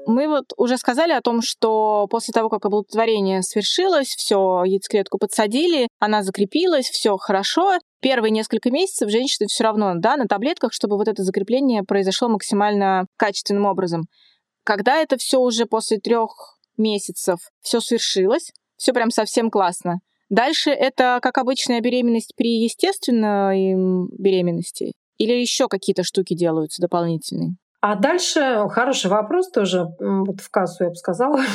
Мы 0.06 0.28
вот 0.28 0.52
уже 0.56 0.78
сказали 0.78 1.10
о 1.10 1.20
том, 1.20 1.42
что 1.42 2.06
после 2.08 2.30
того, 2.32 2.48
как 2.48 2.64
оплодотворение 2.64 3.42
свершилось, 3.42 4.06
все, 4.06 4.62
яйцеклетку 4.64 5.18
подсадили, 5.18 5.88
она 5.98 6.22
закрепилась, 6.22 6.88
все 6.88 7.16
хорошо. 7.16 7.78
Первые 8.00 8.30
несколько 8.30 8.70
месяцев 8.70 9.10
женщины 9.10 9.48
все 9.48 9.64
равно 9.64 9.94
да, 9.96 10.16
на 10.16 10.26
таблетках, 10.26 10.72
чтобы 10.72 10.96
вот 10.96 11.08
это 11.08 11.24
закрепление 11.24 11.82
произошло 11.82 12.28
максимально 12.28 13.06
качественным 13.16 13.66
образом. 13.66 14.04
Когда 14.62 14.96
это 14.98 15.18
все 15.18 15.40
уже 15.40 15.66
после 15.66 15.98
трех 15.98 16.56
месяцев 16.76 17.40
все 17.60 17.80
свершилось, 17.80 18.52
все 18.76 18.92
прям 18.92 19.10
совсем 19.10 19.50
классно. 19.50 19.98
Дальше 20.28 20.70
это 20.70 21.18
как 21.20 21.36
обычная 21.36 21.80
беременность 21.80 22.32
при 22.36 22.62
естественной 22.62 23.74
беременности? 24.16 24.92
Или 25.18 25.32
еще 25.32 25.66
какие-то 25.66 26.04
штуки 26.04 26.34
делаются 26.34 26.80
дополнительные? 26.80 27.56
А 27.88 27.94
дальше 27.94 28.66
хороший 28.70 29.08
вопрос 29.10 29.48
тоже, 29.48 29.86
вот 30.00 30.40
в 30.40 30.50
кассу 30.50 30.82
я 30.84 30.90
бы 30.90 30.96
сказала. 30.96 31.40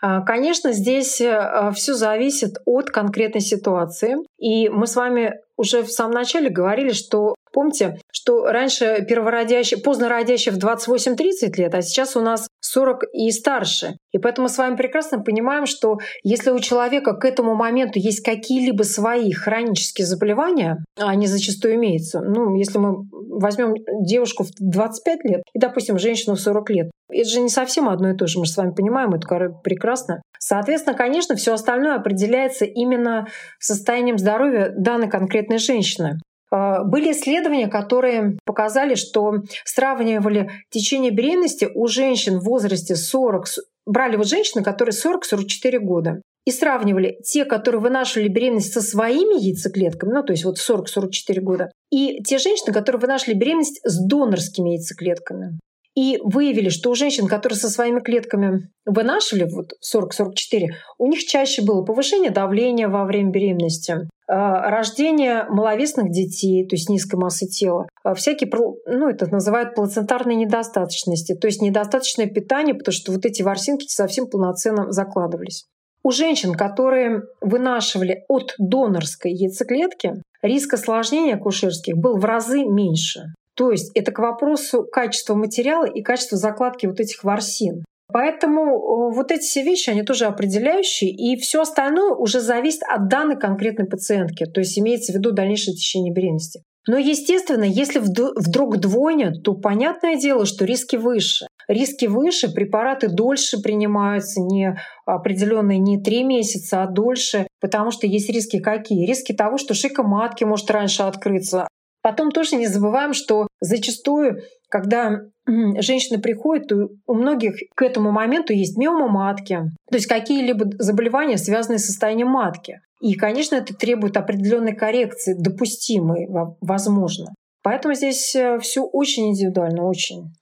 А, 0.00 0.20
конечно, 0.20 0.72
здесь 0.72 1.20
э, 1.20 1.72
все 1.74 1.94
зависит 1.94 2.58
от 2.64 2.90
конкретной 2.90 3.40
ситуации. 3.40 4.14
И 4.38 4.68
мы 4.68 4.86
с 4.86 4.94
вами 4.94 5.34
уже 5.56 5.82
в 5.82 5.90
самом 5.90 6.12
начале 6.12 6.50
говорили, 6.50 6.92
что 6.92 7.34
Помните, 7.52 7.98
что 8.12 8.44
раньше 8.44 9.04
первородящие, 9.08 9.80
поздно 9.80 10.08
родящие 10.08 10.54
в 10.54 10.58
28-30 10.58 11.56
лет, 11.56 11.74
а 11.74 11.82
сейчас 11.82 12.14
у 12.14 12.20
нас 12.20 12.46
40 12.68 13.04
и 13.12 13.30
старше. 13.30 13.96
И 14.12 14.18
поэтому 14.18 14.44
мы 14.44 14.48
с 14.48 14.58
вами 14.58 14.76
прекрасно 14.76 15.20
понимаем, 15.20 15.66
что 15.66 15.98
если 16.22 16.50
у 16.50 16.58
человека 16.58 17.14
к 17.14 17.24
этому 17.24 17.54
моменту 17.54 17.98
есть 17.98 18.22
какие-либо 18.22 18.82
свои 18.82 19.32
хронические 19.32 20.06
заболевания, 20.06 20.78
а 20.98 21.10
они 21.10 21.26
зачастую 21.26 21.76
имеются, 21.76 22.20
ну, 22.20 22.54
если 22.56 22.78
мы 22.78 23.04
возьмем 23.10 23.74
девушку 24.04 24.44
в 24.44 24.50
25 24.58 25.24
лет 25.24 25.42
и, 25.52 25.58
допустим, 25.58 25.98
женщину 25.98 26.36
в 26.36 26.40
40 26.40 26.70
лет, 26.70 26.90
это 27.10 27.28
же 27.28 27.40
не 27.40 27.48
совсем 27.48 27.88
одно 27.88 28.10
и 28.10 28.16
то 28.16 28.26
же, 28.26 28.38
мы 28.38 28.44
же 28.44 28.52
с 28.52 28.56
вами 28.56 28.72
понимаем, 28.72 29.14
это 29.14 29.26
прекрасно. 29.62 30.22
Соответственно, 30.38 30.96
конечно, 30.96 31.36
все 31.36 31.54
остальное 31.54 31.96
определяется 31.96 32.64
именно 32.64 33.26
состоянием 33.58 34.18
здоровья 34.18 34.72
данной 34.76 35.08
конкретной 35.08 35.58
женщины. 35.58 36.18
А, 36.50 36.84
были 36.84 37.12
исследования, 37.12 37.68
которые 37.68 38.38
показали, 38.44 38.94
что 38.94 39.34
сравнивали 39.64 40.50
течение 40.70 41.10
беременности 41.10 41.68
у 41.74 41.86
женщин 41.86 42.38
в 42.38 42.44
возрасте 42.44 42.96
40, 42.96 43.46
брали 43.86 44.16
вот 44.16 44.26
женщины, 44.26 44.62
которые 44.62 44.94
40-44 44.94 45.78
года. 45.78 46.22
и 46.46 46.50
сравнивали 46.50 47.18
те, 47.22 47.44
которые 47.44 47.82
вынашивали 47.82 48.28
беременность 48.28 48.72
со 48.72 48.80
своими 48.80 49.38
яйцеклетками, 49.38 50.14
ну 50.14 50.22
то 50.22 50.32
есть 50.32 50.46
вот 50.46 50.56
40-44 50.56 51.40
года, 51.40 51.70
и 51.90 52.22
те 52.22 52.38
женщины, 52.38 52.72
которые 52.72 53.00
вынашивали 53.00 53.34
беременность 53.34 53.80
с 53.84 54.02
донорскими 54.02 54.70
яйцеклетками. 54.70 55.58
И 55.94 56.18
выявили, 56.22 56.70
что 56.70 56.90
у 56.90 56.94
женщин, 56.94 57.26
которые 57.26 57.58
со 57.58 57.68
своими 57.68 58.00
клетками 58.00 58.70
вынашивали 58.86 59.46
вот 59.50 59.72
40-44, 59.84 60.68
у 60.96 61.06
них 61.08 61.26
чаще 61.26 61.60
было 61.60 61.82
повышение 61.82 62.30
давления 62.30 62.88
во 62.88 63.04
время 63.04 63.30
беременности, 63.30 64.08
рождение 64.28 65.44
маловесных 65.48 66.10
детей, 66.10 66.66
то 66.66 66.76
есть 66.76 66.90
низкой 66.90 67.16
массы 67.16 67.46
тела, 67.46 67.88
а, 68.04 68.14
всякие, 68.14 68.50
ну, 68.86 69.08
это 69.08 69.26
называют 69.30 69.74
плацентарной 69.74 70.34
недостаточности, 70.34 71.34
то 71.34 71.46
есть 71.46 71.62
недостаточное 71.62 72.26
питание, 72.26 72.74
потому 72.74 72.92
что 72.92 73.12
вот 73.12 73.24
эти 73.24 73.42
ворсинки 73.42 73.86
совсем 73.88 74.28
полноценно 74.28 74.92
закладывались. 74.92 75.66
У 76.02 76.10
женщин, 76.10 76.54
которые 76.54 77.22
вынашивали 77.40 78.24
от 78.28 78.54
донорской 78.58 79.32
яйцеклетки, 79.32 80.22
риск 80.42 80.74
осложнений 80.74 81.34
акушерских 81.34 81.96
был 81.96 82.18
в 82.18 82.24
разы 82.24 82.64
меньше. 82.64 83.32
То 83.54 83.72
есть 83.72 83.90
это 83.96 84.12
к 84.12 84.20
вопросу 84.20 84.84
качества 84.84 85.34
материала 85.34 85.84
и 85.84 86.02
качества 86.02 86.38
закладки 86.38 86.86
вот 86.86 87.00
этих 87.00 87.24
ворсин. 87.24 87.84
Поэтому 88.10 89.10
вот 89.12 89.30
эти 89.30 89.42
все 89.42 89.62
вещи, 89.62 89.90
они 89.90 90.02
тоже 90.02 90.24
определяющие, 90.24 91.10
и 91.10 91.36
все 91.36 91.60
остальное 91.60 92.14
уже 92.14 92.40
зависит 92.40 92.82
от 92.82 93.08
данной 93.08 93.38
конкретной 93.38 93.86
пациентки, 93.86 94.46
то 94.46 94.60
есть 94.60 94.78
имеется 94.78 95.12
в 95.12 95.16
виду 95.16 95.32
дальнейшее 95.32 95.74
течение 95.74 96.12
беременности. 96.12 96.62
Но, 96.86 96.96
естественно, 96.96 97.64
если 97.64 97.98
вдруг 97.98 98.78
двойня, 98.78 99.32
то 99.32 99.52
понятное 99.52 100.16
дело, 100.16 100.46
что 100.46 100.64
риски 100.64 100.96
выше. 100.96 101.46
Риски 101.68 102.06
выше, 102.06 102.50
препараты 102.50 103.08
дольше 103.08 103.60
принимаются, 103.60 104.40
не 104.40 104.74
определенные 105.04 105.78
не 105.78 106.02
три 106.02 106.24
месяца, 106.24 106.82
а 106.82 106.86
дольше, 106.86 107.46
потому 107.60 107.90
что 107.90 108.06
есть 108.06 108.30
риски 108.30 108.58
какие? 108.58 109.06
Риски 109.06 109.34
того, 109.34 109.58
что 109.58 109.74
шейка 109.74 110.02
матки 110.02 110.44
может 110.44 110.70
раньше 110.70 111.02
открыться. 111.02 111.68
Потом 112.00 112.30
тоже 112.30 112.56
не 112.56 112.68
забываем, 112.68 113.12
что 113.12 113.48
зачастую 113.60 114.40
когда 114.68 115.22
женщины 115.46 116.20
приходят, 116.20 116.68
то 116.68 116.88
у 117.06 117.14
многих 117.14 117.54
к 117.74 117.82
этому 117.82 118.10
моменту 118.10 118.52
есть 118.52 118.76
миома 118.76 119.08
матки, 119.08 119.60
то 119.90 119.96
есть 119.96 120.06
какие-либо 120.06 120.66
заболевания, 120.78 121.38
связанные 121.38 121.78
с 121.78 121.86
состоянием 121.86 122.28
матки. 122.28 122.80
И, 123.00 123.14
конечно, 123.14 123.56
это 123.56 123.74
требует 123.74 124.16
определенной 124.16 124.74
коррекции, 124.74 125.34
допустимой, 125.38 126.28
возможно. 126.60 127.34
Поэтому 127.62 127.94
здесь 127.94 128.34
э, 128.34 128.58
все 128.60 128.82
очень 128.82 129.30
индивидуально, 129.30 129.84
очень. 129.84 130.32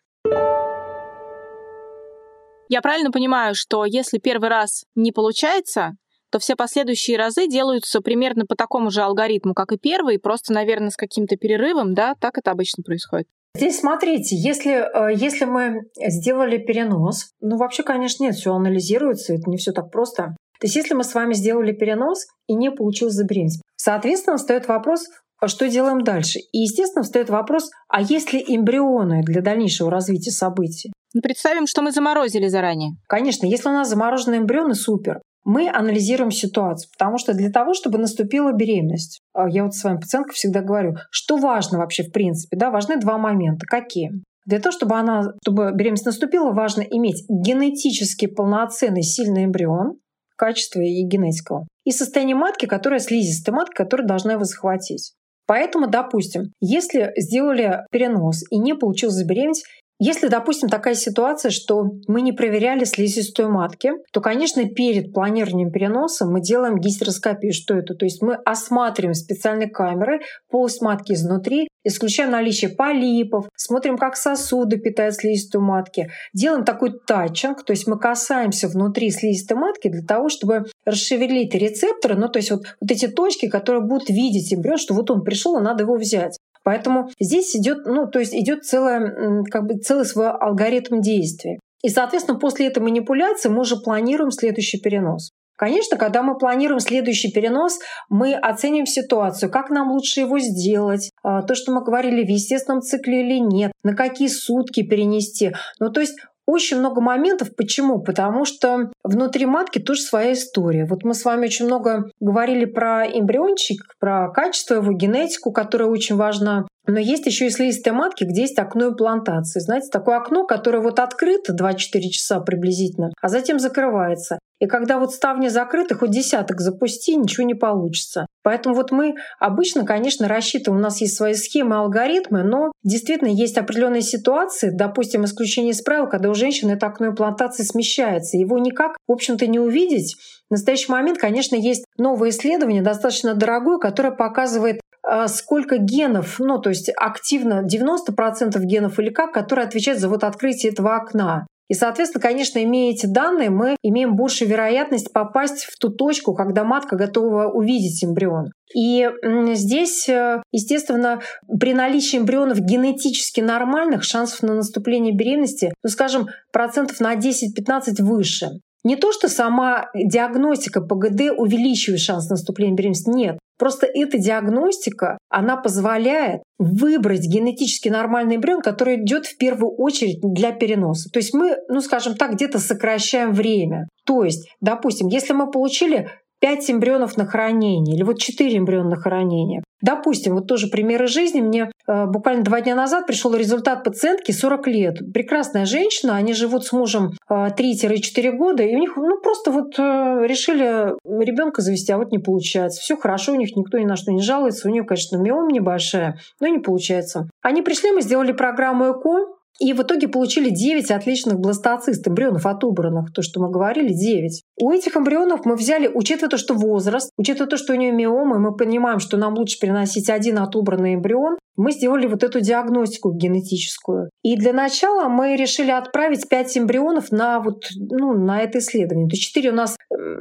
Я 2.69 2.81
правильно 2.83 3.11
понимаю, 3.11 3.55
что 3.55 3.85
если 3.85 4.19
первый 4.19 4.49
раз 4.49 4.85
не 4.95 5.13
получается, 5.13 5.93
то 6.31 6.39
все 6.39 6.57
последующие 6.57 7.17
разы 7.17 7.47
делаются 7.47 8.01
примерно 8.01 8.45
по 8.47 8.57
такому 8.57 8.91
же 8.91 9.03
алгоритму, 9.03 9.55
как 9.55 9.73
и 9.73 9.79
первый, 9.79 10.19
просто, 10.19 10.53
наверное, 10.53 10.91
с 10.91 10.97
каким-то 10.97 11.37
перерывом, 11.37 11.95
да? 11.95 12.15
Так 12.21 12.39
это 12.39 12.51
обычно 12.51 12.83
происходит. 12.83 13.29
Здесь 13.57 13.81
смотрите, 13.81 14.37
если, 14.37 14.73
э, 14.73 15.15
если 15.15 15.47
мы 15.47 15.81
сделали 15.97 16.59
перенос, 16.59 17.31
ну 17.41 17.57
вообще, 17.57 17.83
конечно, 17.83 18.25
нет, 18.25 18.35
все 18.35 18.53
анализируется, 18.53 19.33
это 19.33 19.49
не 19.49 19.57
все 19.57 19.73
так 19.73 19.91
просто. 19.91 20.37
То 20.61 20.67
есть 20.67 20.77
если 20.77 20.93
мы 20.93 21.05
с 21.05 21.15
вами 21.15 21.33
сделали 21.33 21.73
перенос 21.73 22.27
и 22.49 22.55
не 22.55 22.71
получилось 22.71 23.15
забеременеть, 23.15 23.63
соответственно, 23.77 24.37
встает 24.37 24.69
вопрос, 24.69 25.07
а 25.41 25.49
что 25.49 25.69
делаем 25.71 26.03
дальше? 26.03 26.41
И, 26.53 26.59
естественно, 26.59 27.03
встает 27.03 27.31
вопрос, 27.31 27.71
а 27.89 28.03
есть 28.03 28.35
ли 28.35 28.45
эмбрионы 28.47 29.23
для 29.23 29.41
дальнейшего 29.41 29.91
развития 29.91 30.33
событий? 30.33 30.93
Ну, 31.15 31.23
представим, 31.23 31.67
что 31.67 31.81
мы 31.81 31.93
заморозили 31.93 32.49
заранее. 32.49 32.93
Конечно, 33.09 33.47
если 33.47 33.71
у 33.71 33.73
нас 33.73 33.89
замороженные 33.89 34.41
эмбрионы, 34.41 34.75
супер 34.75 35.21
мы 35.47 35.71
анализируем 35.73 36.33
ситуацию, 36.33 36.91
потому 36.93 37.19
что 37.19 37.33
для 37.33 37.51
того, 37.51 37.73
чтобы 37.73 37.99
наступила 37.99 38.53
беременность, 38.53 39.21
а, 39.33 39.49
я 39.49 39.63
вот 39.63 39.75
с 39.75 39.85
вами 39.85 40.01
пациенткой 40.01 40.35
всегда 40.35 40.61
говорю, 40.61 40.97
что 41.13 41.37
важно 41.37 41.79
вообще 41.79 42.03
в 42.03 42.11
принципе, 42.11 42.57
да, 42.57 42.71
важны 42.71 42.99
два 42.99 43.17
момента. 43.17 43.65
Какие? 43.65 44.11
Для 44.45 44.59
того, 44.59 44.73
чтобы, 44.73 44.97
она, 44.97 45.35
чтобы 45.45 45.71
беременность 45.73 46.05
наступила, 46.05 46.51
важно 46.51 46.83
иметь 46.83 47.25
генетически 47.29 48.27
полноценный 48.27 49.03
сильный 49.03 49.45
эмбрион, 49.45 49.99
качества 50.37 50.81
и 50.81 51.03
генетикого, 51.05 51.69
и 51.85 51.93
состояние 51.93 52.37
матки, 52.37 52.67
которая 52.67 52.99
слизистая 52.99 53.55
матка, 53.55 53.85
которая 53.85 54.07
должна 54.07 54.33
его 54.33 54.45
захватить. 54.45 55.15
Поэтому, 55.47 55.87
допустим, 55.87 56.53
если 56.61 57.13
сделали 57.17 57.85
перенос 57.93 58.43
и 58.51 58.59
не 58.59 58.75
получилось 58.75 59.15
забеременеть, 59.15 59.63
если, 59.99 60.29
допустим, 60.29 60.69
такая 60.69 60.95
ситуация, 60.95 61.51
что 61.51 61.85
мы 62.07 62.21
не 62.21 62.33
проверяли 62.33 62.85
слизистую 62.85 63.51
матки, 63.51 63.93
то, 64.13 64.21
конечно, 64.21 64.65
перед 64.69 65.15
планированием 65.15 65.71
переноса 65.71 66.27
мы 66.27 66.43
делаем 66.43 66.79
гистероскопию. 66.79 67.53
Что 67.53 67.75
это? 67.75 67.95
То 67.95 68.05
есть 68.05 68.21
мы 68.21 68.35
осматриваем 68.35 69.15
специальной 69.15 69.71
камерой 69.71 70.21
полость 70.51 70.83
матки 70.83 71.13
изнутри, 71.13 71.69
исключаем 71.83 72.31
наличие 72.31 72.71
полипов, 72.71 73.49
смотрим, 73.57 73.97
как 73.97 74.17
сосуды 74.17 74.77
питают 74.77 75.15
слизистую 75.15 75.65
матки, 75.65 76.11
делаем 76.35 76.65
такой 76.65 76.99
тачинг, 77.07 77.65
то 77.65 77.73
есть 77.73 77.87
мы 77.87 77.99
касаемся 77.99 78.69
внутри 78.69 79.11
слизистой 79.11 79.57
матки 79.57 79.89
для 79.89 80.03
того, 80.03 80.29
чтобы 80.29 80.67
расшевелить 80.85 81.55
рецепторы, 81.55 82.17
ну 82.17 82.29
то 82.29 82.39
есть 82.39 82.51
вот, 82.51 82.63
вот 82.81 82.91
эти 82.91 83.07
точки, 83.07 83.49
которые 83.49 83.83
будут 83.83 84.11
видеть 84.11 84.53
эмбрион, 84.53 84.79
что 84.79 84.95
вот 84.95 85.11
он 85.11 85.23
пришел, 85.23 85.59
и 85.59 85.63
надо 85.63 85.85
его 85.85 85.95
взять. 85.95 86.39
Поэтому 86.67 87.09
здесь 87.21 87.55
идет, 87.55 87.87
ну, 87.87 88.09
то 88.09 88.19
есть 88.19 88.35
идет 88.35 88.65
целое, 88.65 89.45
как 89.53 89.69
бы 89.69 89.75
целый 89.75 90.05
свой 90.05 90.33
алгоритм 90.33 91.01
действий. 91.01 91.61
И, 91.85 91.89
соответственно, 91.89 92.41
после 92.41 92.67
этой 92.67 92.83
манипуляции 92.83 93.49
мы 93.49 93.61
уже 93.61 93.77
планируем 93.77 94.33
следующий 94.33 94.81
перенос. 94.81 95.31
Конечно, 95.57 95.97
когда 95.97 96.25
мы 96.25 96.37
планируем 96.37 96.81
следующий 96.81 97.31
перенос, 97.31 97.79
мы 98.09 98.35
оценим 98.35 98.85
ситуацию, 98.85 99.49
как 99.49 99.71
нам 99.71 99.93
лучше 99.93 100.19
его 100.19 100.41
сделать, 100.41 101.11
а, 101.23 101.43
то, 101.43 101.55
что 101.55 101.71
мы 101.71 101.85
говорили, 101.85 102.25
в 102.25 102.29
естественном 102.29 102.83
цикле 102.83 103.21
или 103.21 103.39
нет, 103.39 103.71
на 103.85 103.95
какие 103.95 104.27
сутки 104.27 104.83
перенести. 104.83 105.53
Ну, 105.79 105.93
то 105.93 106.01
есть 106.01 106.17
очень 106.47 106.79
много 106.79 107.01
моментов. 107.01 107.55
Почему? 107.57 108.01
Потому 108.01 108.45
что 108.45 108.91
внутри 109.03 109.47
матки 109.47 109.79
тоже 109.79 110.01
своя 110.03 110.33
история. 110.33 110.87
Вот 110.87 111.05
мы 111.05 111.15
с 111.15 111.25
вами 111.25 111.47
очень 111.47 111.67
много 111.67 112.11
говорили 112.21 112.65
про 112.65 113.05
эмбриончик, 113.07 113.97
про 113.99 114.31
качество 114.31 114.75
его, 114.75 114.93
генетику, 114.93 115.53
которая 115.53 115.89
очень 115.89 116.17
важна. 116.17 116.67
Но 116.87 116.99
есть 117.01 117.27
еще 117.27 117.47
и 117.47 117.51
слизистые 117.51 117.93
матки, 117.93 118.25
где 118.25 118.43
есть 118.43 118.59
окно 118.59 118.89
имплантации. 118.89 119.61
Знаете, 119.61 119.89
такое 119.91 120.17
окно, 120.17 120.47
которое 120.47 120.81
вот 120.81 121.01
открыто 121.01 121.53
24 121.53 122.11
часа 122.11 122.41
приблизительно, 122.41 123.11
а 123.21 123.29
затем 123.29 123.59
закрывается. 123.59 124.39
И 124.59 124.67
когда 124.67 124.99
вот 124.99 125.13
ставни 125.13 125.49
закрыты, 125.49 125.95
хоть 125.95 126.11
десяток 126.11 126.61
запусти, 126.61 127.15
ничего 127.15 127.45
не 127.45 127.55
получится. 127.55 128.27
Поэтому 128.43 128.75
вот 128.75 128.91
мы 128.91 129.15
обычно, 129.39 129.85
конечно, 129.85 130.29
рассчитываем, 130.29 130.81
у 130.81 130.83
нас 130.83 131.01
есть 131.01 131.15
свои 131.15 131.35
схемы, 131.35 131.77
алгоритмы, 131.77 132.43
но 132.43 132.73
действительно 132.83 133.29
есть 133.29 133.59
определенные 133.59 134.01
ситуации, 134.01 134.71
допустим, 134.73 135.25
исключение 135.25 135.73
из 135.73 135.83
правил, 135.83 136.09
когда 136.09 136.31
у 136.31 136.35
женщины 136.35 136.73
это 136.73 136.87
окно 136.87 137.09
имплантации 137.09 137.65
смещается. 137.65 138.39
Его 138.39 138.59
никак, 138.59 138.97
в 139.07 139.13
общем-то, 139.13 139.47
не 139.47 139.59
увидеть. 139.59 140.17
В 140.49 140.53
настоящий 140.53 140.91
момент, 140.91 141.19
конечно, 141.19 141.57
есть 141.57 141.85
новое 141.99 142.31
исследование, 142.31 142.81
достаточно 142.81 143.35
дорогое, 143.35 143.79
которое 143.79 144.13
показывает 144.13 144.81
сколько 145.29 145.79
генов, 145.79 146.37
ну, 146.39 146.59
то 146.59 146.71
есть 146.71 146.91
активно 146.97 147.65
90% 147.65 148.59
генов 148.61 148.99
или 148.99 149.11
как, 149.11 149.33
которые 149.33 149.67
отвечают 149.67 150.01
за 150.01 150.09
вот 150.09 150.25
открытие 150.25 150.73
этого 150.73 150.97
окна. 150.97 151.47
И, 151.69 151.75
соответственно, 151.75 152.23
конечно, 152.23 152.63
имея 152.63 152.93
эти 152.93 153.07
данные, 153.07 153.51
мы 153.51 153.77
имеем 153.83 154.15
большую 154.15 154.49
вероятность 154.49 155.13
попасть 155.13 155.65
в 155.65 155.79
ту 155.79 155.91
точку, 155.91 156.35
когда 156.35 156.63
матка 156.63 156.97
готова 156.97 157.47
увидеть 157.49 158.05
эмбрион. 158.05 158.53
И 158.75 159.09
здесь, 159.55 160.09
э, 160.09 160.43
естественно, 160.53 161.21
при 161.59 161.75
наличии 161.75 162.19
эмбрионов 162.19 162.61
генетически 162.61 163.41
нормальных 163.41 164.05
шансов 164.05 164.43
на 164.43 164.55
наступление 164.55 165.15
беременности, 165.15 165.73
ну, 165.83 165.91
скажем, 165.91 166.29
процентов 166.53 167.01
на 167.01 167.17
10-15 167.17 168.01
выше. 168.01 168.51
Не 168.85 168.95
то, 168.95 169.11
что 169.11 169.29
сама 169.29 169.87
диагностика 169.95 170.81
ПГД 170.81 171.33
увеличивает 171.37 172.01
шанс 172.01 172.31
наступления 172.31 172.77
беременности, 172.77 173.11
нет. 173.11 173.39
Просто 173.59 173.87
эта 173.87 174.19
диагностика, 174.19 175.19
она 175.29 175.57
позволяет 175.57 176.43
выбрать 176.59 177.27
генетически 177.27 177.89
нормальный 177.89 178.37
эмбрион, 178.37 178.61
который 178.61 178.97
идет 179.03 179.27
в 179.27 179.37
первую 179.39 179.75
очередь 179.77 180.21
для 180.23 180.53
переноса. 180.53 181.11
То 181.11 181.19
есть 181.19 181.35
мы, 181.35 181.57
ну 181.69 181.81
скажем 181.81 182.15
так, 182.15 182.35
где-то 182.35 182.59
сокращаем 182.59 183.33
время. 183.33 183.89
То 184.05 184.25
есть, 184.25 184.49
допустим, 184.61 185.09
если 185.09 185.33
мы 185.33 185.51
получили 185.51 186.09
5 186.41 186.71
эмбрионов 186.71 187.17
на 187.17 187.27
хранение 187.27 187.97
или 187.97 188.03
вот 188.03 188.19
4 188.19 188.57
эмбриона 188.57 188.91
на 188.91 188.97
хранение. 188.97 189.63
Допустим, 189.83 190.35
вот 190.35 190.47
тоже 190.47 190.69
примеры 190.69 191.07
жизни. 191.07 191.41
Мне 191.41 191.71
э, 191.87 192.07
буквально 192.07 192.43
два 192.43 192.61
дня 192.63 192.75
назад 192.75 193.07
пришел 193.07 193.35
результат 193.35 193.85
пациентки 193.85 194.33
40 194.33 194.67
лет. 194.69 194.95
Прекрасная 195.13 195.67
женщина, 195.67 196.17
они 196.17 196.33
живут 196.33 196.65
с 196.65 196.73
мужем 196.73 197.13
э, 197.29 197.49
3-4 197.49 198.33
года, 198.33 198.63
и 198.63 198.75
у 198.75 198.79
них 198.79 198.97
ну, 198.97 199.21
просто 199.21 199.51
вот 199.51 199.79
э, 199.79 199.83
решили 200.27 200.95
ребенка 201.05 201.61
завести, 201.61 201.93
а 201.93 201.99
вот 201.99 202.11
не 202.11 202.19
получается. 202.19 202.81
Все 202.81 202.97
хорошо, 202.97 203.33
у 203.33 203.37
них 203.37 203.55
никто 203.55 203.79
ни 203.79 203.85
на 203.85 203.97
что 203.97 204.13
не 204.13 204.23
жалуется. 204.23 204.69
У 204.69 204.73
нее, 204.73 204.85
конечно, 204.85 205.19
миом 205.19 205.49
небольшая, 205.49 206.19
но 206.41 206.47
не 206.49 206.59
получается. 206.59 207.29
Они 207.43 207.61
пришли, 207.61 207.93
мы 207.93 208.01
сделали 208.01 208.33
программу 208.33 208.93
ЭКО, 208.93 209.36
И 209.59 209.73
в 209.73 209.83
итоге 209.83 210.09
получили 210.09 210.51
9 210.51 210.91
отличных 210.91 211.39
бластоцист, 211.39 212.07
эмбрионов 212.07 212.47
отобранных, 212.47 213.13
то, 213.13 213.23
что 213.23 213.41
мы 213.41 213.51
говорили, 213.51 213.93
9. 213.93 214.43
У 214.61 214.71
этих 214.71 214.97
эмбрионов 214.97 215.45
мы 215.45 215.57
взяли, 215.57 215.91
учитывая 215.93 216.31
то, 216.31 216.37
что 216.37 216.55
возраст, 216.55 217.11
учитывая 217.17 217.49
то, 217.49 217.57
что 217.57 217.73
у 217.73 217.77
нее 217.77 217.93
миома, 217.93 218.39
мы 218.39 218.55
понимаем, 218.55 218.99
что 218.99 219.17
нам 219.17 219.35
лучше 219.35 219.59
переносить 219.59 220.11
один 220.11 220.39
отобранный 220.39 220.95
эмбрион, 220.95 221.37
мы 221.57 221.73
сделали 221.73 222.07
вот 222.07 222.23
эту 222.23 222.41
диагностику 222.41 223.13
генетическую. 223.13 224.11
И 224.23 224.37
для 224.37 224.53
начала 224.53 225.09
мы 225.09 225.37
решили 225.37 225.71
отправить 225.71 226.29
5 226.29 226.59
эмбрионов 226.59 227.11
на, 227.11 227.41
вот, 227.41 227.65
ну, 227.77 228.13
на 228.13 228.43
это 228.43 228.59
исследование. 228.59 229.09
То 229.09 229.15
есть 229.15 229.23
4 229.23 229.51
у 229.51 229.55
нас 229.55 229.77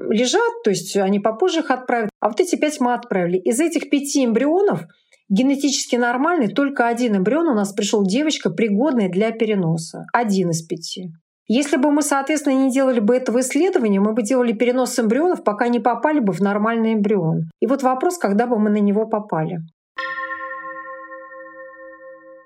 лежат, 0.10 0.64
то 0.64 0.70
есть 0.70 0.96
они 0.96 1.20
попозже 1.20 1.60
их 1.60 1.72
отправят, 1.72 2.10
а 2.22 2.30
вот 2.30 2.40
эти 2.40 2.56
5 2.56 2.80
мы 2.80 2.94
отправили. 2.94 3.38
Из 3.38 3.60
этих 3.60 3.90
5 3.90 4.18
эмбрионов 4.18 4.86
генетически 5.30 5.96
нормальный, 5.96 6.48
только 6.48 6.88
один 6.88 7.18
эмбрион 7.18 7.48
у 7.48 7.54
нас 7.54 7.74
пришел 7.74 8.06
девочка, 8.06 8.50
пригодная 8.50 9.10
для 9.10 9.32
переноса. 9.32 10.06
Один 10.14 10.52
из 10.52 10.62
пяти. 10.62 11.12
Если 11.48 11.78
бы 11.78 11.92
мы, 11.92 12.02
соответственно, 12.02 12.56
не 12.56 12.72
делали 12.72 13.00
бы 13.00 13.16
этого 13.16 13.42
исследования, 13.42 14.00
мы 14.00 14.14
бы 14.14 14.24
делали 14.24 14.52
перенос 14.52 14.98
эмбрионов, 14.98 15.44
пока 15.44 15.68
не 15.68 15.80
попали 15.80 16.20
бы 16.20 16.34
в 16.34 16.40
нормальный 16.40 16.94
эмбрион. 16.94 17.50
И 17.60 17.68
вот 17.68 17.84
вопрос, 17.84 18.18
когда 18.18 18.48
бы 18.48 18.58
мы 18.58 18.72
на 18.72 18.80
него 18.80 19.06
попали. 19.06 19.60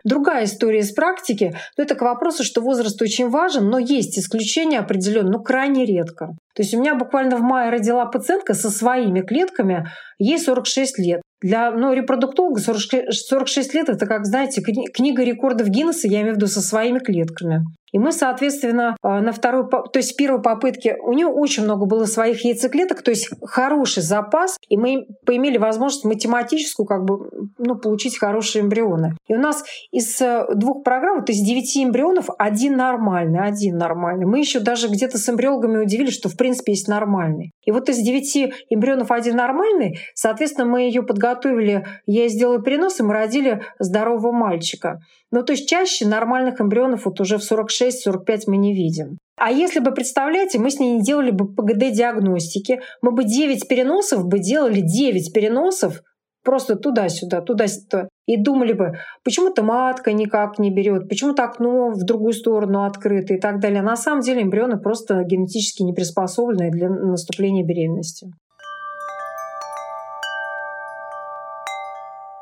Другая 0.06 0.46
история 0.46 0.80
из 0.80 0.92
практики, 0.92 1.56
но 1.78 1.84
это 1.84 1.96
к 1.96 2.02
вопросу, 2.02 2.44
что 2.44 2.62
возраст 2.62 3.02
очень 3.02 3.30
важен, 3.30 3.70
но 3.70 3.80
есть 3.80 4.18
исключения 4.18 4.80
определенно, 4.80 5.32
но 5.32 5.40
крайне 5.40 5.86
редко. 5.86 6.36
То 6.56 6.64
есть 6.64 6.74
у 6.74 6.80
меня 6.80 6.96
буквально 6.96 7.38
в 7.38 7.42
мае 7.42 7.70
родила 7.70 8.06
пациентка 8.06 8.54
со 8.54 8.70
своими 8.70 9.22
клетками, 9.22 9.88
ей 10.18 10.40
46 10.40 11.00
лет. 11.00 11.22
Для 11.42 11.72
ну, 11.72 11.94
репродуктолога 11.94 12.60
46 12.60 13.74
лет— 13.74 13.90
это, 13.90 14.06
как 14.06 14.26
знаете, 14.26 14.62
книга 14.62 15.24
рекордов 15.24 15.70
Гиннесса, 15.70 16.08
я 16.08 16.22
имею 16.22 16.34
в 16.34 16.38
виду, 16.38 16.48
со 16.48 16.62
своими 16.62 17.00
клетками. 17.00 17.64
И 17.92 18.00
мы, 18.00 18.12
соответственно, 18.12 18.96
э, 19.04 19.20
на 19.20 19.32
второй, 19.32 19.70
то 19.70 19.92
есть 19.96 20.16
первой 20.16 20.42
попытке 20.42 20.98
у 21.02 21.14
нее 21.14 21.28
очень 21.28 21.64
много 21.64 21.86
было 21.86 22.06
своих 22.06 22.44
яйцеклеток, 22.44 23.02
то 23.02 23.12
есть 23.12 23.30
хороший 23.44 24.04
запас, 24.04 24.58
и 24.68 24.78
мы 24.78 25.08
поимели 25.26 25.58
возможность 25.58 26.06
математическую 26.06 26.86
как 26.86 27.06
бы, 27.06 27.30
ну, 27.58 27.76
получить 27.76 28.18
хорошие 28.18 28.64
эмбрионы. 28.64 29.16
И 29.28 29.34
у 29.34 29.40
нас 29.40 29.64
из 29.92 30.22
э, 30.22 30.46
двух 30.56 30.84
программ, 30.84 31.24
то 31.26 31.32
есть 31.32 31.46
девяти 31.46 31.84
эмбрионов, 31.84 32.30
один 32.38 32.78
нормальный, 32.78 33.40
один 33.40 33.78
нормальный. 33.78 34.26
Мы 34.26 34.40
еще 34.40 34.60
даже 34.60 34.88
где-то 34.88 35.18
с 35.18 35.30
эмбриологами 35.30 35.78
удивились, 35.84 36.14
что 36.14 36.30
в 36.30 36.38
принципе 36.38 36.74
есть 36.74 36.88
нормальный. 36.88 37.52
И 37.66 37.72
вот 37.72 37.90
из 37.90 37.98
девяти 37.98 38.54
эмбрионов 38.70 39.12
один 39.12 39.36
нормальный, 39.36 40.00
соответственно, 40.14 40.66
мы 40.66 40.82
ее 40.82 41.04
подготовили, 41.04 41.86
я 42.06 42.28
сделала 42.28 42.62
перенос, 42.62 43.00
и 43.00 43.04
мы 43.04 43.14
родили 43.14 43.62
здорового 43.80 44.32
мальчика. 44.32 45.00
Ну, 45.32 45.44
то 45.44 45.54
есть 45.54 45.70
чаще 45.70 46.08
нормальных 46.08 46.60
эмбрионов 46.60 47.06
вот 47.06 47.22
уже 47.22 47.38
в 47.38 47.42
46-45 47.42 48.44
мы 48.48 48.58
не 48.58 48.74
видим. 48.74 49.18
А 49.38 49.52
если 49.52 49.80
бы, 49.80 49.92
представляете, 49.92 50.60
мы 50.60 50.72
с 50.72 50.80
ней 50.80 50.94
не 50.94 51.02
делали 51.02 51.32
бы 51.32 51.48
ПГД-диагностики, 51.54 52.82
мы 53.02 53.12
бы 53.12 53.24
9 53.24 53.68
переносов 53.68 54.26
бы 54.26 54.40
делали 54.40 54.82
9 54.82 55.32
переносов 55.34 56.02
просто 56.44 56.76
туда-сюда, 56.76 57.42
туда-сюда. 57.42 58.10
И 58.26 58.38
думали 58.38 58.74
бы, 58.74 58.94
почему-то 59.24 59.64
матка 59.64 60.14
никак 60.14 60.60
не 60.60 60.72
берет, 60.72 61.08
почему-то 61.08 61.44
окно 61.44 61.92
в 61.92 62.04
другую 62.04 62.34
сторону 62.34 62.86
открыто 62.86 63.34
и 63.34 63.40
так 63.40 63.60
далее. 63.60 63.82
А 63.82 63.84
на 63.84 63.96
самом 63.96 64.22
деле 64.22 64.42
эмбрионы 64.42 64.78
просто 64.78 65.24
генетически 65.24 65.84
не 65.84 65.94
приспособлены 65.94 66.72
для 66.72 66.90
наступления 66.90 67.64
беременности. 67.64 68.32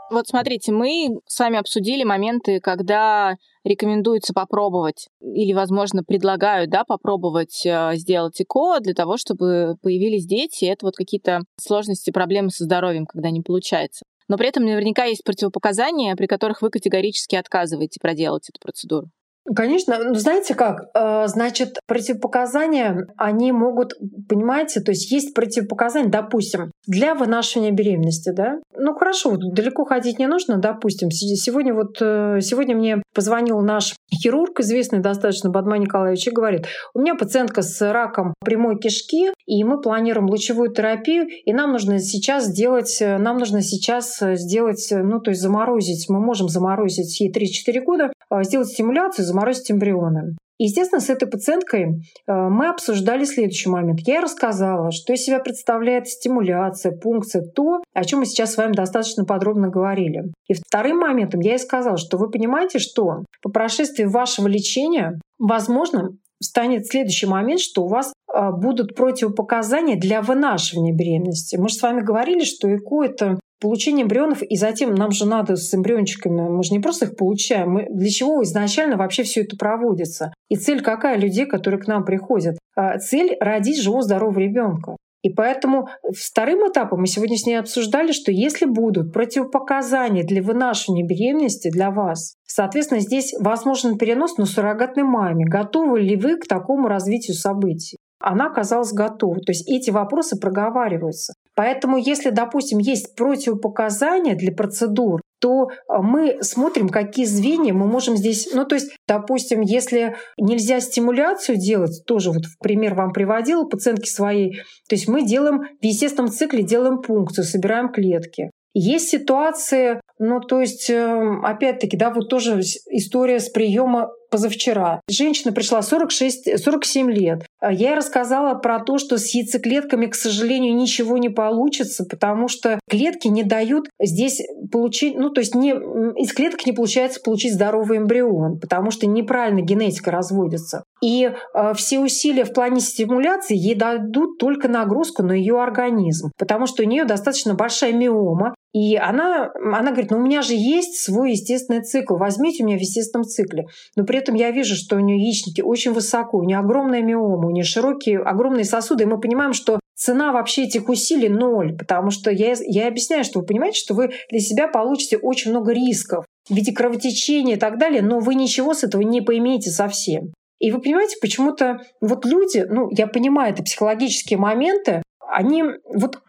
Вот 0.09 0.27
смотрите, 0.27 0.71
мы 0.71 1.19
с 1.25 1.37
вами 1.39 1.57
обсудили 1.59 2.03
моменты, 2.03 2.61
когда 2.61 3.35
рекомендуется 3.65 4.33
попробовать 4.33 5.09
или, 5.19 5.51
возможно, 5.51 6.03
предлагают 6.03 6.69
да, 6.69 6.85
попробовать 6.85 7.65
э, 7.65 7.91
сделать 7.95 8.39
ЭКО 8.39 8.79
для 8.79 8.93
того, 8.93 9.17
чтобы 9.17 9.75
появились 9.81 10.25
дети. 10.25 10.63
Это 10.65 10.85
вот 10.85 10.95
какие-то 10.95 11.41
сложности, 11.59 12.11
проблемы 12.11 12.51
со 12.51 12.63
здоровьем, 12.63 13.05
когда 13.05 13.31
не 13.31 13.41
получается. 13.41 14.05
Но 14.29 14.37
при 14.37 14.47
этом 14.47 14.63
наверняка 14.63 15.03
есть 15.03 15.23
противопоказания, 15.25 16.15
при 16.15 16.27
которых 16.27 16.61
вы 16.61 16.69
категорически 16.69 17.35
отказываете 17.35 17.99
проделать 18.01 18.49
эту 18.49 18.59
процедуру. 18.61 19.09
Конечно, 19.55 19.97
ну 20.03 20.13
знаете 20.15 20.55
как, 20.55 20.89
э, 20.93 21.27
значит, 21.27 21.79
противопоказания, 21.87 23.07
они 23.15 23.53
могут, 23.53 23.93
понимаете, 24.27 24.81
то 24.81 24.91
есть 24.91 25.09
есть 25.09 25.33
противопоказания, 25.33 26.09
допустим, 26.09 26.71
для 26.85 27.15
вынашивания 27.15 27.71
беременности, 27.71 28.31
да? 28.31 28.59
Ну 28.75 28.93
хорошо, 28.93 29.37
далеко 29.37 29.85
ходить 29.85 30.19
не 30.19 30.27
нужно, 30.27 30.57
допустим. 30.57 31.11
Сегодня 31.11 31.73
вот, 31.73 31.97
э, 32.01 32.39
сегодня 32.41 32.75
мне 32.75 33.01
позвонил 33.13 33.61
наш 33.61 33.95
хирург, 34.13 34.59
известный 34.59 34.99
достаточно, 34.99 35.49
Бадман 35.49 35.79
Николаевич, 35.79 36.27
и 36.27 36.31
говорит, 36.31 36.65
у 36.93 36.99
меня 36.99 37.15
пациентка 37.15 37.61
с 37.61 37.91
раком 37.91 38.33
прямой 38.43 38.77
кишки, 38.77 39.31
и 39.45 39.63
мы 39.63 39.79
планируем 39.79 40.29
лучевую 40.29 40.73
терапию, 40.73 41.25
и 41.27 41.53
нам 41.53 41.71
нужно 41.71 41.99
сейчас 41.99 42.47
сделать, 42.47 42.97
э, 43.01 43.17
нам 43.17 43.37
нужно 43.37 43.61
сейчас 43.61 44.19
сделать, 44.19 44.89
ну 44.91 45.21
то 45.21 45.31
есть 45.31 45.41
заморозить, 45.41 46.09
мы 46.09 46.19
можем 46.19 46.49
заморозить 46.49 47.17
ей 47.21 47.31
3-4 47.31 47.81
года, 47.81 48.11
сделать 48.43 48.69
стимуляцию, 48.69 49.25
заморозить 49.25 49.71
эмбрионы. 49.71 50.35
Естественно, 50.59 50.99
с 50.99 51.09
этой 51.09 51.27
пациенткой 51.27 51.83
э, 51.83 52.33
мы 52.33 52.67
обсуждали 52.69 53.25
следующий 53.25 53.69
момент. 53.69 53.99
Я 54.05 54.21
рассказала, 54.21 54.91
что 54.91 55.13
из 55.13 55.23
себя 55.23 55.39
представляет 55.39 56.07
стимуляция, 56.07 56.97
пункция, 56.97 57.43
то, 57.43 57.81
о 57.93 58.03
чем 58.03 58.19
мы 58.19 58.25
сейчас 58.25 58.53
с 58.53 58.57
вами 58.57 58.73
достаточно 58.73 59.23
подробно 59.23 59.69
говорили. 59.69 60.31
И 60.47 60.55
вторым 60.55 60.97
моментом 60.97 61.41
я 61.41 61.51
ей 61.51 61.59
сказала, 61.59 61.97
что 61.97 62.17
вы 62.17 62.31
понимаете, 62.31 62.79
что 62.79 63.23
по 63.43 63.49
прошествии 63.51 64.05
вашего 64.05 64.47
лечения, 64.47 65.19
возможно, 65.37 66.09
станет 66.41 66.87
следующий 66.87 67.27
момент, 67.27 67.59
что 67.59 67.83
у 67.83 67.87
вас 67.87 68.11
э, 68.33 68.51
будут 68.51 68.95
противопоказания 68.95 69.95
для 69.95 70.23
вынашивания 70.23 70.93
беременности. 70.93 71.55
Мы 71.55 71.69
же 71.69 71.75
с 71.75 71.81
вами 71.83 72.01
говорили, 72.01 72.43
что 72.43 72.67
ЭКО— 72.67 73.03
это 73.05 73.39
получение 73.59 74.03
эмбрионов, 74.03 74.41
и 74.41 74.55
затем 74.55 74.93
нам 74.93 75.11
же 75.11 75.27
надо 75.27 75.55
с 75.55 75.73
эмбриончиками, 75.73 76.49
мы 76.49 76.63
же 76.63 76.71
не 76.71 76.79
просто 76.79 77.05
их 77.05 77.15
получаем, 77.15 77.71
мы, 77.71 77.87
для 77.89 78.09
чего 78.09 78.43
изначально 78.43 78.97
вообще 78.97 79.23
все 79.23 79.41
это 79.41 79.57
проводится? 79.57 80.33
И 80.49 80.55
цель 80.55 80.81
какая 80.81 81.17
людей, 81.17 81.45
которые 81.45 81.81
к 81.81 81.87
нам 81.87 82.05
приходят? 82.05 82.57
А, 82.75 82.97
цель— 82.97 83.35
родить 83.39 83.81
живого 83.81 84.03
здорового 84.03 84.39
ребенка. 84.39 84.95
И 85.23 85.29
поэтому 85.29 85.87
вторым 86.15 86.69
этапом 86.69 87.01
мы 87.01 87.07
сегодня 87.07 87.37
с 87.37 87.45
ней 87.45 87.55
обсуждали, 87.55 88.11
что 88.11 88.31
если 88.31 88.65
будут 88.65 89.11
противопоказания 89.11 90.23
для 90.23 90.41
вынашивания 90.43 91.05
беременности 91.05 91.69
для 91.71 91.91
вас, 91.91 92.35
соответственно, 92.45 93.01
здесь 93.01 93.33
возможен 93.39 93.97
перенос 93.97 94.37
на 94.37 94.45
суррогатной 94.45 95.03
маме. 95.03 95.45
Готовы 95.45 95.99
ли 95.99 96.15
вы 96.15 96.37
к 96.37 96.47
такому 96.47 96.87
развитию 96.87 97.35
событий? 97.35 97.97
Она 98.19 98.47
оказалась 98.47 98.93
готова. 98.93 99.35
То 99.41 99.51
есть 99.51 99.67
эти 99.69 99.89
вопросы 99.89 100.39
проговариваются. 100.39 101.33
Поэтому, 101.57 101.97
если, 101.97 102.29
допустим, 102.29 102.77
есть 102.77 103.15
противопоказания 103.15 104.35
для 104.35 104.51
процедур, 104.51 105.21
то 105.39 105.69
а, 105.87 106.03
мы 106.03 106.37
смотрим, 106.43 106.87
какие 106.87 107.25
звенья 107.25 107.73
мы 107.73 107.87
можем 107.87 108.15
здесь... 108.15 108.49
Ну, 108.53 108.63
то 108.63 108.75
есть, 108.75 108.91
допустим, 109.07 109.61
если 109.61 110.15
нельзя 110.37 110.79
стимуляцию 110.79 111.57
делать, 111.57 112.03
тоже 112.05 112.29
вот 112.29 112.45
в 112.45 112.59
пример 112.59 112.93
вам 112.93 113.11
приводила 113.11 113.63
пациентки 113.63 114.07
своей, 114.07 114.61
то 114.87 114.95
есть 114.95 115.07
мы 115.07 115.25
делаем 115.25 115.63
в 115.81 115.83
естественном 115.83 116.29
цикле, 116.29 116.61
делаем 116.61 117.01
пункцию, 117.01 117.43
собираем 117.43 117.91
клетки. 117.91 118.51
Есть 118.75 119.09
ситуации, 119.09 119.99
ну, 120.19 120.39
то 120.39 120.61
есть, 120.61 120.91
эм, 120.91 121.43
опять-таки, 121.43 121.97
да, 121.97 122.11
вот 122.11 122.29
тоже 122.29 122.61
история 122.91 123.39
с 123.39 123.49
приема 123.49 124.11
позавчера. 124.29 125.01
Женщина 125.09 125.51
пришла 125.51 125.81
46, 125.81 126.63
47 126.63 127.11
лет. 127.11 127.45
А 127.59 127.71
я 127.71 127.89
ей 127.89 127.95
рассказала 127.95 128.55
про 128.55 128.79
то, 128.79 128.97
что 128.97 129.17
с 129.17 129.33
яйцеклетками, 129.33 130.07
к 130.07 130.15
сожалению, 130.15 130.75
ничего 130.75 131.17
не 131.17 131.29
получится, 131.29 132.05
потому 132.05 132.47
что 132.47 132.79
клетки 132.89 133.27
не 133.27 133.43
дают 133.43 133.89
здесь 133.99 134.41
получить, 134.71 135.17
ну 135.17 135.29
то 135.29 135.41
есть 135.41 135.55
не, 135.55 135.71
из 135.71 136.33
клеток 136.33 136.65
не 136.65 136.71
получается 136.71 137.21
получить 137.21 137.53
здоровый 137.53 137.99
эмбрион, 137.99 138.59
потому 138.59 138.91
что 138.91 139.07
неправильно 139.07 139.61
генетика 139.61 140.11
разводится. 140.11 140.83
И 141.01 141.31
э, 141.53 141.73
все 141.75 141.99
усилия 141.99 142.43
в 142.43 142.53
плане 142.53 142.79
стимуляции 142.79 143.55
ей 143.55 143.75
дадут 143.75 144.37
только 144.39 144.67
нагрузку 144.67 145.23
на 145.23 145.33
ее 145.33 145.61
организм, 145.61 146.31
потому 146.37 146.65
что 146.67 146.83
у 146.83 146.85
нее 146.85 147.05
достаточно 147.05 147.53
большая 147.53 147.93
миома, 147.93 148.55
и 148.77 148.95
она, 148.95 149.49
она 149.55 149.89
говорит, 149.89 150.11
ну 150.11 150.17
у 150.17 150.21
меня 150.21 150.43
же 150.43 150.53
есть 150.53 150.99
свой 150.99 151.31
естественный 151.31 151.81
цикл, 151.81 152.15
возьмите 152.15 152.63
у 152.63 152.67
меня 152.67 152.77
в 152.77 152.81
естественном 152.81 153.25
цикле. 153.25 153.65
Но 153.95 154.03
при 154.03 154.19
этом 154.19 154.35
я 154.35 154.51
вижу, 154.51 154.75
что 154.75 154.97
у 154.97 154.99
нее 154.99 155.17
яичники 155.19 155.61
очень 155.61 155.93
высоко, 155.93 156.37
у 156.37 156.43
нее 156.43 156.59
огромная 156.59 157.01
миома, 157.01 157.47
у 157.47 157.51
нее 157.51 157.63
широкие, 157.63 158.19
огромные 158.19 158.65
сосуды, 158.65 159.03
и 159.03 159.07
мы 159.07 159.19
понимаем, 159.19 159.53
что 159.53 159.79
цена 159.95 160.31
вообще 160.31 160.65
этих 160.65 160.89
усилий 160.89 161.27
ноль, 161.27 161.75
потому 161.75 162.11
что 162.11 162.29
я, 162.29 162.53
я 162.59 162.87
объясняю, 162.87 163.23
что 163.23 163.39
вы 163.39 163.47
понимаете, 163.47 163.79
что 163.79 163.95
вы 163.95 164.11
для 164.29 164.39
себя 164.39 164.67
получите 164.67 165.17
очень 165.17 165.49
много 165.49 165.73
рисков 165.73 166.25
в 166.47 166.53
виде 166.53 166.71
кровотечения 166.71 167.55
и 167.55 167.59
так 167.59 167.79
далее, 167.79 168.03
но 168.03 168.19
вы 168.19 168.35
ничего 168.35 168.75
с 168.75 168.83
этого 168.83 169.01
не 169.01 169.21
поимеете 169.21 169.71
совсем. 169.71 170.33
И 170.59 170.71
вы 170.71 170.81
понимаете, 170.81 171.17
почему-то 171.19 171.79
вот 171.99 172.25
люди, 172.25 172.63
ну, 172.69 172.89
я 172.91 173.07
понимаю, 173.07 173.53
это 173.53 173.63
психологические 173.63 174.37
моменты, 174.37 175.01
они 175.19 175.63
вот 175.85 176.19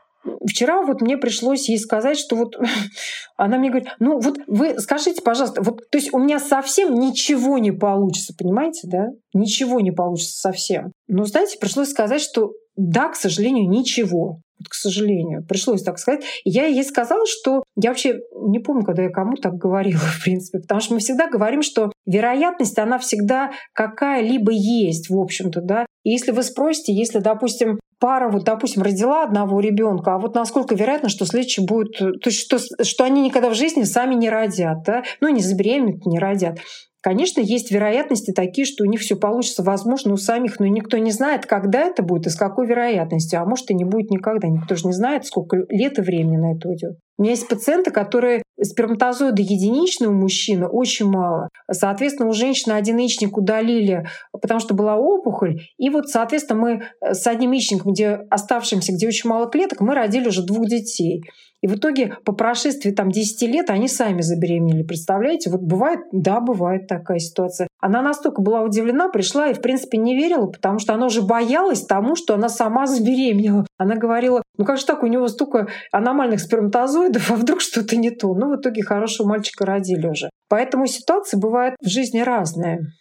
вчера 0.47 0.83
вот 0.83 1.01
мне 1.01 1.17
пришлось 1.17 1.69
ей 1.69 1.79
сказать, 1.79 2.19
что 2.19 2.37
вот 2.37 2.57
она 3.37 3.59
мне 3.59 3.71
говорит, 3.71 3.89
ну 3.99 4.19
вот 4.19 4.39
вы 4.47 4.79
скажите, 4.79 5.23
пожалуйста, 5.23 5.63
вот, 5.63 5.89
то 5.91 5.99
есть 5.99 6.13
у 6.13 6.19
меня 6.19 6.39
совсем 6.39 6.95
ничего 6.95 7.59
не 7.59 7.73
получится, 7.73 8.35
понимаете, 8.37 8.83
да? 8.85 9.07
Ничего 9.35 9.81
не 9.81 9.91
получится 9.91 10.41
совсем. 10.41 10.93
Но, 11.07 11.25
знаете, 11.25 11.59
пришлось 11.59 11.91
сказать, 11.91 12.21
что 12.21 12.53
да, 12.79 13.09
к 13.09 13.17
сожалению, 13.17 13.69
ничего. 13.69 14.41
Вот, 14.59 14.69
к 14.69 14.75
сожалению, 14.75 15.45
пришлось 15.45 15.83
так 15.83 15.99
сказать. 15.99 16.25
Я 16.45 16.67
ей 16.67 16.85
сказала, 16.85 17.25
что 17.27 17.65
я 17.77 17.91
вообще 17.91 18.21
не 18.49 18.61
помню, 18.61 18.85
когда 18.85 19.03
я 19.03 19.11
кому 19.11 19.35
так 19.37 19.55
говорила, 19.55 19.99
в 20.21 20.23
принципе, 20.23 20.61
потому 20.61 20.81
что 20.81 20.95
мы 20.95 21.01
всегда 21.01 21.29
говорим, 21.29 21.63
что 21.63 21.93
вероятность, 22.07 22.79
она 22.79 22.99
всегда 22.99 23.51
какая-либо 23.73 24.53
есть, 24.53 25.11
в 25.11 25.19
общем-то, 25.19 25.61
да. 25.61 25.87
И 26.05 26.11
если 26.11 26.31
вы 26.31 26.43
спросите, 26.43 26.93
если, 26.95 27.19
допустим, 27.19 27.79
пара, 27.99 28.31
вот, 28.31 28.45
допустим, 28.45 28.83
родила 28.83 29.25
одного 29.25 29.61
ребенка, 29.61 30.15
а 30.15 30.19
вот 30.19 30.35
насколько 30.35 30.75
вероятно, 30.75 31.09
что 31.09 31.27
следующий 31.27 31.65
будет, 31.65 31.99
то 31.99 32.31
есть 32.31 32.41
что, 32.41 32.59
что 32.85 33.05
они 33.05 33.23
никогда 33.23 33.51
в 33.51 33.55
жизни 33.55 33.85
сами 33.85 34.15
не 34.15 34.31
родят, 34.31 34.83
да? 34.85 35.03
ну 35.21 35.29
не 35.29 35.41
забеременеют, 35.41 36.07
не 36.07 36.19
родят. 36.19 36.59
Конечно, 37.01 37.41
есть 37.41 37.71
вероятности 37.71 38.33
такие, 38.33 38.67
что 38.67 38.85
у 38.85 38.87
них 38.87 39.01
все 39.01 39.15
получится, 39.15 39.63
возможно, 39.63 40.13
у 40.13 40.17
самих, 40.17 40.59
но 40.59 40.67
никто 40.67 40.99
не 40.99 41.13
знает, 41.13 41.47
когда 41.47 41.81
это 41.83 42.03
будет 42.03 42.27
и 42.27 42.31
с 42.31 42.35
какой 42.35 42.67
вероятностью. 42.67 43.41
А 43.41 43.45
может, 43.45 43.71
и 43.71 43.75
не 43.75 43.85
будет 43.85 44.11
никогда. 44.11 44.49
Никто 44.49 44.75
же 44.75 44.87
не 44.87 44.93
знает, 44.93 45.25
сколько 45.25 45.59
лет 45.69 45.99
и 45.99 46.03
времени 46.03 46.37
на 46.37 46.57
это 46.57 46.69
уйдет. 46.69 46.99
У 47.17 47.23
меня 47.23 47.33
есть 47.33 47.49
пациенты, 47.49 47.91
которые 47.91 48.43
сперматозоиды 48.61 49.43
единичные 49.43 50.09
у 50.09 50.13
мужчины 50.13 50.67
очень 50.67 51.07
мало. 51.07 51.49
Соответственно, 51.71 52.29
у 52.29 52.33
женщины 52.33 52.73
один 52.73 52.97
яичник 52.97 53.37
удалили, 53.37 54.07
потому 54.33 54.61
что 54.61 54.75
была 54.75 54.97
опухоль. 54.97 55.61
И 55.79 55.91
вот, 55.91 56.09
соответственно, 56.09 56.61
мы 56.61 56.83
с 57.01 57.27
одним 57.27 57.53
яичником, 57.53 57.93
где 57.93 58.21
оставшимся, 58.31 58.93
где 58.93 59.07
очень 59.07 59.31
мало 59.31 59.49
клеток, 59.49 59.81
мы 59.81 59.95
родили 59.95 60.29
уже 60.29 60.45
двух 60.45 60.67
детей. 60.67 61.23
И 61.61 61.67
в 61.67 61.75
итоге 61.75 62.17
по 62.25 62.33
прошествии 62.33 62.93
там, 62.93 63.11
10 63.11 63.43
лет 63.43 63.71
они 63.71 63.89
сами 63.89 64.21
забеременели. 64.21 64.83
Представляете? 64.85 65.51
Вот 65.51 65.61
бывает, 65.61 66.01
да, 66.13 66.41
бывает 66.41 66.87
такая 66.87 67.19
ситуация. 67.19 67.69
Она 67.81 68.01
настолько 68.01 68.43
была 68.43 68.63
удивлена, 68.63 69.09
пришла 69.09 69.49
и, 69.49 69.55
в 69.55 69.61
принципе, 69.61 69.99
не 69.99 70.17
верила, 70.17 70.47
потому 70.47 70.79
что 70.79 70.95
она 70.95 71.07
уже 71.07 71.23
боялась 71.23 71.85
тому, 71.85 72.15
что 72.15 72.35
она 72.35 72.49
сама 72.49 72.87
забеременела. 72.87 73.67
Она 73.77 73.97
говорила, 73.97 74.43
ну 74.57 74.65
как 74.65 74.79
же 74.79 74.87
так, 74.87 75.03
у 75.03 75.07
него 75.07 75.27
столько 75.29 75.69
аномальных 75.91 76.41
сперматозоидов, 76.41 77.31
а 77.31 77.35
вдруг 77.35 77.61
что-то 77.61 77.97
не 77.97 78.11
то? 78.11 78.35
Ну, 78.35 78.55
в 78.55 78.61
итоге 78.61 78.83
хорошего 78.83 79.29
мальчика 79.29 79.67
родили 79.67 80.07
уже. 80.07 80.31
Поэтому 80.49 80.87
ситуации 80.87 81.37
бывают 81.37 81.75
в 81.81 81.89
жизни 81.89 82.21
разные. 82.21 82.93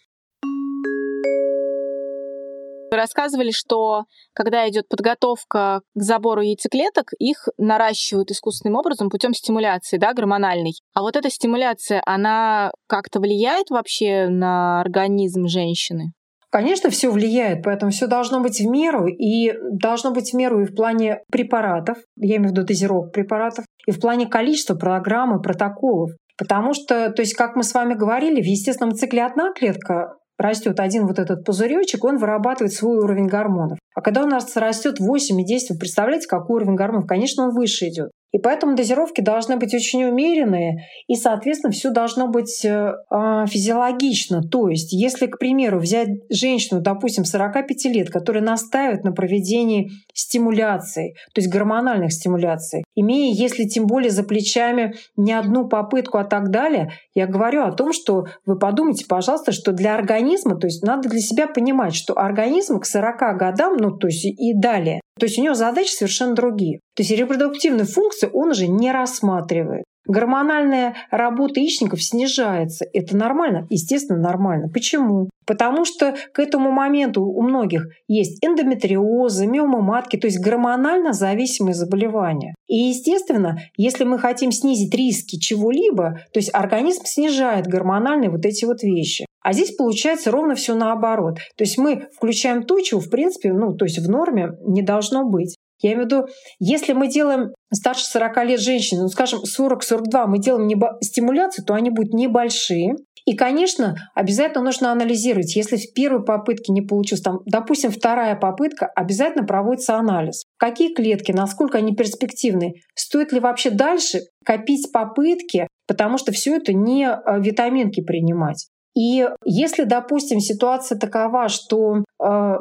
Вы 2.90 2.96
рассказывали, 2.96 3.50
что 3.50 4.04
когда 4.32 4.68
идет 4.68 4.88
подготовка 4.88 5.82
к 5.94 6.02
забору 6.02 6.40
яйцеклеток, 6.40 7.12
их 7.18 7.48
наращивают 7.58 8.30
искусственным 8.30 8.78
образом 8.78 9.10
путем 9.10 9.34
стимуляции, 9.34 9.98
да, 9.98 10.14
гормональной. 10.14 10.72
А 10.94 11.02
вот 11.02 11.16
эта 11.16 11.30
стимуляция, 11.30 12.02
она 12.06 12.72
как-то 12.86 13.20
влияет 13.20 13.70
вообще 13.70 14.28
на 14.28 14.80
организм 14.80 15.48
женщины? 15.48 16.12
Конечно, 16.50 16.88
все 16.88 17.10
влияет, 17.10 17.62
поэтому 17.62 17.92
все 17.92 18.06
должно 18.06 18.40
быть 18.40 18.60
в 18.60 18.66
меру, 18.66 19.06
и 19.06 19.52
должно 19.70 20.12
быть 20.12 20.32
в 20.32 20.34
меру 20.34 20.62
и 20.62 20.64
в 20.64 20.74
плане 20.74 21.20
препаратов, 21.30 21.98
я 22.16 22.36
имею 22.36 22.50
в 22.50 22.52
виду 22.52 22.64
дозировок 22.64 23.12
препаратов, 23.12 23.66
и 23.86 23.90
в 23.90 24.00
плане 24.00 24.26
количества 24.26 24.74
программы, 24.74 25.42
протоколов. 25.42 26.12
Потому 26.38 26.72
что, 26.72 27.10
то 27.10 27.20
есть, 27.20 27.34
как 27.34 27.54
мы 27.56 27.64
с 27.64 27.74
вами 27.74 27.94
говорили, 27.94 28.40
в 28.40 28.46
естественном 28.46 28.94
цикле 28.94 29.24
одна 29.24 29.52
клетка 29.52 30.14
растет 30.38 30.80
один 30.80 31.06
вот 31.06 31.18
этот 31.18 31.44
пузыречек, 31.44 32.04
он 32.04 32.16
вырабатывает 32.18 32.72
свой 32.72 32.98
уровень 32.98 33.26
гормонов. 33.26 33.78
А 33.98 34.00
когда 34.00 34.22
у 34.22 34.28
нас 34.28 34.54
растет 34.54 35.00
8 35.00 35.40
и 35.40 35.44
10, 35.44 35.70
вы 35.70 35.76
представляете, 35.76 36.28
какой 36.28 36.60
уровень 36.60 36.76
гормонов? 36.76 37.08
Конечно, 37.08 37.42
он 37.42 37.50
выше 37.52 37.88
идет. 37.88 38.12
И 38.30 38.38
поэтому 38.38 38.76
дозировки 38.76 39.22
должны 39.22 39.56
быть 39.56 39.72
очень 39.72 40.04
умеренные, 40.04 40.84
и, 41.06 41.14
соответственно, 41.14 41.72
все 41.72 41.90
должно 41.90 42.28
быть 42.28 42.62
э, 42.62 42.92
а, 43.08 43.46
физиологично. 43.46 44.42
То 44.42 44.68
есть, 44.68 44.92
если, 44.92 45.26
к 45.26 45.38
примеру, 45.38 45.80
взять 45.80 46.08
женщину, 46.30 46.82
допустим, 46.82 47.24
45 47.24 47.86
лет, 47.86 48.10
которая 48.10 48.42
настаивает 48.42 49.02
на 49.02 49.12
проведении 49.12 49.90
стимуляции, 50.12 51.14
то 51.32 51.40
есть 51.40 51.50
гормональных 51.50 52.12
стимуляций, 52.12 52.84
имея, 52.94 53.32
если 53.32 53.64
тем 53.64 53.86
более 53.86 54.10
за 54.10 54.24
плечами 54.24 54.94
не 55.16 55.32
одну 55.32 55.66
попытку, 55.66 56.18
а 56.18 56.24
так 56.24 56.50
далее, 56.50 56.92
я 57.14 57.26
говорю 57.26 57.62
о 57.62 57.72
том, 57.72 57.94
что 57.94 58.26
вы 58.44 58.58
подумайте, 58.58 59.06
пожалуйста, 59.08 59.52
что 59.52 59.72
для 59.72 59.94
организма, 59.94 60.56
то 60.56 60.66
есть 60.66 60.82
надо 60.82 61.08
для 61.08 61.20
себя 61.20 61.46
понимать, 61.46 61.94
что 61.94 62.12
организм 62.18 62.78
к 62.78 62.84
40 62.84 63.38
годам, 63.38 63.78
ну 63.78 63.87
то 63.90 64.08
есть 64.08 64.24
и 64.24 64.54
далее, 64.54 65.00
то 65.18 65.26
есть 65.26 65.38
у 65.38 65.42
него 65.42 65.54
задачи 65.54 65.90
совершенно 65.90 66.34
другие. 66.34 66.80
То 66.94 67.02
есть 67.02 67.10
репродуктивные 67.10 67.86
функции 67.86 68.28
он 68.32 68.50
уже 68.50 68.68
не 68.68 68.92
рассматривает. 68.92 69.84
Гормональная 70.06 70.94
работа 71.10 71.60
яичников 71.60 72.02
снижается. 72.02 72.86
Это 72.94 73.14
нормально? 73.14 73.66
Естественно, 73.68 74.18
нормально. 74.18 74.68
Почему? 74.72 75.28
Потому 75.46 75.84
что 75.84 76.14
к 76.32 76.38
этому 76.38 76.70
моменту 76.70 77.22
у 77.22 77.42
многих 77.42 77.88
есть 78.06 78.42
эндометриозы, 78.42 79.46
миома 79.46 79.82
матки, 79.82 80.16
то 80.16 80.26
есть 80.26 80.40
гормонально 80.40 81.12
зависимые 81.12 81.74
заболевания. 81.74 82.54
И, 82.68 82.76
естественно, 82.76 83.58
если 83.76 84.04
мы 84.04 84.18
хотим 84.18 84.50
снизить 84.50 84.94
риски 84.94 85.38
чего-либо, 85.38 86.20
то 86.32 86.38
есть 86.38 86.54
организм 86.54 87.02
снижает 87.04 87.66
гормональные 87.66 88.30
вот 88.30 88.46
эти 88.46 88.64
вот 88.64 88.82
вещи. 88.82 89.26
А 89.48 89.54
здесь 89.54 89.74
получается 89.74 90.30
ровно 90.30 90.54
все 90.56 90.74
наоборот. 90.74 91.36
То 91.56 91.64
есть 91.64 91.78
мы 91.78 92.08
включаем 92.14 92.64
то, 92.64 92.78
чего 92.80 93.00
в 93.00 93.08
принципе, 93.08 93.50
ну, 93.50 93.74
то 93.74 93.86
есть 93.86 93.98
в 93.98 94.06
норме 94.06 94.50
не 94.66 94.82
должно 94.82 95.24
быть. 95.24 95.56
Я 95.80 95.92
имею 95.92 96.02
в 96.02 96.04
виду, 96.04 96.26
если 96.60 96.92
мы 96.92 97.08
делаем 97.08 97.54
старше 97.72 98.04
40 98.04 98.44
лет 98.44 98.60
женщины, 98.60 99.00
ну, 99.00 99.08
скажем, 99.08 99.40
40-42, 99.44 100.26
мы 100.26 100.38
делаем 100.38 100.66
небо- 100.66 100.98
стимуляцию, 101.00 101.64
то 101.64 101.72
они 101.72 101.88
будут 101.88 102.12
небольшие. 102.12 102.96
И, 103.24 103.34
конечно, 103.36 103.96
обязательно 104.14 104.64
нужно 104.64 104.92
анализировать. 104.92 105.56
Если 105.56 105.78
в 105.78 105.94
первой 105.94 106.26
попытке 106.26 106.70
не 106.74 106.82
получилось, 106.82 107.22
там, 107.22 107.38
допустим, 107.46 107.90
вторая 107.90 108.36
попытка, 108.36 108.84
обязательно 108.94 109.46
проводится 109.46 109.96
анализ. 109.96 110.44
Какие 110.58 110.92
клетки, 110.92 111.32
насколько 111.32 111.78
они 111.78 111.94
перспективны, 111.94 112.74
стоит 112.94 113.32
ли 113.32 113.40
вообще 113.40 113.70
дальше 113.70 114.20
копить 114.44 114.92
попытки, 114.92 115.68
потому 115.86 116.18
что 116.18 116.32
все 116.32 116.56
это 116.56 116.74
не 116.74 117.08
э, 117.08 117.40
витаминки 117.40 118.02
принимать. 118.02 118.68
И 118.98 119.24
если, 119.44 119.84
допустим, 119.84 120.40
ситуация 120.40 120.98
такова, 120.98 121.48
что 121.48 121.98
э, 121.98 122.02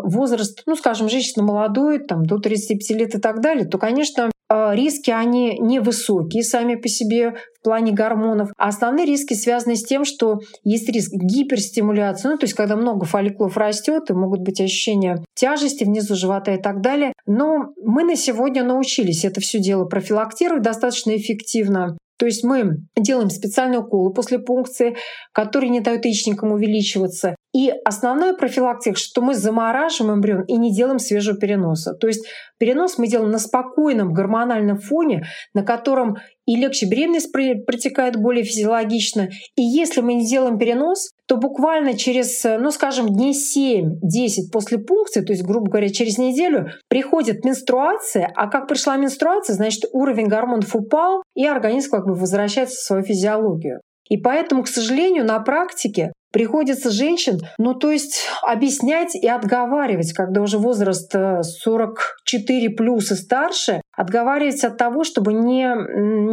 возраст, 0.03 0.61
ну, 0.67 0.75
скажем, 0.75 1.09
женщина 1.09 1.43
молодой, 1.43 1.97
там, 1.97 2.27
до 2.27 2.37
35 2.37 2.89
лет 2.91 3.15
и 3.15 3.19
так 3.19 3.41
далее, 3.41 3.65
то, 3.65 3.79
конечно, 3.79 4.29
э, 4.47 4.75
риски, 4.75 5.09
они 5.09 5.57
невысокие 5.57 6.43
сами 6.43 6.75
по 6.75 6.87
себе 6.89 7.37
в 7.59 7.63
плане 7.63 7.91
гормонов. 7.91 8.51
А 8.55 8.67
основные 8.67 9.07
риски 9.07 9.33
связаны 9.33 9.75
с 9.75 9.83
тем, 9.83 10.05
что 10.05 10.41
есть 10.63 10.87
риск 10.89 11.11
гиперстимуляции, 11.11 12.27
ну, 12.29 12.37
то 12.37 12.43
есть 12.43 12.53
когда 12.53 12.75
много 12.75 13.07
фолликулов 13.07 13.57
растет, 13.57 14.11
и 14.11 14.13
могут 14.13 14.41
быть 14.41 14.61
ощущения 14.61 15.23
тяжести 15.33 15.85
внизу 15.85 16.13
живота 16.13 16.53
и 16.53 16.61
так 16.61 16.81
далее. 16.81 17.13
Но 17.25 17.71
мы 17.83 18.03
на 18.03 18.15
сегодня 18.15 18.63
научились 18.63 19.25
это 19.25 19.41
все 19.41 19.57
дело 19.57 19.85
профилактировать 19.85 20.61
достаточно 20.61 21.17
эффективно. 21.17 21.97
То 22.17 22.25
есть 22.25 22.43
мы 22.43 22.77
делаем 22.95 23.29
специальные 23.29 23.79
уколы 23.79 24.13
после 24.13 24.39
пункции, 24.39 24.95
которые 25.31 25.69
не 25.69 25.81
дают 25.81 26.05
яичникам 26.05 26.51
увеличиваться. 26.51 27.35
И 27.57 27.73
основная 27.85 28.33
профилактика, 28.33 28.95
что 28.99 29.23
мы 29.23 29.33
замораживаем 29.33 30.17
эмбрион 30.17 30.43
и 30.43 30.57
не 30.57 30.71
делаем 30.71 30.99
свежего 30.99 31.39
переноса. 31.39 31.95
То 31.95 32.05
есть 32.05 32.27
перенос 32.59 32.99
мы 32.99 33.07
делаем 33.07 33.31
на 33.31 33.39
спокойном 33.39 34.13
гормональном 34.13 34.77
фоне, 34.77 35.23
на 35.55 35.63
котором 35.63 36.17
и 36.45 36.55
легче 36.55 36.85
беременность 36.85 37.31
протекает 37.31 38.15
более 38.15 38.43
физиологично. 38.43 39.29
И 39.55 39.63
если 39.63 40.01
мы 40.01 40.13
не 40.13 40.27
делаем 40.27 40.59
перенос, 40.59 41.09
то 41.25 41.37
буквально 41.37 41.97
через, 41.97 42.43
ну 42.43 42.69
скажем, 42.69 43.07
дней 43.07 43.33
7-10 43.33 44.51
после 44.53 44.77
пункции, 44.77 45.21
то 45.21 45.33
есть, 45.33 45.43
грубо 45.43 45.71
говоря, 45.71 45.89
через 45.89 46.19
неделю, 46.19 46.69
приходит 46.89 47.43
менструация, 47.43 48.31
а 48.35 48.51
как 48.51 48.67
пришла 48.67 48.97
менструация, 48.97 49.55
значит, 49.55 49.85
уровень 49.93 50.27
гормонов 50.27 50.75
упал, 50.75 51.23
и 51.33 51.47
организм 51.47 51.89
как 51.89 52.05
бы 52.05 52.13
возвращается 52.13 52.75
в 52.75 52.83
свою 52.83 53.03
физиологию. 53.03 53.81
И 54.09 54.17
поэтому, 54.17 54.63
к 54.63 54.67
сожалению, 54.67 55.25
на 55.25 55.39
практике 55.39 56.13
приходится 56.31 56.91
женщин, 56.91 57.39
ну 57.57 57.73
то 57.73 57.91
есть 57.91 58.27
объяснять 58.43 59.15
и 59.15 59.27
отговаривать, 59.27 60.13
когда 60.13 60.41
уже 60.41 60.57
возраст 60.57 61.11
44 61.11 62.65
э, 62.65 62.69
плюс 62.75 63.11
и 63.11 63.15
старше, 63.15 63.81
отговаривать 63.95 64.63
от 64.63 64.77
того, 64.77 65.03
чтобы 65.03 65.33
не, 65.33 65.63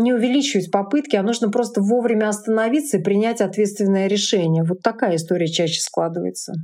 не 0.02 0.12
увеличивать 0.12 0.70
попытки, 0.70 1.16
а 1.16 1.22
нужно 1.22 1.50
просто 1.50 1.80
вовремя 1.80 2.28
остановиться 2.28 2.98
и 2.98 3.02
принять 3.02 3.40
ответственное 3.40 4.06
решение. 4.06 4.64
Вот 4.64 4.80
такая 4.82 5.16
история 5.16 5.46
чаще 5.46 5.80
складывается. 5.80 6.54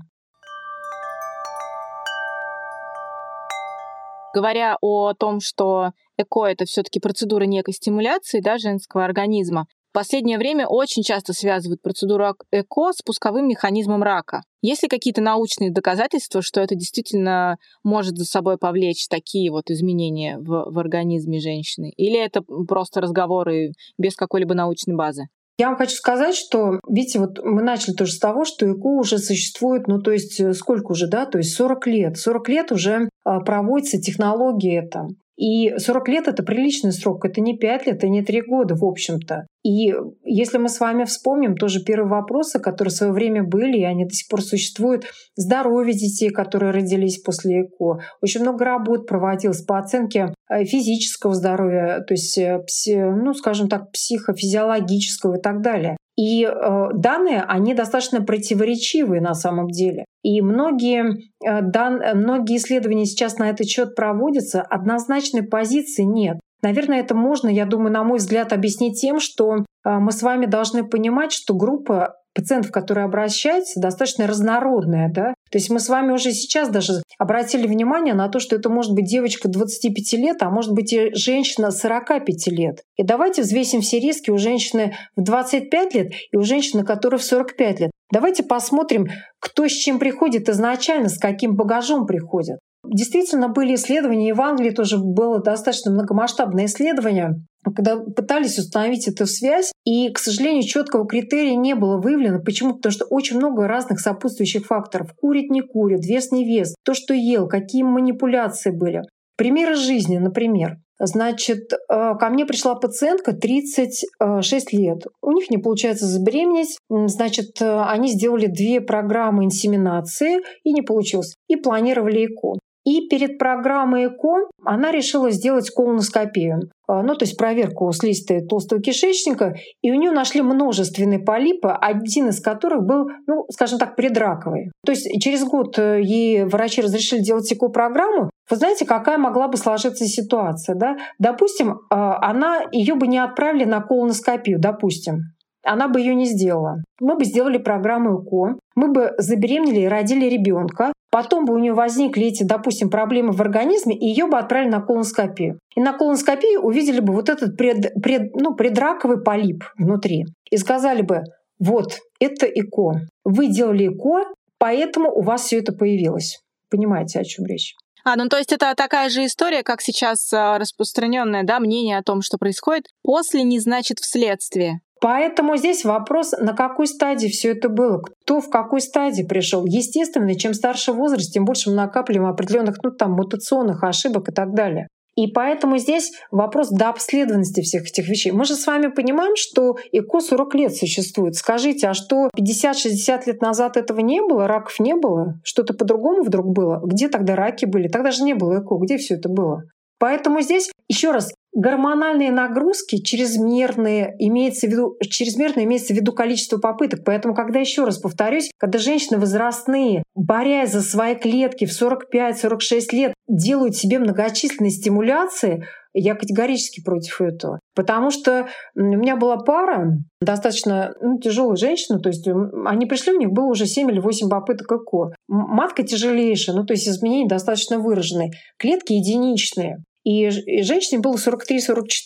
Говоря 4.35 4.77
о 4.81 5.13
том, 5.15 5.41
что 5.41 5.91
ЭКО— 6.17 6.45
это 6.47 6.65
все 6.65 6.83
таки 6.83 7.01
процедура 7.01 7.45
некой 7.45 7.75
стимуляции 7.75 8.41
да, 8.41 8.59
женского 8.59 9.05
организма, 9.05 9.67
В 9.91 9.93
последнее 9.93 10.39
время 10.39 10.69
очень 10.69 11.03
часто 11.03 11.33
связывают 11.33 11.83
процедуру 11.83 12.37
ЭКО 12.53 12.93
с 12.93 13.03
пусковым 13.03 13.49
механизмом 13.49 14.05
рака. 14.05 14.43
Есть 14.63 14.85
ли 14.85 14.89
какие-то 14.89 15.21
научные 15.21 15.73
доказательства, 15.73 16.43
что 16.43 16.61
это 16.61 16.77
действительно 16.77 17.57
может 17.83 18.17
за 18.17 18.25
собой 18.25 18.57
повлечь 18.57 19.09
такие 19.09 19.51
вот 19.51 19.69
изменения 19.69 20.39
в, 20.39 20.71
в 20.71 20.79
организме 20.79 21.41
женщины? 21.41 21.93
Или 21.97 22.25
это 22.25 22.41
просто 22.43 23.01
разговоры 23.01 23.73
без 23.99 24.15
какой-либо 24.15 24.55
научной 24.55 24.95
базы? 24.95 25.25
Я 25.59 25.71
вам 25.71 25.77
хочу 25.77 25.97
сказать, 25.97 26.37
что, 26.37 26.79
видите, 26.89 27.19
вот 27.19 27.41
мы 27.43 27.61
начали 27.61 27.93
тоже 27.93 28.13
с 28.13 28.19
того, 28.21 28.45
что 28.45 28.71
ЭКО 28.71 28.87
уже 28.87 29.19
существует, 29.19 29.89
ну 29.89 30.01
то 30.01 30.13
есть 30.13 30.39
э, 30.39 30.55
сколько 30.55 30.93
уже, 30.93 31.09
да, 31.09 31.27
то 31.27 31.39
есть 31.39 31.55
40 31.57 31.87
лет. 31.89 32.17
40 32.17 32.49
лет 32.49 32.71
уже 32.71 33.09
а, 33.25 33.41
проводится 33.41 34.01
технология 34.01 34.85
это. 34.85 35.09
И 35.41 35.73
40 35.79 36.09
лет— 36.09 36.27
это 36.29 36.43
приличный 36.43 36.93
срок, 36.93 37.25
это 37.25 37.41
не 37.41 37.57
5 37.57 37.87
лет, 37.87 37.97
это 37.97 38.09
не 38.09 38.23
3 38.23 38.43
года, 38.43 38.75
в 38.75 38.85
общем-то. 38.85 39.47
И 39.65 39.95
если 40.23 40.59
мы 40.59 40.69
с 40.69 40.79
вами 40.81 41.05
вспомним 41.05 41.57
тоже 41.57 41.83
первые 41.83 42.11
вопросы, 42.11 42.59
которые 42.59 42.93
в 42.93 42.95
свое 42.95 43.13
время 43.13 43.43
были, 43.43 43.79
и 43.79 43.85
они 43.85 44.05
до 44.05 44.11
сих 44.11 44.29
пор 44.29 44.43
существуют, 44.43 45.07
здоровье 45.37 45.95
детей, 45.95 46.29
которые 46.29 46.73
родились 46.73 47.23
после 47.23 47.63
ЭКО. 47.63 48.01
Очень 48.21 48.43
много 48.43 48.67
работ 48.67 49.07
проводилось 49.07 49.63
по 49.63 49.79
оценке 49.79 50.35
э, 50.51 50.65
физического 50.65 51.35
здоровья, 51.35 52.05
то 52.07 52.13
есть, 52.13 52.37
э, 52.37 52.61
ну, 52.87 53.33
скажем 53.33 53.69
так, 53.69 53.93
психофизиологического 53.93 55.39
и 55.39 55.41
так 55.41 55.63
далее. 55.63 55.97
И 56.21 56.45
э, 56.45 56.89
данные, 56.93 57.43
они 57.49 57.73
достаточно 57.73 58.21
противоречивые 58.21 59.23
на 59.23 59.33
самом 59.33 59.69
деле. 59.69 60.05
И 60.23 60.43
многие, 60.43 61.17
э, 61.43 61.63
дан, 61.63 62.03
многие 62.15 62.59
исследования 62.59 63.07
сейчас 63.07 63.39
на 63.39 63.49
этот 63.49 63.67
счет 63.67 63.95
проводятся, 63.95 64.61
однозначной 64.61 65.45
позиции 65.45 66.03
нет. 66.03 66.39
Наверное, 66.61 67.01
это 67.01 67.15
можно, 67.15 67.49
я 67.49 67.65
думаю, 67.65 67.91
на 67.91 68.05
мой 68.05 68.19
взгляд, 68.19 68.53
объяснить 68.53 69.01
тем, 69.01 69.19
что 69.19 69.57
э, 69.57 69.63
мы 69.85 70.13
с 70.13 70.23
вами 70.23 70.45
должны 70.45 70.87
понимать, 70.87 71.33
что 71.33 71.55
группа 71.55 72.17
пациентов, 72.41 72.73
которые 72.73 73.05
обращаются, 73.05 73.81
достаточно 73.81 74.27
разнородная. 74.27 75.11
Да? 75.13 75.35
То 75.51 75.59
есть 75.59 75.71
мы 75.71 75.79
с 75.79 75.89
вами 75.89 76.13
уже 76.13 76.33
сейчас 76.33 76.69
даже 76.69 77.03
обратили 77.19 77.67
внимание 77.67 78.15
на 78.15 78.29
то, 78.29 78.41
что 78.41 78.57
это 78.57 78.71
может 78.71 78.95
быть 78.95 79.05
девочка 79.05 79.49
25 79.49 80.13
лет, 80.15 80.43
а 80.43 80.51
может 80.51 80.73
быть 80.73 80.93
и 80.93 81.11
женщина 81.15 81.71
45 81.71 82.47
лет. 82.49 82.83
И 82.97 83.03
давайте 83.03 83.43
взвесим 83.43 83.83
все 83.83 84.01
риски 84.01 84.31
у 84.31 84.39
женщины 84.39 84.95
в 85.17 85.23
25 85.23 85.95
лет 85.95 86.13
и 86.33 86.37
у 86.37 86.43
женщины, 86.43 86.85
которая 86.85 87.19
в 87.19 87.25
45 87.25 87.81
лет. 87.81 87.91
Давайте 88.13 88.43
посмотрим, 88.43 89.09
кто 89.39 89.69
с 89.69 89.73
чем 89.73 89.99
приходит 89.99 90.49
изначально, 90.49 91.09
с 91.09 91.19
каким 91.19 91.55
багажом 91.55 92.07
приходит. 92.07 92.59
Действительно, 92.85 93.49
были 93.49 93.75
исследования, 93.75 94.31
и 94.31 94.33
в 94.33 94.41
Англии 94.41 94.71
тоже 94.71 94.97
было 94.99 95.41
достаточно 95.41 95.91
многомасштабное 95.91 96.65
исследование, 96.65 97.35
когда 97.63 97.97
пытались 97.97 98.59
установить 98.59 99.09
эту 99.09 99.27
связь, 99.27 99.73
и, 99.85 100.11
к 100.11 100.19
сожалению, 100.19 100.63
четкого 100.63 101.07
критерия 101.07 101.57
не 101.57 101.75
было 101.75 102.01
выявлено. 102.01 102.41
Почему? 102.41 102.75
Потому 102.75 102.93
что 102.93 103.05
очень 103.07 103.37
много 103.37 103.67
разных 103.67 104.01
сопутствующих 104.01 104.67
факторов. 104.67 105.15
Курит, 105.15 105.51
не 105.51 105.61
курит, 105.61 106.05
вес, 106.05 106.33
не 106.33 106.45
вес, 106.45 106.75
то, 106.85 106.95
что 106.95 107.15
ел, 107.15 107.49
какие 107.49 107.83
манипуляции 107.83 108.71
были. 108.71 109.03
Примеры 109.37 109.75
жизни, 109.75 110.19
например. 110.19 110.79
Значит, 111.03 111.73
э, 111.73 111.79
ко 111.89 112.29
мне 112.29 112.45
пришла 112.45 112.75
пациентка 112.75 113.33
36 113.33 114.73
лет. 114.75 115.07
У 115.23 115.33
них 115.33 115.49
не 115.49 115.57
получается 115.57 116.05
забеременеть. 116.05 116.77
Значит, 116.91 117.61
э, 117.63 117.83
они 117.85 118.09
сделали 118.11 118.47
две 118.47 118.83
программы 118.83 119.47
инсеминации 119.47 120.41
и 120.63 120.75
не 120.75 120.83
получилось. 120.83 121.37
И 121.49 121.57
планировали 121.57 122.27
ЭКО. 122.27 122.59
И 122.91 123.07
перед 123.07 123.39
программой 123.39 124.07
ЭКО 124.07 124.49
она 124.65 124.91
решила 124.91 125.31
сделать 125.31 125.71
колоноскопию, 125.71 126.73
а, 126.89 127.05
ну 127.05 127.15
то 127.15 127.25
есть 127.25 127.37
проверку 127.37 127.93
слизистой 127.93 128.45
толстого 128.45 128.83
кишечника, 128.83 129.55
и 129.81 129.93
у 129.93 129.95
нее 129.95 130.11
нашли 130.11 130.43
множественные 130.43 131.21
полипы, 131.21 131.69
один 131.69 132.31
из 132.31 132.41
которых 132.41 132.83
был, 132.83 133.09
ну 133.29 133.47
скажем 133.49 133.79
так, 133.79 133.95
предраковый. 133.95 134.73
То 134.85 134.91
есть 134.91 135.09
через 135.23 135.45
год 135.45 135.79
э, 135.79 136.01
ей 136.03 136.43
врачи 136.47 136.83
разрешили 136.83 137.21
делать 137.21 137.53
ЭКО-программу. 137.53 138.29
Вы 138.51 138.57
знаете, 138.57 138.85
какая 138.85 139.19
могла 139.19 139.47
бы 139.47 139.57
сложиться 139.57 140.05
ситуация? 140.07 140.75
Да? 140.75 140.97
Допустим, 141.21 141.83
а, 141.91 142.19
она 142.29 142.63
ее 142.73 142.97
бы 142.97 143.07
не 143.07 143.19
отправили 143.19 143.67
на 143.67 143.83
колоноскопию, 143.83 144.59
допустим 144.59 145.35
она 145.63 145.89
бы 145.89 146.01
ее 146.01 146.15
не 146.15 146.27
сделала. 146.27 146.83
Мы 147.01 147.17
бы 147.17 147.25
сделали 147.25 147.59
программу 147.59 148.23
ЭКО, 148.23 148.59
мы 148.75 148.93
бы 148.93 149.13
забеременели 149.19 149.81
и 149.81 149.89
родили 149.89 150.27
ребенка, 150.27 150.93
потом 151.11 151.45
бы 151.45 151.55
у 151.55 151.59
нее 151.59 151.73
возникли 151.73 152.27
эти, 152.27 152.43
допустим, 152.43 152.91
проблемы 152.91 153.33
в 153.33 153.41
организме, 153.41 153.97
и 153.97 154.07
ее 154.07 154.27
бы 154.27 154.39
отправили 154.39 154.71
на 154.71 154.81
колоноскопию. 154.81 155.59
И 155.75 155.81
на 155.81 155.93
колоноскопии 155.93 156.57
увидели 156.57 157.01
бы 157.01 157.13
вот 157.13 157.29
этот 157.29 157.57
пред, 157.57 157.95
пред, 158.03 158.35
ну, 158.35 158.55
предраковый 158.55 159.23
полип 159.23 159.65
внутри. 159.77 160.27
И 160.51 160.57
сказали 160.57 161.03
бы, 161.03 161.25
вот, 161.59 161.99
это 162.19 162.47
ЭКО. 162.47 163.03
Вы 163.25 163.49
делали 163.49 163.89
ЭКО, 163.89 164.33
поэтому 164.59 165.11
у 165.11 165.23
вас 165.23 165.43
все 165.43 165.59
это 165.59 165.73
появилось. 165.73 166.39
Понимаете, 166.71 167.21
о 167.21 167.25
чем 167.25 167.47
речь? 167.47 167.75
А, 168.05 168.17
ну 168.17 168.29
то 168.29 168.39
есть 168.39 168.53
это 168.53 168.75
такая 168.75 169.11
же 169.11 169.27
история, 169.27 169.63
как 169.63 169.83
сейчас 169.83 170.33
а, 170.33 170.59
распространенное 170.59 171.43
да, 171.43 171.61
мнение 171.61 171.99
о 171.99 172.03
том, 172.03 172.23
что 172.23 172.39
происходит. 172.39 172.87
После 173.03 173.43
не 173.43 173.61
значит 173.61 173.99
вследствие. 173.99 174.81
Поэтому 175.01 175.57
здесь 175.57 175.85
вопрос, 175.85 176.33
на 176.33 176.53
какой 176.53 176.87
стадии 176.87 177.29
все 177.29 177.53
это 177.53 177.71
было, 177.71 178.03
кто 178.23 178.41
в 178.41 178.51
какой 178.51 178.83
стадии 178.83 179.23
пришел. 179.23 179.65
Естественно, 179.65 180.35
чем 180.35 180.53
старше 180.53 180.93
возраст, 180.93 181.33
тем 181.33 181.47
больше 181.47 181.71
мы 181.71 181.77
накапливаем 181.77 182.31
определенных 182.31 182.77
ну, 182.83 182.91
там, 182.91 183.13
мутационных 183.13 183.83
ошибок 183.83 184.29
и 184.29 184.33
так 184.33 184.53
далее. 184.53 184.89
И 185.17 185.27
поэтому 185.27 185.77
здесь 185.79 186.13
вопрос 186.31 186.69
до 186.69 186.89
обследованности 186.89 187.63
всех 187.63 187.83
этих 187.83 188.09
вещей. 188.09 188.31
Мы 188.31 188.45
же 188.45 188.55
с 188.55 188.67
вами 188.67 188.87
понимаем, 188.87 189.37
что 189.37 189.77
ЭКО 189.91 190.21
40 190.21 190.55
лет 190.55 190.77
существует. 190.77 191.35
Скажите, 191.35 191.89
а 191.89 191.95
что 191.95 192.29
50-60 192.39 193.23
лет 193.27 193.43
назад 193.43 193.77
этого 193.77 194.01
не 194.01 194.21
было, 194.23 194.47
раков 194.47 194.79
не 194.79 194.95
было? 194.95 195.35
Что-то 195.43 195.75
по-другому 195.75 196.23
вдруг 196.23 196.47
было? 196.53 196.81
Где 196.85 197.09
тогда 197.09 197.37
раки 197.37 197.65
были? 197.65 197.89
Тогда 197.89 198.13
же 198.13 198.23
не 198.23 198.35
было 198.35 198.61
ЭКО. 198.61 198.77
Где 198.77 198.99
все 198.99 199.15
это 199.17 199.29
было? 199.29 199.63
Поэтому 199.99 200.41
здесь, 200.41 200.71
еще 200.89 201.11
раз, 201.11 201.35
Гормональные 201.53 202.31
нагрузки 202.31 203.03
чрезмерные, 203.03 204.15
имеется 204.19 204.69
в 204.69 204.71
виду, 204.71 204.97
чрезмерно 205.03 205.65
имеется 205.65 205.93
в 205.93 205.97
виду 205.97 206.13
количество 206.13 206.59
попыток. 206.59 207.01
Поэтому, 207.05 207.35
когда 207.35 207.59
еще 207.59 207.85
раз 207.85 207.99
повторюсь, 207.99 208.51
когда 208.57 208.79
женщины 208.79 209.19
возрастные, 209.19 210.05
борясь 210.15 210.73
за 210.73 210.83
свои 210.83 211.17
клетки 211.17 211.67
в 211.67 211.71
45-46 211.71 212.93
лет, 212.93 213.15
делают 213.29 213.77
себе 213.77 213.99
многочисленные 213.99 214.71
стимуляции, 214.71 215.65
я 215.93 216.15
категорически 216.15 216.83
против 216.83 217.21
этого. 217.21 217.59
Потому 217.75 218.11
что 218.11 218.47
у 218.77 218.81
меня 218.81 219.17
была 219.17 219.39
пара, 219.39 219.99
достаточно 220.21 220.95
ну, 221.01 221.19
тяжелая 221.19 221.57
женщина, 221.57 221.99
то 221.99 222.09
есть 222.09 222.29
они 222.29 222.87
пришли, 222.87 223.13
у 223.13 223.19
них 223.19 223.31
было 223.31 223.47
уже 223.47 223.67
7 223.67 223.91
или 223.91 223.99
8 223.99 224.29
попыток 224.29 224.71
ЭКО. 224.71 225.15
Матка 225.29 225.83
тяжелейшая, 225.83 226.55
ну 226.55 226.65
то 226.65 226.75
есть 226.75 226.89
изменения 226.89 227.29
достаточно 227.29 227.79
выраженные. 227.79 228.31
Клетки 228.59 228.93
единичные. 228.93 229.83
И 230.05 230.31
женщине 230.63 231.01
было 231.01 231.17
43-44. 231.17 231.37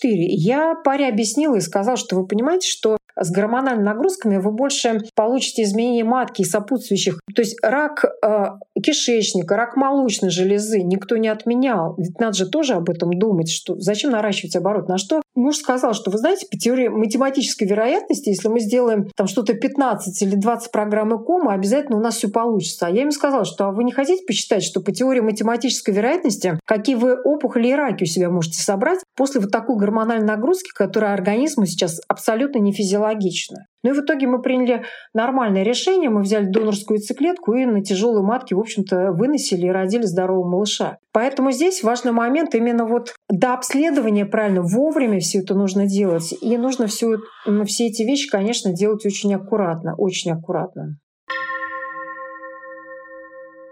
Я 0.05 0.75
паре 0.85 1.09
объяснила 1.09 1.57
и 1.57 1.61
сказала, 1.61 1.97
что 1.97 2.17
вы 2.17 2.27
понимаете, 2.27 2.69
что 2.69 2.99
с 3.17 3.31
гормональными 3.31 3.85
нагрузками 3.87 4.39
вы 4.39 4.51
больше 4.51 5.03
получите 5.15 5.63
изменения 5.63 6.05
матки 6.05 6.43
и 6.43 6.45
сопутствующих. 6.45 7.21
То 7.35 7.43
есть 7.43 7.57
рак 7.63 8.05
э, 8.05 8.45
кишечника, 8.83 9.57
рак 9.57 9.77
молочной 9.77 10.31
железы 10.31 10.83
никто 10.83 11.17
не 11.17 11.29
отменял. 11.29 11.95
Ведь 11.97 12.19
надо 12.19 12.37
же 12.37 12.49
тоже 12.49 12.75
об 12.75 12.91
этом 12.91 13.17
думать, 13.17 13.51
что 13.51 13.79
зачем 13.79 14.11
наращивать 14.11 14.57
оборот. 14.57 14.89
На 14.89 14.99
что 14.99 15.23
муж 15.35 15.57
сказал, 15.57 15.95
что 15.95 16.11
вы 16.11 16.19
знаете, 16.19 16.47
по 16.51 16.57
теории 16.57 16.89
математической 16.89 17.65
вероятности, 17.65 18.29
если 18.29 18.49
мы 18.49 18.61
сделаем 18.61 19.09
там 19.17 19.27
что-то 19.27 19.55
15 19.55 20.23
или 20.23 20.35
20 20.35 20.71
программ 20.71 21.17
ЭКОМа, 21.17 21.53
обязательно 21.53 21.99
у 21.99 22.01
нас 22.01 22.17
все 22.17 22.29
получится. 22.29 22.87
А 22.87 22.91
я 22.91 23.03
ему 23.03 23.11
сказала, 23.11 23.45
что 23.45 23.67
а 23.67 23.73
вы 23.73 23.85
не 23.85 23.93
хотите 23.93 24.25
посчитать, 24.25 24.63
что 24.63 24.81
по 24.81 24.93
теории 24.93 25.21
математической 25.21 25.91
вероятности, 25.93 26.59
какие 26.65 26.95
вы 26.95 27.21
опухоли 27.21 27.69
и 27.69 27.75
раки 27.75 28.05
у 28.05 28.07
себя 28.07 28.31
можете 28.31 28.63
собрать 28.63 29.01
после 29.17 29.41
вот 29.41 29.51
такой 29.51 29.77
гормональной 29.77 30.27
нагрузки, 30.27 30.71
которая 30.75 31.15
организму 31.15 31.67
сейчас 31.67 32.01
абсолютно 32.09 32.59
не 32.59 32.73
физиологична. 32.73 33.67
Ну 33.85 33.91
и 33.91 33.93
в 33.93 34.01
итоге 34.01 34.27
мы 34.27 34.41
приняли 34.41 34.83
нормальное 35.13 35.63
решение. 35.63 36.11
Мы 36.11 36.23
взяли 36.23 36.47
донорскую 36.47 36.99
яйцеклетку 36.99 37.53
и 37.53 37.67
на 37.67 37.85
тяжелой 37.85 38.23
матке, 38.23 38.57
в 38.57 38.59
общем-то, 38.59 39.13
выносили 39.13 39.67
и 39.67 39.71
родили 39.71 40.03
здорового 40.03 40.49
малыша. 40.49 40.97
Поэтому 41.13 41.53
здесь 41.53 41.85
важный 41.85 42.13
момент 42.13 42.55
именно 42.55 42.87
вот 42.87 43.15
до 43.29 43.53
обследования 43.53 44.25
правильно, 44.25 44.63
вовремя 44.63 45.21
все 45.21 45.41
это 45.41 45.55
нужно 45.55 45.87
делать. 45.87 46.35
И 46.41 46.57
нужно 46.57 46.87
все, 46.87 47.19
все 47.67 47.87
эти 47.87 48.03
вещи, 48.03 48.29
конечно, 48.29 48.73
делать 48.73 49.05
очень 49.07 49.35
аккуратно, 49.35 49.95
очень 49.97 50.33
аккуратно. 50.33 50.97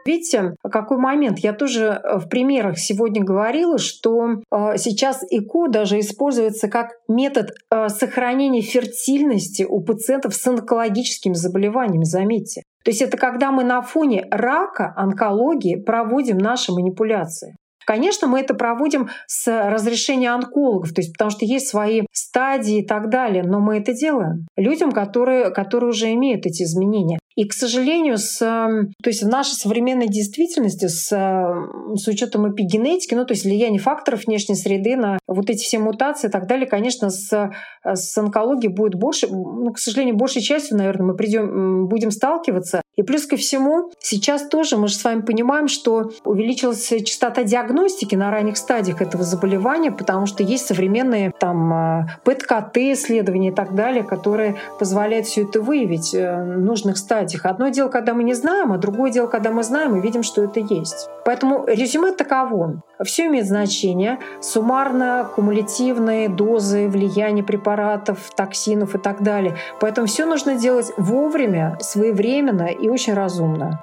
Видите, 0.05 0.55
какой 0.63 0.99
момент? 0.99 1.39
Я 1.39 1.53
тоже 1.53 2.01
э, 2.03 2.19
в 2.19 2.29
примерах 2.29 2.79
сегодня 2.79 3.23
говорила, 3.23 3.79
что 3.79 4.41
э, 4.51 4.77
сейчас 4.77 5.23
ЭКО 5.31 5.69
даже 5.69 6.01
используется 6.01 6.69
как 6.69 6.89
метод 7.09 7.51
э, 7.71 7.89
сохранения 7.89 8.63
фертильности 8.63 9.65
у 9.69 9.81
пациентов 9.81 10.35
с 10.35 10.47
онкологическими 10.47 11.35
заболеваниями, 11.35 12.05
заметьте. 12.05 12.63
То 12.85 12.91
есть 12.91 13.01
это 13.01 13.17
когда 13.17 13.53
мы 13.53 13.63
на 13.63 13.81
фоне 13.83 14.27
рака, 14.31 14.93
онкологии 14.97 15.77
проводим 15.77 16.39
наши 16.39 16.73
манипуляции. 16.73 17.55
Конечно, 17.87 18.29
мы 18.29 18.41
это 18.41 18.55
проводим 18.55 19.09
с 19.27 19.47
разрешения 19.71 20.31
онкологов, 20.33 20.93
то 20.93 21.01
есть 21.01 21.13
потому 21.13 21.31
что 21.31 21.45
есть 21.45 21.69
свои 21.69 22.03
стадии 22.13 22.79
и 22.79 22.87
так 22.87 23.09
далее, 23.09 23.43
но 23.43 23.61
мы 23.61 23.79
это 23.79 23.93
делаем 23.93 24.47
людям, 24.57 24.93
которые, 24.93 25.51
которые 25.51 25.91
уже 25.91 26.13
имеют 26.13 26.47
эти 26.47 26.63
изменения. 26.63 27.19
И, 27.35 27.45
к 27.45 27.53
сожалению, 27.53 28.19
с, 28.19 28.39
то 28.39 29.09
есть 29.09 29.23
в 29.23 29.29
нашей 29.29 29.55
современной 29.55 30.09
действительности 30.09 30.87
с, 30.87 31.09
с 31.09 32.09
учетом 32.09 32.53
эпигенетики, 32.53 33.15
ну 33.15 33.25
то 33.25 33.33
есть 33.33 33.45
влияние 33.45 33.81
факторов 33.81 34.27
внешней 34.27 34.55
среды 34.55 34.97
на 34.97 35.19
вот 35.27 35.49
эти 35.49 35.65
все 35.65 35.79
мутации 35.79 36.29
и 36.29 36.31
так 36.31 36.47
далее, 36.47 36.67
конечно, 36.67 37.11
с, 37.11 37.51
с 37.85 38.19
онкологией 38.19 38.73
будет 38.73 38.95
больше, 38.95 39.29
ну, 39.29 39.73
к 39.73 39.79
сожалению, 39.79 40.17
большей 40.17 40.43
частью, 40.43 40.77
наверное, 40.77 41.07
мы 41.09 41.17
придем, 41.17 41.89
будем 41.89 42.11
сталкиваться. 42.11 42.83
И 42.97 43.03
плюс 43.03 43.27
ко 43.27 43.37
всему, 43.37 43.91
сейчас 43.99 44.49
тоже 44.49 44.77
мы 44.77 44.89
же 44.89 44.95
с 44.95 45.05
вами 45.05 45.23
понимаем, 45.23 45.69
что 45.69 46.11
увеличилась 46.25 46.89
частота 47.05 47.45
диагностики 47.45 48.15
на 48.15 48.31
ранних 48.31 48.57
стадиях 48.57 49.01
этого 49.01 49.25
заболевания, 49.25 49.91
потому 49.91 50.27
что 50.27 50.43
есть 50.43 50.67
современные 50.67 51.33
там 51.39 52.07
ПЭТ-КТ-исследования 52.25 53.49
и 53.49 53.55
так 53.55 53.75
далее, 53.75 54.03
которые 54.03 54.57
позволяют 54.79 55.27
все 55.27 55.43
это 55.43 55.61
выявить 55.61 56.15
э, 56.15 56.43
нужных 56.43 56.99
стадий 56.99 57.13
стадиях. 57.13 57.47
Одно 57.47 57.69
дело, 57.69 57.89
когда 57.89 58.15
мы 58.15 58.25
не 58.25 58.35
знаем, 58.35 58.73
а 58.73 58.79
другое 58.79 59.11
дело, 59.11 59.27
когда 59.27 59.51
мы 59.51 59.63
знаем 59.63 59.97
и 59.97 60.01
видим, 60.01 60.23
что 60.23 60.43
это 60.43 60.61
есть. 60.61 61.09
Поэтому 61.25 61.65
резюме 61.67 62.13
таково. 62.13 62.83
Все 63.05 63.27
имеет 63.27 63.47
значение. 63.47 64.19
Суммарно, 64.41 65.29
кумулятивные 65.35 66.29
дозы, 66.29 66.89
влияние 66.89 67.45
препаратов, 67.45 68.31
токсинов 68.35 68.95
и 68.95 68.99
так 68.99 69.23
далее. 69.23 69.57
Поэтому 69.81 70.07
все 70.07 70.27
нужно 70.27 70.55
делать 70.55 70.93
вовремя, 70.97 71.77
своевременно 71.81 72.67
и 72.67 72.89
очень 72.89 73.15
разумно. 73.15 73.83